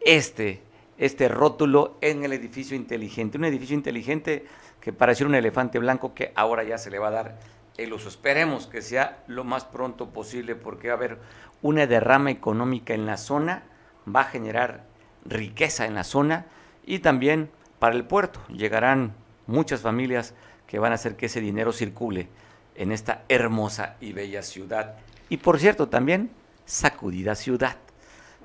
este, 0.03 0.62
este 0.99 1.29
rótulo 1.29 1.97
en 2.03 2.23
el 2.23 2.35
edificio 2.35 2.77
inteligente. 2.77 3.38
Un 3.38 3.47
edificio 3.47 3.75
inteligente 3.75 4.45
que 4.79 4.93
pareció 4.93 5.27
un 5.27 5.35
elefante 5.35 5.79
blanco 5.79 6.12
que 6.12 6.33
ahora 6.37 6.64
ya 6.64 6.77
se 6.77 6.90
le 6.90 6.99
va 6.99 7.09
a 7.09 7.12
dar 7.12 7.38
el 7.79 7.95
uso. 7.95 8.11
Esperemos 8.11 8.66
que 8.66 8.83
sea 8.83 9.25
lo 9.27 9.43
más 9.43 9.64
pronto 9.64 10.11
posible 10.11 10.55
porque 10.55 10.88
va 10.88 10.95
a 10.95 10.97
haber 10.99 11.19
una 11.62 11.87
derrama 11.87 12.31
económica 12.31 12.93
en 12.93 13.07
la 13.07 13.16
zona, 13.16 13.62
va 14.07 14.21
a 14.21 14.25
generar 14.25 14.85
riqueza 15.25 15.87
en 15.87 15.95
la 15.95 16.05
zona 16.05 16.45
y 16.85 16.99
también 16.99 17.51
para 17.81 17.97
el 17.97 18.05
puerto. 18.05 18.40
Llegarán 18.49 19.14
muchas 19.49 19.81
familias 19.81 20.35
que 20.69 20.79
van 20.79 20.93
a 20.93 20.95
hacer 20.95 21.16
que 21.16 21.27
ese 21.27 21.40
dinero 21.40 21.73
circule 21.73 22.29
en 22.77 22.93
esta 22.93 23.25
hermosa 23.29 23.97
y 24.01 24.12
bella 24.12 24.43
ciudad. 24.43 24.95
Y 25.29 25.38
por 25.38 25.59
cierto, 25.59 25.88
también 25.88 26.31
sacudida 26.64 27.35
ciudad. 27.35 27.77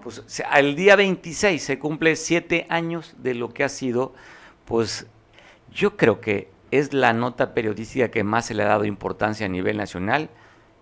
Pues 0.02 0.24
al 0.50 0.76
día 0.76 0.96
26 0.96 1.62
se 1.62 1.78
cumple 1.78 2.16
siete 2.16 2.66
años 2.70 3.16
de 3.20 3.36
lo 3.36 3.54
que 3.54 3.64
ha 3.64 3.70
sido, 3.70 4.14
pues 4.66 5.06
yo 5.72 5.98
creo 5.98 6.22
que 6.22 6.50
es 6.72 6.94
la 6.94 7.14
nota 7.14 7.54
periodística 7.54 8.10
que 8.10 8.24
más 8.24 8.48
se 8.48 8.54
le 8.54 8.64
ha 8.64 8.68
dado 8.68 8.86
importancia 8.86 9.46
a 9.46 9.50
nivel 9.50 9.78
nacional 9.78 10.30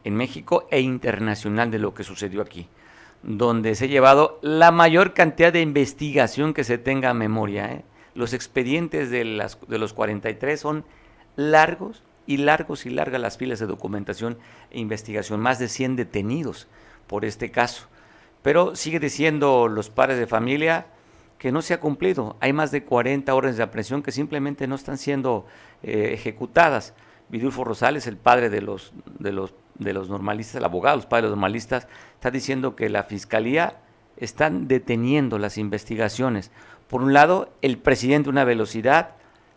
en 0.04 0.16
México 0.16 0.68
e 0.72 0.80
internacional 0.80 1.72
de 1.72 1.80
lo 1.80 1.94
que 1.94 2.04
sucedió 2.04 2.42
aquí. 2.42 2.70
donde 3.26 3.74
se 3.76 3.86
ha 3.86 3.88
llevado 3.88 4.38
la 4.42 4.72
mayor 4.72 5.14
cantidad 5.14 5.54
de 5.54 5.62
investigación 5.62 6.54
que 6.54 6.66
se 6.66 6.78
tenga 6.78 7.12
a 7.12 7.14
memoria. 7.14 7.72
¿eh? 7.72 7.86
Los 8.16 8.34
expedientes 8.34 9.10
de, 9.10 9.26
las, 9.26 9.58
de 9.68 9.78
los 9.78 9.94
43 9.94 10.60
son 10.60 10.86
largos 11.36 12.04
y 12.26 12.38
largos 12.38 12.86
y 12.86 12.90
largas 12.90 13.20
las 13.20 13.38
filas 13.38 13.60
de 13.60 13.66
documentación 13.66 14.38
e 14.72 14.80
investigación, 14.80 15.40
más 15.40 15.60
de 15.60 15.68
100 15.68 15.96
detenidos 15.96 16.68
por 17.08 17.26
este 17.26 17.52
caso. 17.52 17.88
Pero 18.42 18.76
sigue 18.76 19.00
diciendo 19.00 19.68
los 19.68 19.90
padres 19.90 20.20
de 20.20 20.28
familia 20.28 20.88
que 21.38 21.52
no 21.52 21.62
se 21.62 21.74
ha 21.74 21.80
cumplido. 21.80 22.38
Hay 22.40 22.54
más 22.54 22.72
de 22.72 22.84
40 22.84 23.34
órdenes 23.34 23.58
de 23.58 23.64
aprehensión 23.64 24.04
que 24.04 24.12
simplemente 24.12 24.68
no 24.68 24.76
están 24.76 24.98
siendo 24.98 25.46
eh, 25.82 26.12
ejecutadas. 26.14 26.94
Vidulfo 27.30 27.64
Rosales, 27.64 28.08
el 28.08 28.18
padre 28.18 28.50
de 28.50 28.62
los, 28.62 28.94
de 29.20 29.32
los, 29.32 29.54
de 29.76 29.94
los 29.94 30.10
normalistas, 30.10 30.56
el 30.56 30.66
abogado, 30.66 30.98
los 30.98 31.06
padres 31.06 31.24
de 31.24 31.30
los 31.30 31.38
normalistas, 31.38 31.88
está 32.14 32.32
diciendo 32.32 32.76
que 32.76 32.90
la 32.90 33.04
fiscalía 33.04 33.80
están 34.18 34.68
deteniendo 34.68 35.40
las 35.40 35.58
investigaciones. 35.58 36.52
Por 36.88 37.02
un 37.02 37.14
lado, 37.14 37.54
el 37.62 37.78
presidente 37.78 38.30
una 38.30 38.44
velocidad, 38.44 39.12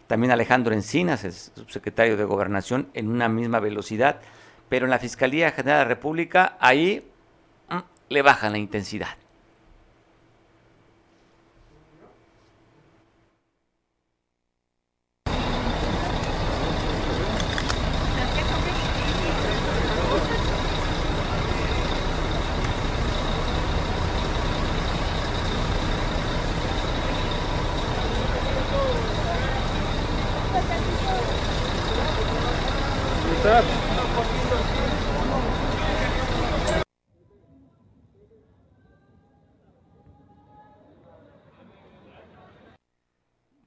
también 0.06 0.30
Alejandro 0.30 0.74
Encinas, 0.74 1.24
el 1.24 1.32
subsecretario 1.32 2.16
de 2.16 2.24
Gobernación, 2.24 2.88
en 2.94 3.08
una 3.08 3.28
misma 3.28 3.60
velocidad, 3.60 4.20
pero 4.68 4.86
en 4.86 4.90
la 4.90 4.98
Fiscalía 4.98 5.50
General 5.50 5.80
de 5.80 5.84
la 5.84 5.88
República, 5.88 6.56
ahí 6.60 7.04
mm, 7.68 7.78
le 8.08 8.22
bajan 8.22 8.52
la 8.52 8.58
intensidad. 8.58 9.16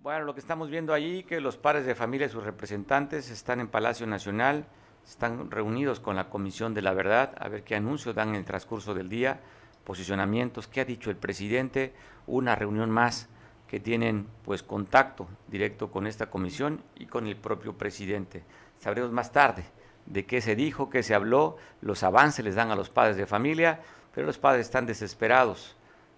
Bueno, 0.02 0.26
lo 0.26 0.34
que 0.34 0.42
estamos 0.42 0.70
viendo 0.70 0.94
allí, 0.94 1.24
que 1.24 1.40
los 1.40 1.56
padres 1.56 1.86
de 1.86 1.96
familia 1.96 2.28
y 2.28 2.30
sus 2.30 2.44
representantes 2.44 3.30
están 3.30 3.62
en 3.62 3.70
Palacio 3.70 4.06
Nacional, 4.06 4.66
están 5.08 5.50
reunidos 5.50 6.02
con 6.02 6.18
la 6.18 6.30
Comisión 6.30 6.74
de 6.74 6.82
la 6.82 6.94
Verdad, 6.94 7.34
a 7.40 7.48
ver 7.48 7.64
qué 7.64 7.76
anuncios 7.76 8.14
dan 8.14 8.30
en 8.30 8.36
el 8.36 8.44
transcurso 8.44 8.94
del 8.94 9.08
día, 9.08 9.40
posicionamientos, 9.86 10.68
qué 10.68 10.82
ha 10.82 10.86
dicho 10.86 11.10
el 11.10 11.16
presidente, 11.16 11.94
una 12.28 12.54
reunión 12.54 12.90
más 12.90 13.30
que 13.70 13.80
tienen 13.80 14.28
pues 14.44 14.62
contacto 14.62 15.30
directo 15.48 15.90
con 15.90 16.06
esta 16.06 16.30
comisión 16.30 16.84
y 16.96 17.06
con 17.06 17.28
el 17.28 17.38
propio 17.38 17.78
presidente. 17.78 18.44
Sabremos 18.80 19.12
más 19.12 19.32
tarde 19.32 19.64
de 20.06 20.26
qué 20.26 20.42
se 20.42 20.56
dijo, 20.56 20.90
qué 20.90 21.04
se 21.04 21.14
habló, 21.14 21.58
los 21.82 22.04
avances 22.04 22.44
les 22.44 22.56
dan 22.56 22.72
a 22.72 22.76
los 22.76 22.90
padres 22.90 23.16
de 23.16 23.28
familia, 23.28 23.82
pero 24.14 24.26
los 24.26 24.38
padres 24.38 24.66
están 24.66 24.86
desesperados, 24.86 25.76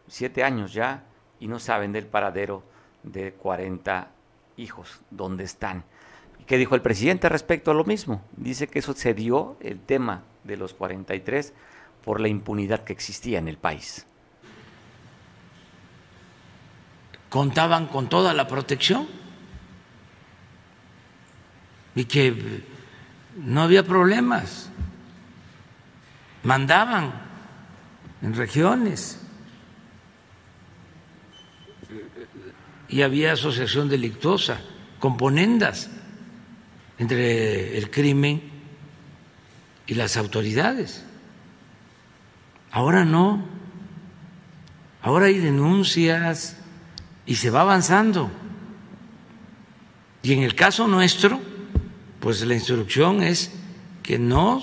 siete 0.08 0.44
años 0.44 0.74
ya, 0.74 1.04
y 1.40 1.48
no 1.48 1.60
saben 1.60 1.92
del 1.92 2.06
paradero 2.06 2.64
de 3.04 3.34
40 3.34 4.10
hijos, 4.58 5.02
dónde 5.10 5.44
están. 5.44 5.84
¿Y 6.40 6.44
qué 6.46 6.58
dijo 6.58 6.76
el 6.76 6.82
presidente 6.82 7.30
respecto 7.30 7.72
a 7.72 7.74
lo 7.74 7.84
mismo? 7.84 8.24
Dice 8.38 8.68
que 8.68 8.80
eso 8.80 8.94
se 8.94 9.14
dio, 9.14 9.58
el 9.60 9.80
tema 9.80 10.24
de 10.44 10.58
los 10.58 10.74
43, 10.74 11.54
por 12.04 12.22
la 12.22 12.28
impunidad 12.28 12.84
que 12.84 12.94
existía 12.94 13.40
en 13.40 13.48
el 13.48 13.58
país. 13.58 14.06
Contaban 17.30 17.88
con 17.88 18.10
toda 18.10 18.34
la 18.34 18.48
protección 18.48 19.08
y 21.96 22.06
que 22.06 22.64
no 23.38 23.62
había 23.62 23.84
problemas, 23.84 24.70
mandaban 26.44 27.12
en 28.22 28.36
regiones 28.36 29.20
y 32.88 33.02
había 33.02 33.34
asociación 33.34 33.90
delictuosa, 33.90 34.60
componendas 35.00 35.90
entre 36.98 37.78
el 37.78 37.90
crimen 37.90 38.42
y 39.88 39.96
las 39.96 40.18
autoridades. 40.18 41.04
Ahora 42.72 43.06
no, 43.06 43.44
ahora 45.02 45.26
hay 45.26 45.40
denuncias 45.40 46.58
y 47.26 47.36
se 47.36 47.50
va 47.50 47.62
avanzando. 47.62 48.30
Y 50.24 50.34
en 50.34 50.44
el 50.44 50.54
caso 50.54 50.88
nuestro, 50.88 51.42
pues 52.22 52.46
la 52.46 52.54
instrucción 52.54 53.22
es 53.24 53.52
que 54.04 54.18
no 54.18 54.62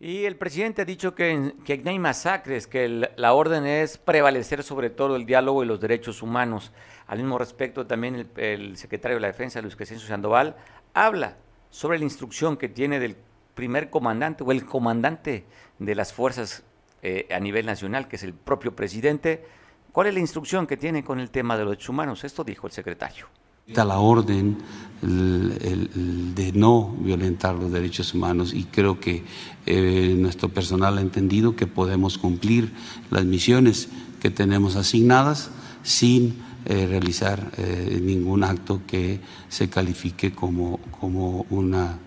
y 0.00 0.26
el 0.26 0.36
presidente 0.36 0.82
ha 0.82 0.84
dicho 0.84 1.16
que, 1.16 1.34
no 1.34 1.90
hay 1.90 1.98
masacres, 1.98 2.68
que 2.68 3.10
la 3.16 3.32
orden 3.32 3.66
es 3.66 3.98
prevalecer 3.98 4.62
sobre 4.62 4.90
todo 4.90 5.16
el 5.16 5.26
diálogo 5.26 5.64
y 5.64 5.66
los 5.66 5.80
derechos 5.80 6.22
humanos. 6.22 6.70
Al 7.08 7.18
mismo 7.18 7.36
respecto, 7.36 7.84
también 7.84 8.28
el, 8.36 8.76
secretario 8.76 9.16
de 9.16 9.22
la 9.22 9.26
Defensa, 9.26 9.60
Luis 9.60 9.74
Crescencio 9.74 10.06
Sandoval, 10.06 10.54
habla 10.94 11.36
sobre 11.70 11.98
la 11.98 12.04
instrucción 12.04 12.56
que 12.56 12.68
tiene 12.68 13.00
del 13.00 13.16
primer 13.56 13.90
comandante 13.90 14.44
o 14.44 14.52
el 14.52 14.64
comandante 14.64 15.44
de 15.80 15.94
las 15.96 16.12
fuerzas 16.12 16.62
eh, 17.02 17.26
a 17.32 17.40
nivel 17.40 17.66
nacional, 17.66 18.06
que 18.06 18.16
es 18.16 18.22
el 18.22 18.34
propio 18.34 18.76
presidente. 18.76 19.44
¿Cuál 19.90 20.06
es 20.06 20.14
la 20.14 20.20
instrucción 20.20 20.68
que 20.68 20.76
tiene 20.76 21.02
con 21.02 21.18
el 21.18 21.32
tema 21.32 21.56
de 21.56 21.64
los 21.64 21.72
derechos 21.72 21.88
humanos? 21.88 22.22
Esto 22.22 22.44
dijo 22.44 22.68
el 22.68 22.72
secretario 22.72 23.26
la 23.74 23.98
orden 23.98 24.58
de 25.00 26.52
no 26.54 26.96
violentar 26.98 27.54
los 27.54 27.70
derechos 27.70 28.14
humanos 28.14 28.52
y 28.52 28.64
creo 28.64 28.98
que 28.98 29.22
eh, 29.66 30.14
nuestro 30.18 30.48
personal 30.48 30.98
ha 30.98 31.00
entendido 31.00 31.54
que 31.54 31.68
podemos 31.68 32.18
cumplir 32.18 32.72
las 33.10 33.24
misiones 33.24 33.88
que 34.20 34.30
tenemos 34.30 34.74
asignadas 34.74 35.50
sin 35.84 36.42
eh, 36.64 36.86
realizar 36.88 37.52
eh, 37.58 38.00
ningún 38.02 38.42
acto 38.42 38.82
que 38.86 39.20
se 39.48 39.70
califique 39.70 40.32
como, 40.32 40.78
como 40.98 41.46
una... 41.50 41.98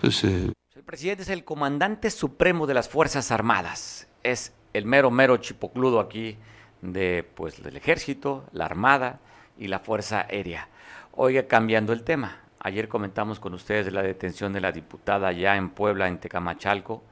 Pues, 0.00 0.22
el 0.24 0.52
presidente 0.86 1.24
es 1.24 1.28
el 1.28 1.44
comandante 1.44 2.10
supremo 2.10 2.66
de 2.66 2.74
las 2.74 2.88
Fuerzas 2.88 3.32
Armadas, 3.32 4.06
es 4.22 4.52
el 4.72 4.86
mero, 4.86 5.10
mero 5.10 5.36
chipocludo 5.38 5.98
aquí 5.98 6.36
de, 6.80 7.28
pues, 7.34 7.62
del 7.62 7.76
ejército, 7.76 8.44
la 8.52 8.66
armada, 8.66 9.20
y 9.62 9.68
la 9.68 9.78
Fuerza 9.78 10.26
Aérea. 10.28 10.68
Oiga, 11.12 11.46
cambiando 11.46 11.92
el 11.92 12.02
tema, 12.02 12.38
ayer 12.58 12.88
comentamos 12.88 13.38
con 13.38 13.54
ustedes 13.54 13.86
de 13.86 13.92
la 13.92 14.02
detención 14.02 14.52
de 14.52 14.60
la 14.60 14.72
diputada 14.72 15.28
allá 15.28 15.56
en 15.56 15.70
Puebla, 15.70 16.08
en 16.08 16.18
Tecamachalco, 16.18 17.04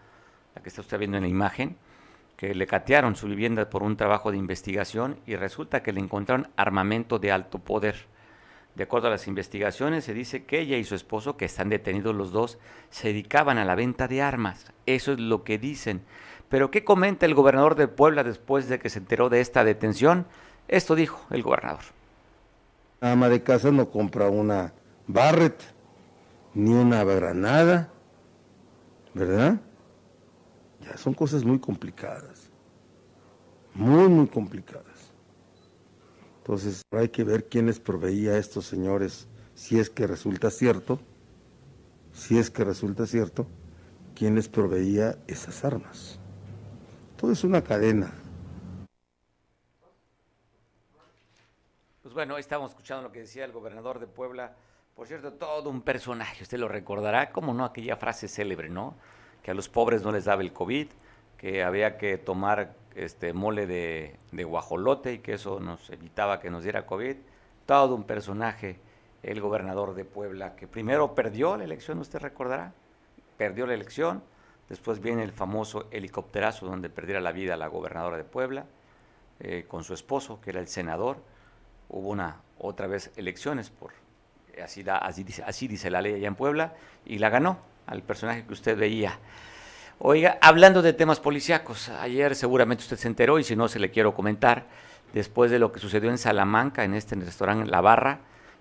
la 0.57 0.63
que 0.63 0.69
está 0.69 0.81
usted 0.81 0.99
viendo 0.99 1.17
en 1.17 1.23
la 1.23 1.29
imagen, 1.29 1.77
que 2.37 2.53
le 2.53 2.67
catearon 2.67 3.15
su 3.15 3.29
vivienda 3.29 3.71
por 3.71 3.85
un 3.85 3.97
trabajo 3.97 4.33
de 4.33 4.39
investigación 4.39 5.21
y 5.27 5.37
resulta 5.37 5.85
que 5.85 5.93
le 5.93 6.01
encontraron 6.01 6.49
armamento 6.57 7.21
de 7.21 7.31
alto 7.31 7.61
poder. 7.61 8.07
De 8.75 8.83
acuerdo 8.83 9.07
a 9.07 9.11
las 9.11 9.29
investigaciones, 9.29 10.05
se 10.05 10.15
dice 10.15 10.45
que 10.45 10.59
ella 10.59 10.77
y 10.77 10.83
su 10.83 10.97
esposo, 10.97 11.37
que 11.37 11.45
están 11.45 11.69
detenidos 11.69 12.17
los 12.17 12.33
dos, 12.33 12.59
se 12.89 13.09
dedicaban 13.09 13.59
a 13.59 13.65
la 13.65 13.77
venta 13.77 14.09
de 14.09 14.23
armas. 14.23 14.73
Eso 14.87 15.13
es 15.13 15.21
lo 15.21 15.45
que 15.45 15.59
dicen. 15.59 16.03
Pero 16.49 16.73
¿qué 16.73 16.83
comenta 16.83 17.27
el 17.27 17.35
gobernador 17.35 17.77
de 17.77 17.87
Puebla 17.87 18.25
después 18.25 18.69
de 18.69 18.81
que 18.81 18.91
se 18.91 18.99
enteró 18.99 19.29
de 19.29 19.41
esta 19.41 19.63
detención? 19.63 20.27
Esto 20.67 20.97
dijo 20.97 21.25
el 21.31 21.43
gobernador 21.43 22.00
ama 23.01 23.29
de 23.29 23.43
casa 23.43 23.71
no 23.71 23.91
compra 23.91 24.29
una 24.29 24.75
Barrett 25.07 25.61
ni 26.55 26.73
una 26.73 27.05
granada, 27.05 27.91
¿verdad? 29.15 29.61
Ya 30.81 30.97
son 30.97 31.15
cosas 31.15 31.45
muy 31.45 31.59
complicadas, 31.59 32.51
muy, 33.75 34.09
muy 34.09 34.27
complicadas. 34.27 35.13
Entonces 36.39 36.83
hay 36.91 37.09
que 37.09 37.25
ver 37.25 37.49
quién 37.49 37.67
les 37.67 37.79
proveía 37.79 38.33
a 38.33 38.39
estos 38.39 38.67
señores, 38.67 39.29
si 39.55 39.79
es 39.79 39.91
que 39.91 40.07
resulta 40.07 40.51
cierto, 40.51 41.01
si 42.13 42.39
es 42.39 42.51
que 42.51 42.65
resulta 42.65 43.07
cierto, 43.07 43.47
quién 44.15 44.35
les 44.35 44.49
proveía 44.49 45.19
esas 45.27 45.65
armas. 45.65 46.19
Todo 47.17 47.33
es 47.33 47.45
una 47.45 47.63
cadena. 47.63 48.13
Pues 52.03 52.15
bueno, 52.15 52.39
estábamos 52.39 52.71
escuchando 52.71 53.03
lo 53.03 53.13
que 53.13 53.21
decía 53.21 53.45
el 53.45 53.53
gobernador 53.53 53.99
de 53.99 54.07
Puebla. 54.07 54.55
Por 54.95 55.07
cierto, 55.07 55.35
todo 55.35 55.69
un 55.69 55.83
personaje, 55.83 56.43
usted 56.43 56.59
lo 56.59 56.67
recordará, 56.67 57.31
como 57.31 57.53
no, 57.53 57.65
aquella 57.65 57.97
frase 57.97 58.27
célebre, 58.27 58.71
¿no? 58.71 58.95
Que 59.43 59.51
a 59.51 59.55
los 59.55 59.69
pobres 59.69 60.03
no 60.03 60.11
les 60.11 60.25
daba 60.25 60.41
el 60.41 60.53
COVID, 60.53 60.89
que 61.37 61.63
había 61.63 61.99
que 61.99 62.17
tomar 62.17 62.75
este 62.95 63.35
mole 63.35 63.67
de, 63.67 64.17
guajolote 64.33 65.13
y 65.13 65.19
que 65.19 65.35
eso 65.35 65.61
nos 65.61 65.91
evitaba 65.91 66.41
que 66.41 66.51
nos 66.51 66.63
diera 66.63 66.87
COVID. 66.87 67.17
Todo 67.67 67.95
un 67.95 68.05
personaje, 68.05 68.81
el 69.23 69.41
gobernador 69.43 69.95
de 69.95 70.07
Puebla, 70.07 70.57
que 70.57 70.67
primero 70.67 71.15
perdió 71.15 71.59
la 71.59 71.65
elección, 71.65 71.99
usted 71.99 72.21
recordará, 72.21 72.73
perdió 73.37 73.67
la 73.67 73.75
elección, 73.75 74.23
Después 74.71 75.01
viene 75.01 75.25
el 75.25 75.33
famoso 75.33 75.89
helicópterazo 75.91 76.65
donde 76.65 76.89
perdiera 76.91 77.21
la 77.21 77.33
vida 77.33 77.57
la 77.57 77.67
gobernadora 77.67 78.17
de 78.17 78.23
Puebla 78.23 78.67
eh, 79.41 79.65
con 79.67 79.83
su 79.83 79.95
esposo, 79.95 80.41
que 80.41 80.51
era 80.51 80.61
el 80.61 80.69
senador. 80.69 81.17
Hubo 81.91 82.09
una 82.09 82.37
otra 82.59 82.87
vez 82.87 83.11
elecciones 83.17 83.69
por 83.71 83.93
así, 84.63 84.83
da, 84.83 84.99
así, 84.99 85.25
dice, 85.25 85.43
así 85.47 85.69
dice 85.69 85.91
la 85.91 86.03
ley 86.03 86.15
allá 86.15 86.29
en 86.29 86.35
Puebla 86.35 86.75
y 87.05 87.19
la 87.19 87.29
ganó 87.29 87.59
al 87.87 88.03
personaje 88.03 88.45
que 88.45 88.53
usted 88.53 88.77
veía. 88.77 89.19
Oiga, 89.99 90.39
hablando 90.41 90.83
de 90.83 90.93
temas 90.93 91.21
policíacos, 91.21 91.89
ayer 91.89 92.35
seguramente 92.35 92.83
usted 92.83 92.97
se 92.97 93.09
enteró 93.09 93.39
y 93.39 93.45
si 93.45 93.57
no 93.57 93.69
se 93.69 93.79
le 93.79 93.91
quiero 93.91 94.15
comentar, 94.15 94.67
después 95.13 95.51
de 95.51 95.59
lo 95.59 95.73
que 95.73 95.81
sucedió 95.81 96.11
en 96.11 96.19
Salamanca, 96.19 96.85
en 96.85 96.95
este 96.95 97.17
restaurante 97.17 97.71
La 97.71 97.81
Barra, 97.81 98.21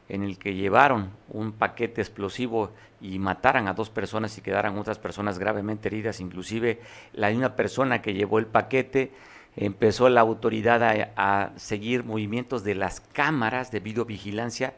en 0.09 0.23
el 0.23 0.39
que 0.39 0.55
llevaron 0.55 1.11
un 1.29 1.53
paquete 1.53 2.01
explosivo 2.01 2.71
y 2.99 3.19
mataran 3.19 3.67
a 3.67 3.73
dos 3.73 3.89
personas 3.89 4.37
y 4.37 4.41
quedaran 4.41 4.77
otras 4.77 4.97
personas 4.97 5.37
gravemente 5.37 5.87
heridas, 5.87 6.19
inclusive 6.19 6.81
la 7.13 7.29
una 7.29 7.55
persona 7.55 8.01
que 8.01 8.13
llevó 8.13 8.39
el 8.39 8.47
paquete 8.47 9.13
empezó 9.55 10.09
la 10.09 10.21
autoridad 10.21 10.81
a, 11.15 11.51
seguir 11.57 12.03
movimientos 12.03 12.63
de 12.63 12.75
las 12.75 13.01
cámaras 13.01 13.71
de 13.71 13.79
videovigilancia 13.79 14.73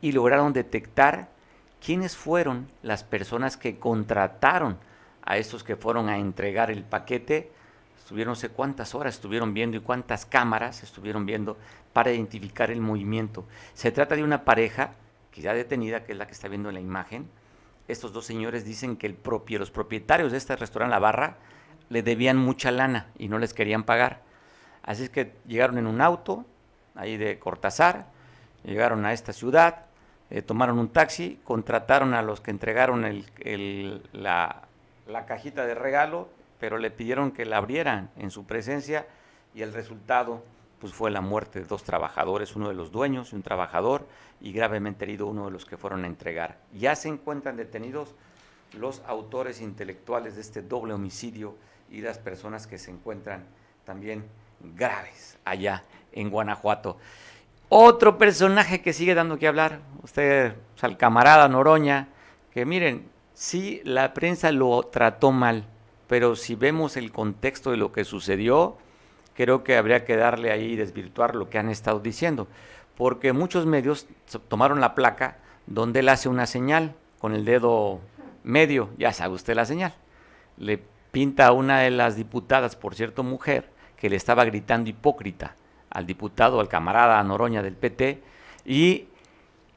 y 0.00 0.12
lograron 0.12 0.52
detectar 0.52 1.28
quiénes 1.84 2.16
fueron 2.16 2.68
las 2.82 3.04
personas 3.04 3.56
que 3.56 3.78
contrataron 3.78 4.78
a 5.22 5.36
estos 5.36 5.64
que 5.64 5.76
fueron 5.76 6.08
a 6.08 6.18
entregar 6.18 6.70
el 6.70 6.82
paquete. 6.82 7.50
Estuvieron 7.98 8.36
sé 8.36 8.48
cuántas 8.48 8.94
horas 8.94 9.14
estuvieron 9.14 9.54
viendo 9.54 9.76
y 9.76 9.80
cuántas 9.80 10.26
cámaras 10.26 10.82
estuvieron 10.82 11.26
viendo 11.26 11.56
para 11.92 12.12
identificar 12.12 12.70
el 12.70 12.80
movimiento. 12.80 13.44
Se 13.74 13.92
trata 13.92 14.16
de 14.16 14.24
una 14.24 14.44
pareja 14.44 14.92
que 15.30 15.40
ya 15.40 15.54
detenida, 15.54 16.04
que 16.04 16.12
es 16.12 16.18
la 16.18 16.26
que 16.26 16.32
está 16.32 16.48
viendo 16.48 16.68
en 16.68 16.74
la 16.74 16.80
imagen. 16.80 17.28
Estos 17.88 18.12
dos 18.12 18.26
señores 18.26 18.64
dicen 18.64 18.96
que 18.96 19.06
el 19.06 19.14
propio, 19.14 19.58
los 19.58 19.70
propietarios 19.70 20.32
de 20.32 20.38
este 20.38 20.56
restaurante 20.56 20.92
La 20.92 20.98
Barra 20.98 21.36
le 21.92 22.02
debían 22.02 22.38
mucha 22.38 22.70
lana 22.70 23.08
y 23.18 23.28
no 23.28 23.38
les 23.38 23.52
querían 23.52 23.84
pagar. 23.84 24.22
Así 24.82 25.04
es 25.04 25.10
que 25.10 25.34
llegaron 25.46 25.76
en 25.76 25.86
un 25.86 26.00
auto, 26.00 26.46
ahí 26.94 27.18
de 27.18 27.38
Cortázar, 27.38 28.06
llegaron 28.64 29.04
a 29.04 29.12
esta 29.12 29.34
ciudad, 29.34 29.84
eh, 30.30 30.40
tomaron 30.40 30.78
un 30.78 30.88
taxi, 30.88 31.38
contrataron 31.44 32.14
a 32.14 32.22
los 32.22 32.40
que 32.40 32.50
entregaron 32.50 33.04
el, 33.04 34.02
la, 34.12 34.62
la 35.06 35.26
cajita 35.26 35.66
de 35.66 35.74
regalo, 35.74 36.30
pero 36.58 36.78
le 36.78 36.90
pidieron 36.90 37.30
que 37.30 37.44
la 37.44 37.58
abrieran 37.58 38.08
en 38.16 38.30
su 38.30 38.46
presencia 38.46 39.06
y 39.54 39.60
el 39.60 39.74
resultado 39.74 40.42
pues 40.80 40.94
fue 40.94 41.10
la 41.10 41.20
muerte 41.20 41.60
de 41.60 41.66
dos 41.66 41.84
trabajadores, 41.84 42.56
uno 42.56 42.68
de 42.68 42.74
los 42.74 42.90
dueños 42.90 43.32
y 43.32 43.36
un 43.36 43.42
trabajador, 43.42 44.08
y 44.40 44.52
gravemente 44.52 45.04
herido 45.04 45.26
uno 45.26 45.44
de 45.44 45.52
los 45.52 45.66
que 45.66 45.76
fueron 45.76 46.04
a 46.04 46.06
entregar. 46.08 46.56
Ya 46.72 46.96
se 46.96 47.08
encuentran 47.08 47.56
detenidos 47.56 48.14
los 48.72 49.02
autores 49.06 49.60
intelectuales 49.60 50.34
de 50.34 50.40
este 50.40 50.62
doble 50.62 50.94
homicidio 50.94 51.54
y 51.92 52.00
las 52.00 52.18
personas 52.18 52.66
que 52.66 52.78
se 52.78 52.90
encuentran 52.90 53.44
también 53.84 54.24
graves 54.76 55.38
allá 55.44 55.84
en 56.12 56.30
Guanajuato. 56.30 56.96
Otro 57.68 58.18
personaje 58.18 58.80
que 58.80 58.92
sigue 58.92 59.14
dando 59.14 59.38
que 59.38 59.46
hablar, 59.46 59.80
usted, 60.02 60.54
al 60.80 60.90
el 60.90 60.96
camarada 60.96 61.48
Noroña, 61.48 62.08
que 62.52 62.64
miren, 62.64 63.08
sí, 63.34 63.80
la 63.84 64.14
prensa 64.14 64.52
lo 64.52 64.82
trató 64.84 65.32
mal, 65.32 65.66
pero 66.06 66.34
si 66.34 66.54
vemos 66.54 66.96
el 66.96 67.12
contexto 67.12 67.70
de 67.70 67.76
lo 67.76 67.92
que 67.92 68.04
sucedió, 68.04 68.76
creo 69.34 69.62
que 69.62 69.76
habría 69.76 70.04
que 70.04 70.16
darle 70.16 70.50
ahí 70.50 70.72
y 70.72 70.76
desvirtuar 70.76 71.34
lo 71.34 71.48
que 71.48 71.58
han 71.58 71.68
estado 71.68 72.00
diciendo, 72.00 72.48
porque 72.96 73.32
muchos 73.32 73.66
medios 73.66 74.06
tomaron 74.48 74.80
la 74.80 74.94
placa 74.94 75.38
donde 75.66 76.00
él 76.00 76.08
hace 76.08 76.28
una 76.28 76.46
señal 76.46 76.94
con 77.18 77.34
el 77.34 77.44
dedo 77.44 78.00
medio, 78.44 78.90
ya 78.98 79.12
sabe 79.12 79.34
usted 79.34 79.54
la 79.54 79.64
señal, 79.64 79.94
le 80.56 80.82
pinta 81.12 81.46
a 81.46 81.52
una 81.52 81.80
de 81.80 81.90
las 81.90 82.16
diputadas, 82.16 82.74
por 82.74 82.96
cierto 82.96 83.22
mujer, 83.22 83.70
que 83.96 84.10
le 84.10 84.16
estaba 84.16 84.44
gritando 84.44 84.90
hipócrita 84.90 85.54
al 85.90 86.06
diputado, 86.06 86.58
al 86.58 86.68
camarada 86.68 87.22
Noroña 87.22 87.62
del 87.62 87.76
PT, 87.76 88.22
y 88.64 89.06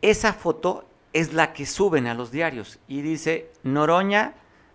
esa 0.01 0.33
foto 0.33 0.85
es 1.13 1.33
la 1.33 1.53
que 1.53 1.65
suben 1.65 2.07
a 2.07 2.13
los 2.13 2.31
diarios 2.31 2.79
y 2.87 3.01
dice, 3.01 3.51
Noroña 3.63 4.33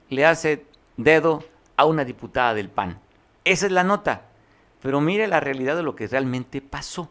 le 0.09 0.27
hace 0.27 0.67
dedo 0.97 1.45
a 1.77 1.87
una 1.87 2.05
diputada 2.05 2.55
del 2.55 2.69
PAN. 2.69 3.01
Esa 3.45 3.67
es 3.67 3.73
la 3.73 3.85
nota, 3.85 4.23
pero 4.83 5.01
mire 5.01 5.27
la 5.29 5.41
realidad 5.41 5.77
de 5.77 5.83
lo 5.83 5.97
que 5.97 6.07
realmente 6.07 6.61
pasó. 6.61 7.11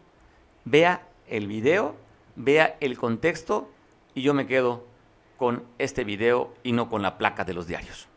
Vea 0.65 1.07
el 1.27 1.47
video, 1.47 1.95
vea 2.35 2.77
el 2.79 2.97
contexto 2.97 3.69
y 4.13 4.21
yo 4.21 4.33
me 4.33 4.47
quedo 4.47 4.85
con 5.37 5.63
este 5.77 6.03
video 6.03 6.53
y 6.63 6.73
no 6.73 6.89
con 6.89 7.01
la 7.01 7.17
placa 7.17 7.45
de 7.45 7.53
los 7.53 7.67
diarios. 7.67 8.08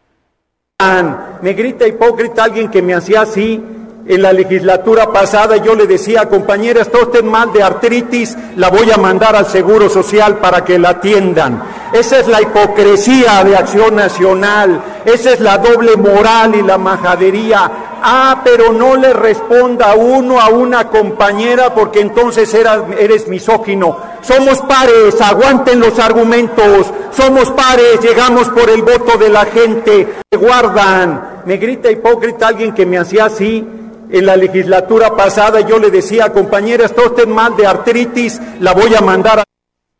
Me 1.43 1.53
grita 1.55 1.87
hipócrita 1.87 2.45
alguien 2.45 2.71
que 2.71 2.83
me 2.83 2.95
hacía 2.95 3.23
así 3.23 3.63
en 4.07 4.21
la 4.21 4.33
legislatura 4.33 5.13
pasada 5.13 5.59
yo 5.59 5.75
le 5.75 5.87
decía, 5.87 6.29
compañera, 6.29 6.83
está 6.83 6.99
usted 6.99 7.23
mal 7.23 7.53
de 7.53 7.63
artritis, 7.63 8.37
la 8.57 8.69
voy 8.69 8.91
a 8.91 8.97
mandar 8.97 9.37
al 9.37 9.47
Seguro 9.47 9.89
Social 9.89 10.39
para 10.39 10.65
que 10.65 10.79
la 10.79 10.91
atiendan. 10.91 11.63
Esa 11.93 12.19
es 12.19 12.27
la 12.27 12.43
hipocresía 12.43 13.45
de 13.45 13.57
Acción 13.57 13.95
Nacional, 13.95 14.83
esa 15.05 15.33
es 15.33 15.41
la 15.41 15.59
doble 15.59 15.97
moral 15.97 16.55
y 16.57 16.63
la 16.63 16.79
majadería. 16.79 17.71
Ah, 18.05 18.41
pero 18.43 18.73
no 18.73 18.97
le 18.97 19.13
responda 19.13 19.95
uno 19.95 20.41
a 20.41 20.49
una 20.49 20.89
compañera 20.89 21.73
porque 21.73 22.01
entonces 22.01 22.53
eres 22.55 23.29
misógino. 23.29 23.97
Somos 24.23 24.61
pares, 24.63 25.21
aguanten 25.21 25.79
los 25.79 25.97
argumentos, 26.01 26.93
somos 27.13 27.51
pares, 27.53 28.01
llegamos 28.01 28.49
por 28.49 28.69
el 28.69 28.83
voto 28.83 29.17
de 29.17 29.29
la 29.29 29.45
gente. 29.45 30.22
Guardan, 30.39 31.43
me 31.45 31.59
grita 31.59 31.91
hipócrita 31.91 32.49
alguien 32.49 32.73
que 32.73 32.87
me 32.87 32.97
hacía 32.97 33.27
así, 33.27 33.63
en 34.11 34.27
la 34.27 34.35
legislatura 34.35 35.15
pasada 35.15 35.61
yo 35.61 35.79
le 35.79 35.91
decía, 35.91 36.33
compañera, 36.33 36.87
está 36.87 37.03
usted 37.03 37.29
mal 37.29 37.55
de 37.55 37.67
artritis, 37.67 38.41
la 38.59 38.73
voy 38.73 38.95
a 38.95 39.03
mandar 39.03 39.41
a... 39.41 39.45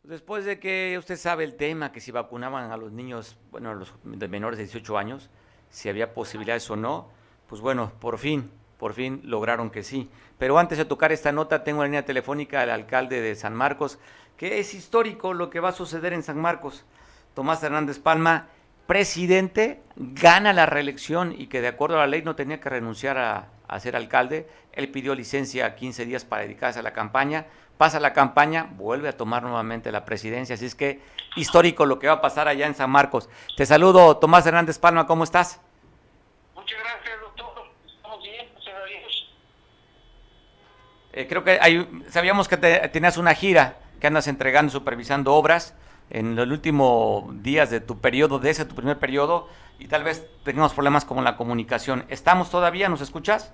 Después 0.01 0.45
de 0.45 0.59
que 0.59 0.95
usted 0.97 1.17
sabe 1.17 1.43
el 1.43 1.53
tema, 1.53 1.91
que 1.91 2.01
si 2.01 2.11
vacunaban 2.11 2.71
a 2.71 2.77
los 2.77 2.91
niños, 2.91 3.37
bueno, 3.51 3.69
a 3.69 3.73
los 3.75 3.93
menores 4.03 4.57
de 4.57 4.63
18 4.63 4.97
años, 4.97 5.29
si 5.69 5.87
había 5.87 6.15
posibilidades 6.15 6.67
o 6.71 6.75
no, 6.75 7.09
pues 7.47 7.61
bueno, 7.61 7.91
por 7.99 8.17
fin, 8.17 8.49
por 8.79 8.93
fin 8.93 9.21
lograron 9.25 9.69
que 9.69 9.83
sí. 9.83 10.09
Pero 10.39 10.57
antes 10.57 10.79
de 10.79 10.85
tocar 10.85 11.11
esta 11.11 11.31
nota, 11.31 11.63
tengo 11.63 11.81
la 11.81 11.87
línea 11.87 12.05
telefónica 12.05 12.61
al 12.61 12.71
alcalde 12.71 13.21
de 13.21 13.35
San 13.35 13.53
Marcos, 13.53 13.99
que 14.35 14.59
es 14.59 14.73
histórico 14.73 15.33
lo 15.33 15.51
que 15.51 15.59
va 15.59 15.69
a 15.69 15.73
suceder 15.73 16.11
en 16.11 16.23
San 16.23 16.39
Marcos. 16.39 16.85
Tomás 17.35 17.63
Hernández 17.63 17.99
Palma, 17.99 18.47
presidente, 18.87 19.81
gana 19.95 20.53
la 20.53 20.65
reelección 20.65 21.33
y 21.37 21.47
que 21.47 21.61
de 21.61 21.69
acuerdo 21.69 21.97
a 21.97 21.99
la 22.01 22.07
ley 22.07 22.21
no 22.21 22.35
tenía 22.35 22.59
que 22.59 22.69
renunciar 22.69 23.17
a, 23.17 23.47
a 23.67 23.79
ser 23.79 23.95
alcalde, 23.95 24.47
él 24.71 24.89
pidió 24.89 25.15
licencia 25.15 25.75
15 25.75 26.05
días 26.05 26.25
para 26.25 26.43
dedicarse 26.43 26.79
a 26.79 26.83
la 26.83 26.93
campaña, 26.93 27.45
pasa 27.77 27.99
la 27.99 28.13
campaña, 28.13 28.67
vuelve 28.75 29.09
a 29.09 29.17
tomar 29.17 29.43
nuevamente 29.43 29.91
la 29.91 30.05
presidencia, 30.05 30.55
así 30.55 30.65
es 30.65 30.75
que 30.75 31.01
histórico 31.35 31.85
lo 31.85 31.99
que 31.99 32.07
va 32.07 32.13
a 32.13 32.21
pasar 32.21 32.47
allá 32.47 32.67
en 32.67 32.75
San 32.75 32.89
Marcos. 32.89 33.29
Te 33.55 33.65
saludo, 33.65 34.17
Tomás 34.17 34.45
Hernández 34.45 34.77
Palma, 34.79 35.07
¿cómo 35.07 35.23
estás? 35.23 35.59
Muchas 36.55 36.79
gracias, 36.79 37.19
doctor. 37.21 37.65
Estamos 37.85 38.21
bien, 38.21 38.47
gracias. 38.53 39.11
Eh, 41.13 41.27
creo 41.27 41.43
que 41.43 41.59
hay, 41.61 42.03
sabíamos 42.09 42.47
que 42.47 42.57
tenías 42.57 43.17
una 43.17 43.33
gira, 43.33 43.77
que 43.99 44.07
andas 44.07 44.27
entregando, 44.27 44.71
supervisando 44.71 45.33
obras 45.33 45.75
en 46.09 46.35
los 46.35 46.47
últimos 46.47 47.41
días 47.43 47.69
de 47.69 47.79
tu 47.79 47.99
periodo, 47.99 48.39
de 48.39 48.49
ese 48.49 48.65
tu 48.65 48.75
primer 48.75 48.99
periodo, 48.99 49.49
y 49.79 49.87
tal 49.87 50.03
vez 50.03 50.25
tengamos 50.43 50.73
problemas 50.73 51.05
con 51.05 51.23
la 51.23 51.35
comunicación. 51.35 52.05
¿Estamos 52.09 52.49
todavía? 52.49 52.89
¿Nos 52.89 53.01
escuchas? 53.01 53.53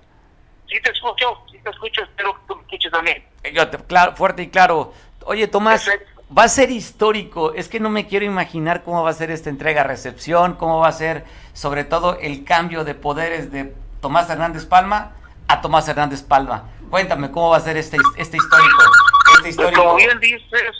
Sí 0.68 0.76
te 0.84 0.92
escucho, 0.92 1.44
sí 1.52 1.58
te 1.64 1.70
escucho, 1.70 2.04
espero 2.04 2.34
que 2.34 2.40
tú 2.48 2.56
me 2.56 2.62
escuches 2.62 2.92
también. 2.92 3.24
Eh, 3.44 3.54
claro, 3.88 4.16
fuerte 4.16 4.44
y 4.44 4.50
claro. 4.50 4.94
Oye, 5.26 5.48
Tomás, 5.48 5.90
va 6.38 6.44
a 6.44 6.50
ser 6.50 6.70
histórico. 6.72 7.54
Es 7.54 7.68
que 7.68 7.80
no 7.80 7.90
me 7.90 8.08
quiero 8.08 8.26
imaginar 8.26 8.84
cómo 8.84 9.04
va 9.04 9.10
a 9.10 9.14
ser 9.14 9.32
esta 9.32 9.50
entrega-recepción, 9.50 10.56
cómo 10.56 10.80
va 10.80 10.90
a 10.90 10.92
ser 10.92 11.26
sobre 11.54 11.84
todo 11.84 12.20
el 12.20 12.44
cambio 12.44 12.84
de 12.84 12.96
poderes 12.96 13.52
de 13.52 13.74
Tomás 14.02 14.30
Hernández 14.30 14.66
Palma 14.66 15.14
a 15.48 15.62
Tomás 15.62 15.88
Hernández 15.88 16.22
Palma. 16.22 16.70
Cuéntame 16.90 17.32
cómo 17.32 17.50
va 17.50 17.58
a 17.58 17.62
ser 17.62 17.78
este, 17.78 17.98
este 18.18 18.38
histórico. 18.38 18.82
Este 18.82 19.42
pues 19.42 19.50
histórico. 19.50 19.84
como 19.84 19.96
bien 19.96 20.20
dices, 20.20 20.76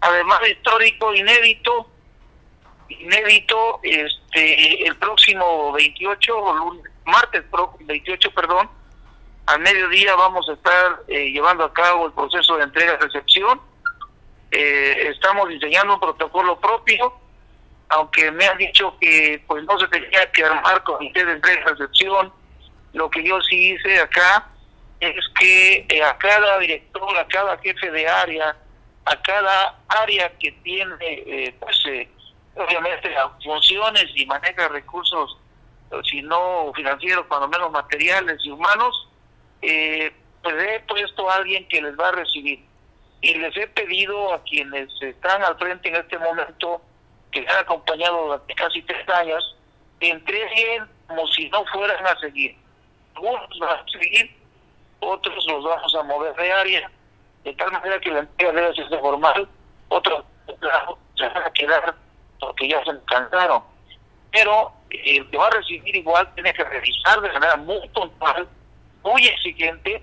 además 0.00 0.40
de 0.40 0.50
histórico, 0.50 1.14
inédito, 1.14 1.90
inédito, 2.88 3.80
este, 3.82 4.86
el 4.86 4.96
próximo 4.96 5.72
28, 5.72 6.34
martes 7.04 7.44
28, 7.80 8.30
perdón, 8.32 8.68
al 9.46 9.60
mediodía 9.60 10.14
vamos 10.14 10.48
a 10.48 10.52
estar 10.52 11.00
eh, 11.08 11.30
llevando 11.32 11.64
a 11.64 11.72
cabo 11.72 12.06
el 12.06 12.12
proceso 12.12 12.56
de 12.56 12.64
entrega-recepción. 12.64 13.60
Eh, 14.52 15.08
estamos 15.08 15.48
diseñando 15.48 15.94
un 15.94 16.00
protocolo 16.00 16.58
propio, 16.60 17.12
aunque 17.88 18.30
me 18.30 18.46
han 18.46 18.58
dicho 18.58 18.96
que 19.00 19.42
pues 19.46 19.64
no 19.64 19.78
se 19.78 19.88
tenía 19.88 20.30
que 20.30 20.44
armar 20.44 20.84
comité 20.84 21.24
de 21.24 21.32
entrega-recepción. 21.32 22.32
Lo 22.92 23.10
que 23.10 23.24
yo 23.24 23.40
sí 23.42 23.72
hice 23.72 24.00
acá 24.00 24.46
es 25.00 25.16
que 25.38 25.86
eh, 25.88 26.02
a 26.04 26.16
cada 26.18 26.58
director, 26.58 27.18
a 27.18 27.26
cada 27.26 27.58
jefe 27.58 27.90
de 27.90 28.06
área, 28.06 28.56
a 29.10 29.22
cada 29.22 29.78
área 29.88 30.30
que 30.38 30.52
tiene, 30.62 31.54
pues, 31.58 31.84
obviamente, 32.54 33.14
funciones 33.42 34.06
y 34.14 34.24
maneja 34.26 34.68
recursos 34.68 35.36
si 36.04 36.22
no 36.22 36.72
financieros, 36.74 37.26
cuando 37.26 37.48
menos 37.48 37.70
materiales 37.72 38.38
y 38.44 38.50
humanos, 38.50 39.08
eh, 39.62 40.12
pues 40.42 40.54
he 40.56 40.80
puesto 40.80 41.28
a 41.28 41.36
alguien 41.36 41.66
que 41.68 41.82
les 41.82 41.98
va 41.98 42.08
a 42.08 42.12
recibir. 42.12 42.64
Y 43.20 43.34
les 43.34 43.54
he 43.56 43.66
pedido 43.66 44.32
a 44.32 44.42
quienes 44.44 44.88
están 45.00 45.42
al 45.42 45.58
frente 45.58 45.88
en 45.88 45.96
este 45.96 46.18
momento, 46.18 46.80
que 47.32 47.40
han 47.40 47.58
acompañado 47.58 48.24
durante 48.24 48.54
casi 48.54 48.82
tres 48.82 49.06
años, 49.08 49.56
que 49.98 50.10
entreguen 50.10 50.88
como 51.06 51.26
si 51.28 51.48
no 51.50 51.64
fueran 51.66 52.06
a 52.06 52.18
seguir. 52.18 52.56
Algunos 53.14 53.58
van 53.58 53.80
a 53.80 53.84
seguir, 53.90 54.34
otros 55.00 55.46
los 55.46 55.64
vamos 55.64 55.94
a 55.94 56.02
mover 56.04 56.34
de 56.36 56.52
área, 56.52 56.90
de 57.44 57.54
tal 57.54 57.72
manera 57.72 57.98
que 58.00 58.10
la 58.10 58.20
entrega 58.20 58.52
debe 58.52 58.74
ser 58.74 59.00
formal, 59.00 59.48
otros 59.88 60.24
se 61.16 61.28
van 61.28 61.42
a 61.42 61.50
quedar 61.52 61.94
porque 62.38 62.68
ya 62.68 62.82
se 62.84 62.90
encantaron. 62.90 63.62
Pero 64.32 64.72
el 64.90 65.28
que 65.30 65.36
va 65.36 65.46
a 65.46 65.50
recibir 65.50 65.96
igual 65.96 66.32
tiene 66.34 66.52
que 66.52 66.64
revisar 66.64 67.20
de 67.20 67.32
manera 67.32 67.56
muy 67.56 67.88
puntual, 67.88 68.48
muy 69.02 69.26
exigente, 69.26 70.02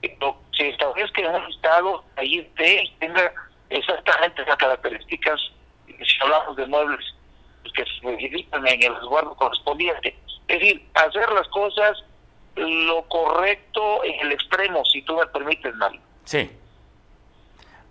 que 0.00 0.18
se 0.56 0.68
establezca 0.68 1.20
en 1.22 1.34
un 1.34 1.50
estado, 1.50 2.04
ahí 2.16 2.38
y 2.38 2.88
tenga 2.98 3.32
exactamente 3.70 4.42
esas 4.42 4.56
características, 4.56 5.40
si 5.86 6.22
hablamos 6.22 6.56
de 6.56 6.66
muebles 6.66 7.14
pues, 7.62 7.72
que 7.74 7.84
se 7.84 8.06
necesitan 8.06 8.66
en 8.66 8.82
el 8.82 8.94
resguardo 8.96 9.34
correspondiente. 9.36 10.16
Es 10.48 10.60
decir, 10.60 10.88
hacer 10.94 11.30
las 11.32 11.48
cosas 11.48 12.04
lo 12.56 13.02
correcto 13.08 14.04
en 14.04 14.20
el 14.26 14.32
extremo, 14.32 14.84
si 14.84 15.02
tú 15.02 15.16
me 15.16 15.26
permites, 15.26 15.74
Mario. 15.76 16.00
Sí. 16.24 16.50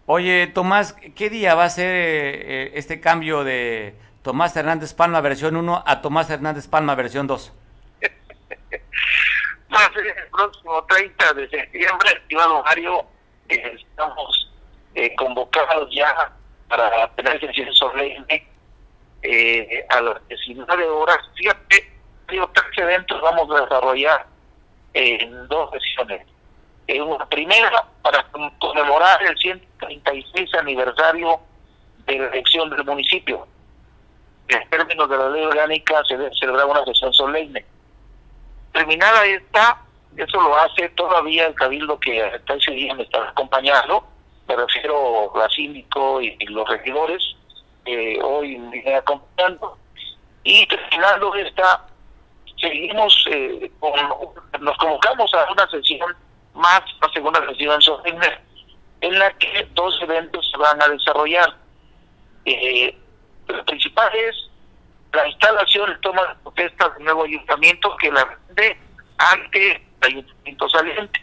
Oye, 0.05 0.47
Tomás, 0.47 0.93
¿qué 1.15 1.29
día 1.29 1.55
va 1.55 1.65
a 1.65 1.69
ser 1.69 1.93
eh, 1.93 2.71
este 2.75 2.99
cambio 2.99 3.43
de 3.43 3.95
Tomás 4.23 4.55
Hernández 4.55 4.93
Palma 4.93 5.21
versión 5.21 5.55
1 5.55 5.84
a 5.86 6.01
Tomás 6.01 6.29
Hernández 6.29 6.67
Palma 6.67 6.95
versión 6.95 7.27
2? 7.27 7.53
Va 9.73 9.86
a 9.86 9.93
ser 9.93 10.05
el 10.05 10.29
próximo 10.29 10.84
30 10.84 11.34
de 11.34 11.49
septiembre, 11.49 12.09
estimado 12.21 12.61
Mario. 12.63 13.05
estamos 13.47 14.51
eh, 14.95 15.15
convocados 15.15 15.89
ya 15.95 16.34
para 16.67 17.09
tener 17.15 17.39
sesión 17.39 17.73
solemne 17.73 18.47
eh, 19.23 19.86
a 19.89 20.01
las 20.01 20.27
19 20.27 20.89
horas. 20.89 21.19
Fíjate, 21.36 21.91
tres 22.27 22.77
eventos 22.77 23.21
vamos 23.21 23.49
a 23.55 23.61
desarrollar 23.61 24.25
en 24.93 25.47
dos 25.47 25.71
sesiones. 25.71 26.27
En 26.88 27.03
una 27.03 27.25
primera, 27.27 27.86
para 28.01 28.25
conmemorar 28.59 29.23
el 29.23 29.38
136 29.38 30.55
aniversario 30.55 31.39
de 32.05 32.19
la 32.19 32.27
elección 32.27 32.69
del 32.69 32.84
municipio. 32.84 33.47
En 34.47 34.69
términos 34.69 35.09
de 35.09 35.17
la 35.17 35.29
ley 35.29 35.45
orgánica 35.45 36.03
se 36.07 36.17
debe 36.17 36.34
celebrar 36.36 36.65
una 36.65 36.84
sesión 36.86 37.13
solemne. 37.13 37.65
Terminada 38.73 39.25
esta, 39.25 39.82
eso 40.17 40.41
lo 40.41 40.55
hace 40.57 40.89
todavía 40.89 41.47
el 41.47 41.55
cabildo 41.55 41.99
que 41.99 42.25
está 42.27 42.55
ese 42.55 42.71
día 42.71 42.93
me 42.93 43.03
está 43.03 43.29
acompañando, 43.29 44.05
me 44.47 44.55
refiero 44.55 45.32
a 45.41 45.49
síndico 45.49 46.21
y, 46.21 46.38
los 46.47 46.67
regidores, 46.67 47.23
que 47.86 48.19
hoy 48.21 48.57
me 48.57 48.71
vienen 48.71 48.95
acompañando, 48.95 49.77
y 50.43 50.65
terminando 50.67 51.34
esta, 51.36 51.86
seguimos, 52.59 53.25
eh, 53.29 53.71
con, 53.79 53.93
nos 54.59 54.77
convocamos 54.77 55.34
a 55.34 55.51
una 55.51 55.69
sesión 55.69 56.15
más, 56.54 56.82
la 57.02 57.10
segunda 57.14 57.41
solemne, 57.80 58.39
en 59.02 59.20
la 59.20 59.32
que 59.34 59.68
dos 59.74 59.99
eventos 60.02 60.49
se 60.52 60.58
van 60.58 60.82
a 60.82 60.88
desarrollar. 60.88 61.56
Eh, 62.45 62.97
lo 63.47 63.66
principal 63.66 64.10
es 64.16 64.36
la 65.14 65.28
instalación, 65.28 65.91
el 65.91 65.99
toma 65.99 66.26
de 66.26 66.36
protesta 66.43 66.89
del 66.89 67.04
nuevo 67.04 67.24
ayuntamiento 67.24 67.95
que 67.97 68.12
la 68.12 68.26
vende 68.47 68.78
ante 69.18 69.72
el 69.76 69.82
ayuntamiento 70.02 70.70
saliente. 70.70 71.22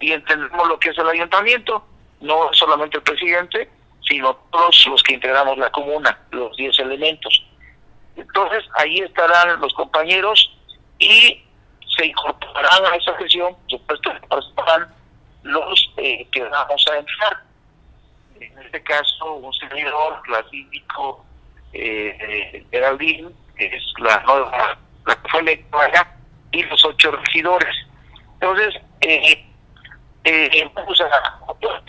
Y 0.00 0.12
entendemos 0.12 0.68
lo 0.68 0.78
que 0.78 0.90
es 0.90 0.98
el 0.98 1.08
ayuntamiento, 1.08 1.84
no 2.20 2.50
solamente 2.52 2.98
el 2.98 3.02
presidente, 3.02 3.70
sino 4.02 4.34
todos 4.50 4.86
los 4.88 5.02
que 5.02 5.14
integramos 5.14 5.58
la 5.58 5.70
comuna, 5.70 6.18
los 6.30 6.56
10 6.56 6.78
elementos. 6.80 7.44
Entonces, 8.16 8.64
ahí 8.74 8.98
estarán 8.98 9.60
los 9.60 9.72
compañeros 9.74 10.52
y 10.98 11.42
se 11.96 12.06
incorporarán 12.06 12.86
a 12.92 12.96
esa 12.96 13.16
sesión, 13.18 13.54
por 13.54 13.70
supuesto, 13.70 14.10
participarán 14.28 14.88
los 15.42 15.92
eh, 15.96 16.26
que 16.32 16.42
vamos 16.42 16.84
a 16.90 16.98
entrar. 16.98 17.42
En 18.40 18.58
este 18.58 18.82
caso, 18.82 19.34
un 19.34 19.52
servidor, 19.54 20.28
la 20.28 20.42
síndico 20.50 21.24
eh, 21.72 22.64
Geraldine, 22.70 23.30
que 23.56 23.66
es 23.66 23.82
la 23.98 24.20
nueva, 24.20 24.78
la 25.06 25.14
que 25.16 25.28
fue 25.28 25.40
electa 25.40 26.16
y 26.52 26.62
los 26.64 26.84
ocho 26.84 27.12
regidores. 27.12 27.74
Entonces, 28.34 28.74
eh, 29.00 29.46
eh, 30.24 30.70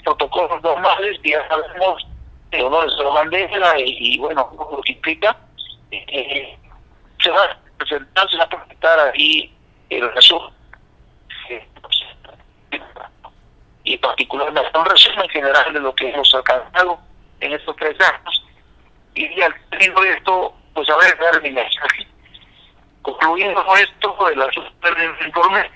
protocolos 0.04 0.62
normales, 0.62 1.20
ya 1.24 1.46
sabemos 1.48 2.08
de 2.52 2.64
honores 2.64 2.96
de 2.96 3.04
la 3.04 3.10
bandera 3.10 3.80
y, 3.80 4.16
y, 4.16 4.18
bueno, 4.20 4.50
lo 4.56 4.82
que 4.82 4.94
implica. 4.94 5.36
Eh, 5.92 6.58
se 7.22 7.30
va 7.30 7.44
a 7.44 7.58
presentar, 7.78 8.30
se 8.30 8.38
va 8.38 8.44
a 8.44 8.50
presentar 8.50 9.00
ahí 9.00 9.54
el 9.90 10.14
resumen 10.14 10.54
y 13.84 13.98
particularmente 13.98 14.78
un 14.78 14.86
resumen 14.86 15.30
general 15.30 15.74
de 15.74 15.80
lo 15.80 15.96
que 15.96 16.10
hemos 16.10 16.34
alcanzado 16.36 17.00
en 17.40 17.54
estos 17.54 17.76
tres 17.78 17.96
años 18.02 18.44
y 19.18 19.42
al 19.42 19.54
término 19.70 20.02
de 20.02 20.12
esto, 20.12 20.54
pues 20.74 20.90
a 20.90 20.98
ver, 20.98 21.18
dar 21.18 21.42
mi 21.42 21.52
mensaje. 21.52 22.08
Concluyendo 23.02 23.64
esto 23.76 24.16
de 24.30 24.36
la 24.36 24.50
informe, 25.26 25.72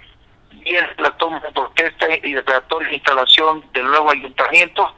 viene 0.51 0.89
la 0.97 1.09
toma 1.17 1.39
de 1.39 1.51
protesta 1.51 2.07
y 2.21 2.33
declaratoria 2.33 2.93
instalación 2.93 3.63
del 3.73 3.85
nuevo 3.85 4.11
ayuntamiento 4.11 4.93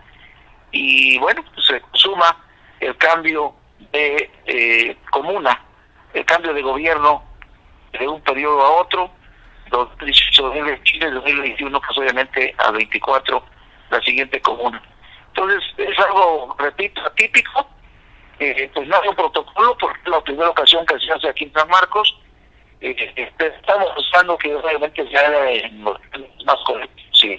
y 0.72 1.18
bueno, 1.20 1.44
pues 1.54 1.68
se 1.68 1.82
suma 1.94 2.36
el 2.80 2.98
cambio 2.98 3.54
de 3.92 4.30
eh, 4.46 4.98
comuna, 5.12 5.62
el 6.14 6.26
cambio 6.26 6.54
de 6.54 6.62
gobierno 6.64 7.24
de 8.00 8.08
un 8.08 8.22
periodo 8.22 8.62
a 8.62 8.82
otro, 8.82 9.12
2018, 9.70 10.44
2020, 10.44 11.12
2021, 11.12 11.82
pues 11.82 11.98
obviamente 11.98 12.56
a 12.58 12.72
24, 12.72 13.44
la 13.90 14.02
siguiente 14.02 14.42
comuna. 14.42 14.82
Entonces 15.28 15.64
es 15.78 16.00
algo, 16.00 16.56
repito, 16.60 17.02
atípico, 17.02 17.68
eh, 18.40 18.70
pues 18.74 18.88
no 18.88 18.96
hay 19.02 19.10
un 19.10 19.16
protocolo 19.16 19.78
porque 19.80 20.00
es 20.04 20.10
la 20.10 20.22
primera 20.22 20.50
ocasión 20.50 20.86
que 20.86 21.00
se 21.00 21.12
hace 21.12 21.30
aquí 21.30 21.46
en 21.46 21.54
San 21.54 21.68
Marcos. 21.70 22.20
Eh, 22.82 23.14
este, 23.16 23.48
estamos 23.48 23.96
buscando 23.96 24.38
que 24.38 24.54
obviamente 24.54 25.08
sea 25.10 25.32
más 26.46 26.58
correcto. 26.66 27.02
Sí. 27.14 27.38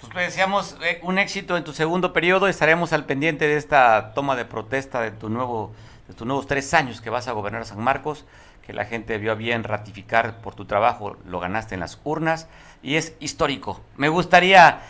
Pues 0.00 0.26
deseamos 0.26 0.76
eh, 0.82 1.00
un 1.02 1.18
éxito 1.18 1.56
en 1.56 1.64
tu 1.64 1.72
segundo 1.72 2.12
periodo. 2.12 2.46
Estaremos 2.46 2.92
al 2.92 3.04
pendiente 3.06 3.48
de 3.48 3.56
esta 3.56 4.12
toma 4.14 4.36
de 4.36 4.44
protesta 4.44 5.00
de 5.00 5.10
tu 5.10 5.28
nuevo, 5.28 5.74
de 6.06 6.14
tus 6.14 6.26
nuevos 6.26 6.46
tres 6.46 6.72
años 6.74 7.00
que 7.00 7.10
vas 7.10 7.26
a 7.26 7.32
gobernar 7.32 7.64
San 7.64 7.82
Marcos 7.82 8.26
que 8.68 8.74
la 8.74 8.84
gente 8.84 9.16
vio 9.16 9.34
bien 9.34 9.64
ratificar 9.64 10.42
por 10.42 10.54
tu 10.54 10.66
trabajo, 10.66 11.16
lo 11.24 11.40
ganaste 11.40 11.72
en 11.72 11.80
las 11.80 11.98
urnas 12.04 12.50
y 12.82 12.96
es 12.96 13.16
histórico. 13.18 13.80
Me 13.96 14.10
gustaría 14.10 14.82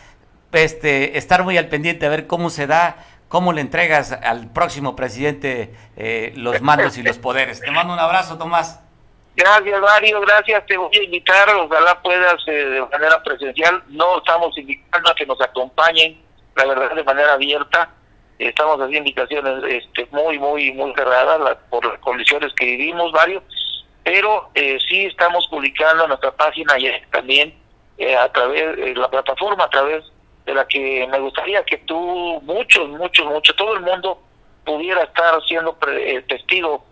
este, 0.50 1.16
estar 1.16 1.44
muy 1.44 1.56
al 1.56 1.68
pendiente 1.68 2.04
a 2.04 2.08
ver 2.08 2.26
cómo 2.26 2.50
se 2.50 2.66
da, 2.66 2.96
cómo 3.28 3.52
le 3.52 3.60
entregas 3.60 4.10
al 4.10 4.50
próximo 4.50 4.96
presidente 4.96 5.76
eh, 5.96 6.32
los 6.34 6.60
mandos 6.60 6.98
y 6.98 7.04
los 7.04 7.18
poderes. 7.18 7.60
Te 7.60 7.70
mando 7.70 7.92
un 7.92 8.00
abrazo, 8.00 8.36
Tomás. 8.36 8.82
Gracias, 9.36 9.80
Mario, 9.80 10.22
gracias. 10.22 10.66
Te 10.66 10.76
voy 10.76 10.98
a 10.98 11.04
invitar, 11.04 11.48
ojalá 11.54 12.02
puedas 12.02 12.42
eh, 12.48 12.50
de 12.50 12.80
manera 12.80 13.22
presencial. 13.22 13.84
No 13.90 14.18
estamos 14.18 14.58
invitando 14.58 15.08
a 15.08 15.14
que 15.14 15.24
nos 15.24 15.40
acompañen, 15.40 16.20
la 16.56 16.66
verdad, 16.66 16.96
de 16.96 17.04
manera 17.04 17.34
abierta. 17.34 17.90
Estamos 18.40 18.80
haciendo 18.80 19.08
invitaciones 19.08 19.62
este, 19.68 20.08
muy, 20.10 20.36
muy, 20.36 20.72
muy 20.72 20.92
cerradas 20.94 21.58
por 21.70 21.86
las 21.86 22.00
condiciones 22.00 22.52
que 22.54 22.64
vivimos, 22.64 23.12
Mario 23.12 23.40
pero 24.09 24.48
eh, 24.54 24.78
sí 24.88 25.04
estamos 25.04 25.46
publicando 25.48 26.04
en 26.04 26.09
nuestra 26.09 26.30
página 26.30 26.78
y 26.78 26.90
también 27.11 27.54
eh, 27.98 28.16
a 28.16 28.32
través 28.32 28.74
de 28.74 28.94
la 28.94 29.11
plataforma, 29.11 29.64
a 29.64 29.68
través 29.68 30.02
de 30.46 30.54
la 30.54 30.66
que 30.66 31.06
me 31.11 31.20
gustaría 31.20 31.62
que 31.64 31.76
tú, 31.76 32.40
muchos, 32.42 32.88
muchos, 32.88 33.26
muchos, 33.26 33.54
todo 33.54 33.74
el 33.74 33.82
mundo 33.82 34.18
pudiera 34.64 35.02
estar 35.02 35.38
siendo 35.46 35.76
eh, 35.88 36.24
testigo 36.26 36.86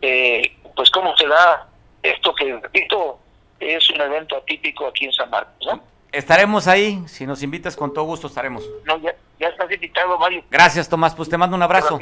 de 0.00 0.50
pues 0.74 0.90
cómo 0.90 1.14
se 1.18 1.26
da 1.28 1.68
esto 2.02 2.34
que, 2.34 2.58
repito, 2.62 3.18
es 3.60 3.90
un 3.90 4.00
evento 4.00 4.38
atípico 4.38 4.86
aquí 4.86 5.04
en 5.04 5.12
San 5.12 5.28
Marcos, 5.28 5.66
¿no? 5.66 5.82
Estaremos 6.10 6.68
ahí, 6.68 7.02
si 7.06 7.26
nos 7.26 7.42
invitas 7.42 7.76
con 7.76 7.92
todo 7.92 8.06
gusto 8.06 8.28
estaremos. 8.28 8.66
No, 8.86 8.96
ya, 8.96 9.14
ya 9.38 9.48
estás 9.48 9.70
invitado, 9.70 10.18
Mario. 10.18 10.42
Gracias, 10.50 10.88
Tomás, 10.88 11.14
pues 11.14 11.28
te 11.28 11.36
mando 11.36 11.54
un 11.54 11.62
abrazo. 11.62 12.00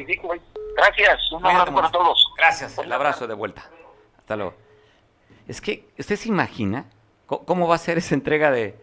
Gracias, 0.76 1.32
un 1.32 1.44
abrazo 1.44 1.74
para 1.74 1.90
todos. 1.90 2.32
Gracias, 2.36 2.78
el 2.78 2.92
abrazo 2.92 3.26
de 3.26 3.34
vuelta. 3.34 3.68
Es 5.48 5.60
que, 5.60 5.88
¿usted 5.98 6.16
se 6.16 6.28
imagina 6.28 6.86
cómo 7.26 7.68
va 7.68 7.74
a 7.74 7.78
ser 7.78 7.98
esa 7.98 8.14
entrega 8.14 8.50
de, 8.50 8.76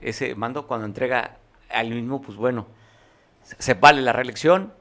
ese 0.00 0.34
mando 0.34 0.66
cuando 0.66 0.86
entrega 0.86 1.38
al 1.70 1.90
mismo, 1.90 2.20
pues 2.20 2.36
bueno, 2.36 2.66
se 3.42 3.74
vale 3.74 4.02
la 4.02 4.12
reelección, 4.12 4.72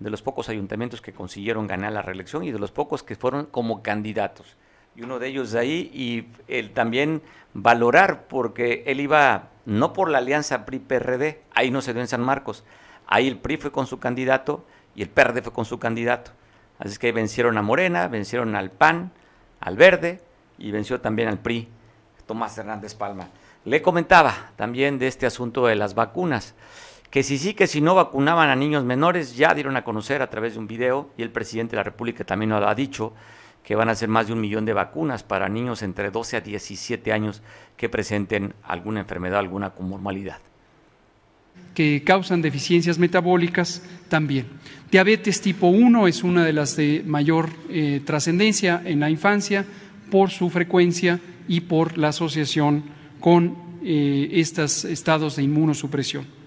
de 0.00 0.10
los 0.10 0.22
pocos 0.22 0.48
ayuntamientos 0.48 1.00
que 1.00 1.12
consiguieron 1.12 1.66
ganar 1.66 1.92
la 1.92 2.02
reelección 2.02 2.44
y 2.44 2.52
de 2.52 2.58
los 2.58 2.70
pocos 2.70 3.02
que 3.02 3.16
fueron 3.16 3.46
como 3.46 3.82
candidatos. 3.82 4.56
Y 4.94 5.02
uno 5.02 5.18
de 5.18 5.28
ellos 5.28 5.54
ahí, 5.54 5.90
y 5.92 6.28
él 6.52 6.72
también 6.72 7.22
valorar, 7.54 8.26
porque 8.28 8.84
él 8.86 9.00
iba 9.00 9.50
no 9.64 9.92
por 9.92 10.10
la 10.10 10.18
alianza 10.18 10.64
PRI-PRD, 10.64 11.42
ahí 11.54 11.70
no 11.70 11.82
se 11.82 11.92
dio 11.92 12.02
en 12.02 12.08
San 12.08 12.22
Marcos, 12.22 12.64
ahí 13.06 13.28
el 13.28 13.38
PRI 13.38 13.56
fue 13.58 13.72
con 13.72 13.86
su 13.86 13.98
candidato 13.98 14.64
y 14.94 15.02
el 15.02 15.08
PRD 15.08 15.42
fue 15.42 15.52
con 15.52 15.64
su 15.64 15.78
candidato. 15.78 16.32
Así 16.78 16.92
es 16.92 16.98
que 16.98 17.12
vencieron 17.12 17.58
a 17.58 17.62
Morena, 17.62 18.08
vencieron 18.08 18.54
al 18.54 18.70
PAN, 18.70 19.10
al 19.60 19.76
Verde 19.76 20.20
y 20.58 20.70
venció 20.70 21.00
también 21.00 21.28
al 21.28 21.38
PRI, 21.38 21.68
Tomás 22.26 22.56
Hernández 22.56 22.94
Palma. 22.94 23.28
Le 23.64 23.82
comentaba 23.82 24.52
también 24.56 24.98
de 24.98 25.08
este 25.08 25.26
asunto 25.26 25.66
de 25.66 25.74
las 25.74 25.94
vacunas, 25.94 26.54
que 27.10 27.22
si 27.22 27.38
sí, 27.38 27.54
que 27.54 27.66
si 27.66 27.80
no 27.80 27.94
vacunaban 27.94 28.50
a 28.50 28.56
niños 28.56 28.84
menores, 28.84 29.36
ya 29.36 29.54
dieron 29.54 29.76
a 29.76 29.84
conocer 29.84 30.22
a 30.22 30.30
través 30.30 30.52
de 30.54 30.60
un 30.60 30.66
video 30.66 31.10
y 31.16 31.22
el 31.22 31.30
presidente 31.30 31.72
de 31.72 31.78
la 31.78 31.84
República 31.84 32.24
también 32.24 32.50
lo 32.50 32.68
ha 32.68 32.74
dicho, 32.74 33.14
que 33.64 33.74
van 33.74 33.88
a 33.88 33.94
ser 33.94 34.08
más 34.08 34.26
de 34.26 34.32
un 34.32 34.40
millón 34.40 34.64
de 34.64 34.72
vacunas 34.72 35.22
para 35.22 35.48
niños 35.48 35.82
entre 35.82 36.10
12 36.10 36.36
a 36.36 36.40
17 36.40 37.12
años 37.12 37.42
que 37.76 37.88
presenten 37.88 38.54
alguna 38.62 39.00
enfermedad, 39.00 39.40
alguna 39.40 39.70
comormalidad. 39.70 40.38
Que 41.74 42.02
causan 42.04 42.42
deficiencias 42.42 42.98
metabólicas 42.98 43.82
también. 44.08 44.46
Diabetes 44.90 45.40
tipo 45.40 45.68
1 45.68 46.08
es 46.08 46.24
una 46.24 46.44
de 46.44 46.52
las 46.52 46.76
de 46.76 47.02
mayor 47.06 47.50
eh, 47.68 48.00
trascendencia 48.04 48.82
en 48.84 49.00
la 49.00 49.10
infancia 49.10 49.64
por 50.10 50.30
su 50.30 50.48
frecuencia 50.50 51.20
y 51.46 51.60
por 51.60 51.98
la 51.98 52.08
asociación 52.08 52.84
con 53.20 53.56
eh, 53.84 54.30
estos 54.32 54.84
estados 54.84 55.36
de 55.36 55.42
inmunosupresión. 55.42 56.37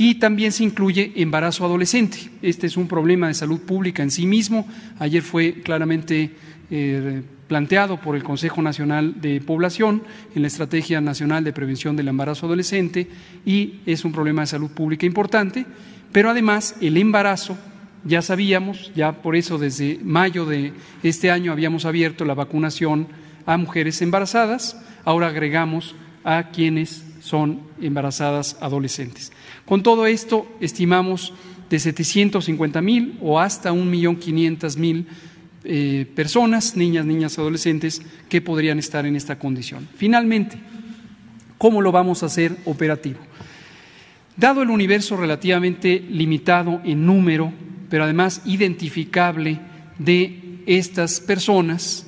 Y 0.00 0.14
también 0.14 0.52
se 0.52 0.62
incluye 0.62 1.12
embarazo 1.16 1.64
adolescente. 1.64 2.30
Este 2.40 2.68
es 2.68 2.76
un 2.76 2.86
problema 2.86 3.26
de 3.26 3.34
salud 3.34 3.60
pública 3.60 4.04
en 4.04 4.12
sí 4.12 4.26
mismo. 4.26 4.66
Ayer 5.00 5.22
fue 5.22 5.54
claramente 5.54 6.30
eh, 6.70 7.22
planteado 7.48 8.00
por 8.00 8.14
el 8.14 8.22
Consejo 8.22 8.62
Nacional 8.62 9.20
de 9.20 9.40
Población 9.40 10.04
en 10.36 10.42
la 10.42 10.48
Estrategia 10.48 11.00
Nacional 11.00 11.42
de 11.42 11.52
Prevención 11.52 11.96
del 11.96 12.06
Embarazo 12.06 12.46
Adolescente 12.46 13.08
y 13.44 13.80
es 13.86 14.04
un 14.04 14.12
problema 14.12 14.42
de 14.42 14.46
salud 14.46 14.70
pública 14.70 15.04
importante. 15.04 15.66
Pero 16.12 16.30
además 16.30 16.76
el 16.80 16.96
embarazo, 16.96 17.58
ya 18.04 18.22
sabíamos, 18.22 18.92
ya 18.94 19.20
por 19.20 19.34
eso 19.34 19.58
desde 19.58 19.98
mayo 20.04 20.46
de 20.46 20.74
este 21.02 21.32
año 21.32 21.50
habíamos 21.50 21.86
abierto 21.86 22.24
la 22.24 22.34
vacunación 22.34 23.08
a 23.46 23.56
mujeres 23.56 24.00
embarazadas, 24.00 24.80
ahora 25.04 25.26
agregamos 25.26 25.96
a 26.22 26.50
quienes 26.50 27.04
son 27.20 27.62
embarazadas 27.80 28.56
adolescentes. 28.60 29.32
Con 29.68 29.82
todo 29.82 30.06
esto, 30.06 30.46
estimamos 30.60 31.34
de 31.68 31.78
750 31.78 32.80
mil 32.80 33.18
o 33.20 33.38
hasta 33.38 33.70
1.500.000 33.70 35.04
eh, 35.64 36.06
personas, 36.14 36.74
niñas, 36.74 37.04
niñas, 37.04 37.38
adolescentes, 37.38 38.00
que 38.30 38.40
podrían 38.40 38.78
estar 38.78 39.04
en 39.04 39.14
esta 39.14 39.38
condición. 39.38 39.86
Finalmente, 39.94 40.58
¿cómo 41.58 41.82
lo 41.82 41.92
vamos 41.92 42.22
a 42.22 42.26
hacer 42.26 42.56
operativo? 42.64 43.18
Dado 44.38 44.62
el 44.62 44.70
universo 44.70 45.18
relativamente 45.18 46.00
limitado 46.00 46.80
en 46.82 47.04
número, 47.04 47.52
pero 47.90 48.04
además 48.04 48.40
identificable 48.46 49.60
de 49.98 50.62
estas 50.64 51.20
personas, 51.20 52.06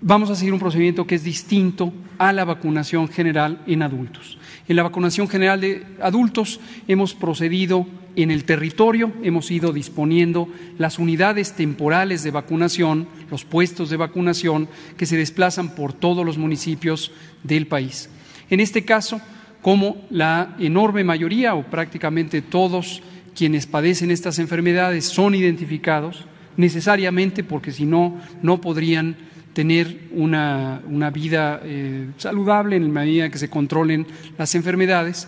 vamos 0.00 0.30
a 0.30 0.34
seguir 0.34 0.54
un 0.54 0.60
procedimiento 0.60 1.06
que 1.06 1.16
es 1.16 1.24
distinto 1.24 1.92
a 2.16 2.32
la 2.32 2.46
vacunación 2.46 3.06
general 3.06 3.62
en 3.66 3.82
adultos. 3.82 4.38
En 4.68 4.76
la 4.76 4.82
vacunación 4.82 5.28
general 5.28 5.60
de 5.60 5.86
adultos 6.00 6.60
hemos 6.88 7.14
procedido 7.14 7.86
en 8.16 8.30
el 8.30 8.44
territorio, 8.44 9.12
hemos 9.22 9.50
ido 9.50 9.72
disponiendo 9.72 10.48
las 10.78 10.98
unidades 10.98 11.52
temporales 11.52 12.24
de 12.24 12.30
vacunación, 12.30 13.06
los 13.30 13.44
puestos 13.44 13.90
de 13.90 13.96
vacunación 13.96 14.68
que 14.96 15.06
se 15.06 15.16
desplazan 15.16 15.74
por 15.74 15.92
todos 15.92 16.24
los 16.24 16.38
municipios 16.38 17.12
del 17.44 17.66
país. 17.66 18.08
En 18.50 18.60
este 18.60 18.84
caso, 18.84 19.20
como 19.62 19.98
la 20.10 20.56
enorme 20.58 21.04
mayoría 21.04 21.54
o 21.54 21.64
prácticamente 21.64 22.42
todos 22.42 23.02
quienes 23.36 23.66
padecen 23.66 24.10
estas 24.10 24.38
enfermedades 24.38 25.04
son 25.04 25.34
identificados, 25.34 26.24
necesariamente 26.56 27.44
porque 27.44 27.70
si 27.70 27.84
no, 27.84 28.16
no 28.42 28.60
podrían 28.60 29.16
tener 29.56 30.10
una, 30.12 30.82
vida 31.14 31.62
eh, 31.64 32.10
saludable 32.18 32.76
en 32.76 32.82
la 32.92 33.00
medida 33.00 33.30
que 33.30 33.38
se 33.38 33.48
controlen 33.48 34.06
las 34.36 34.54
enfermedades. 34.54 35.26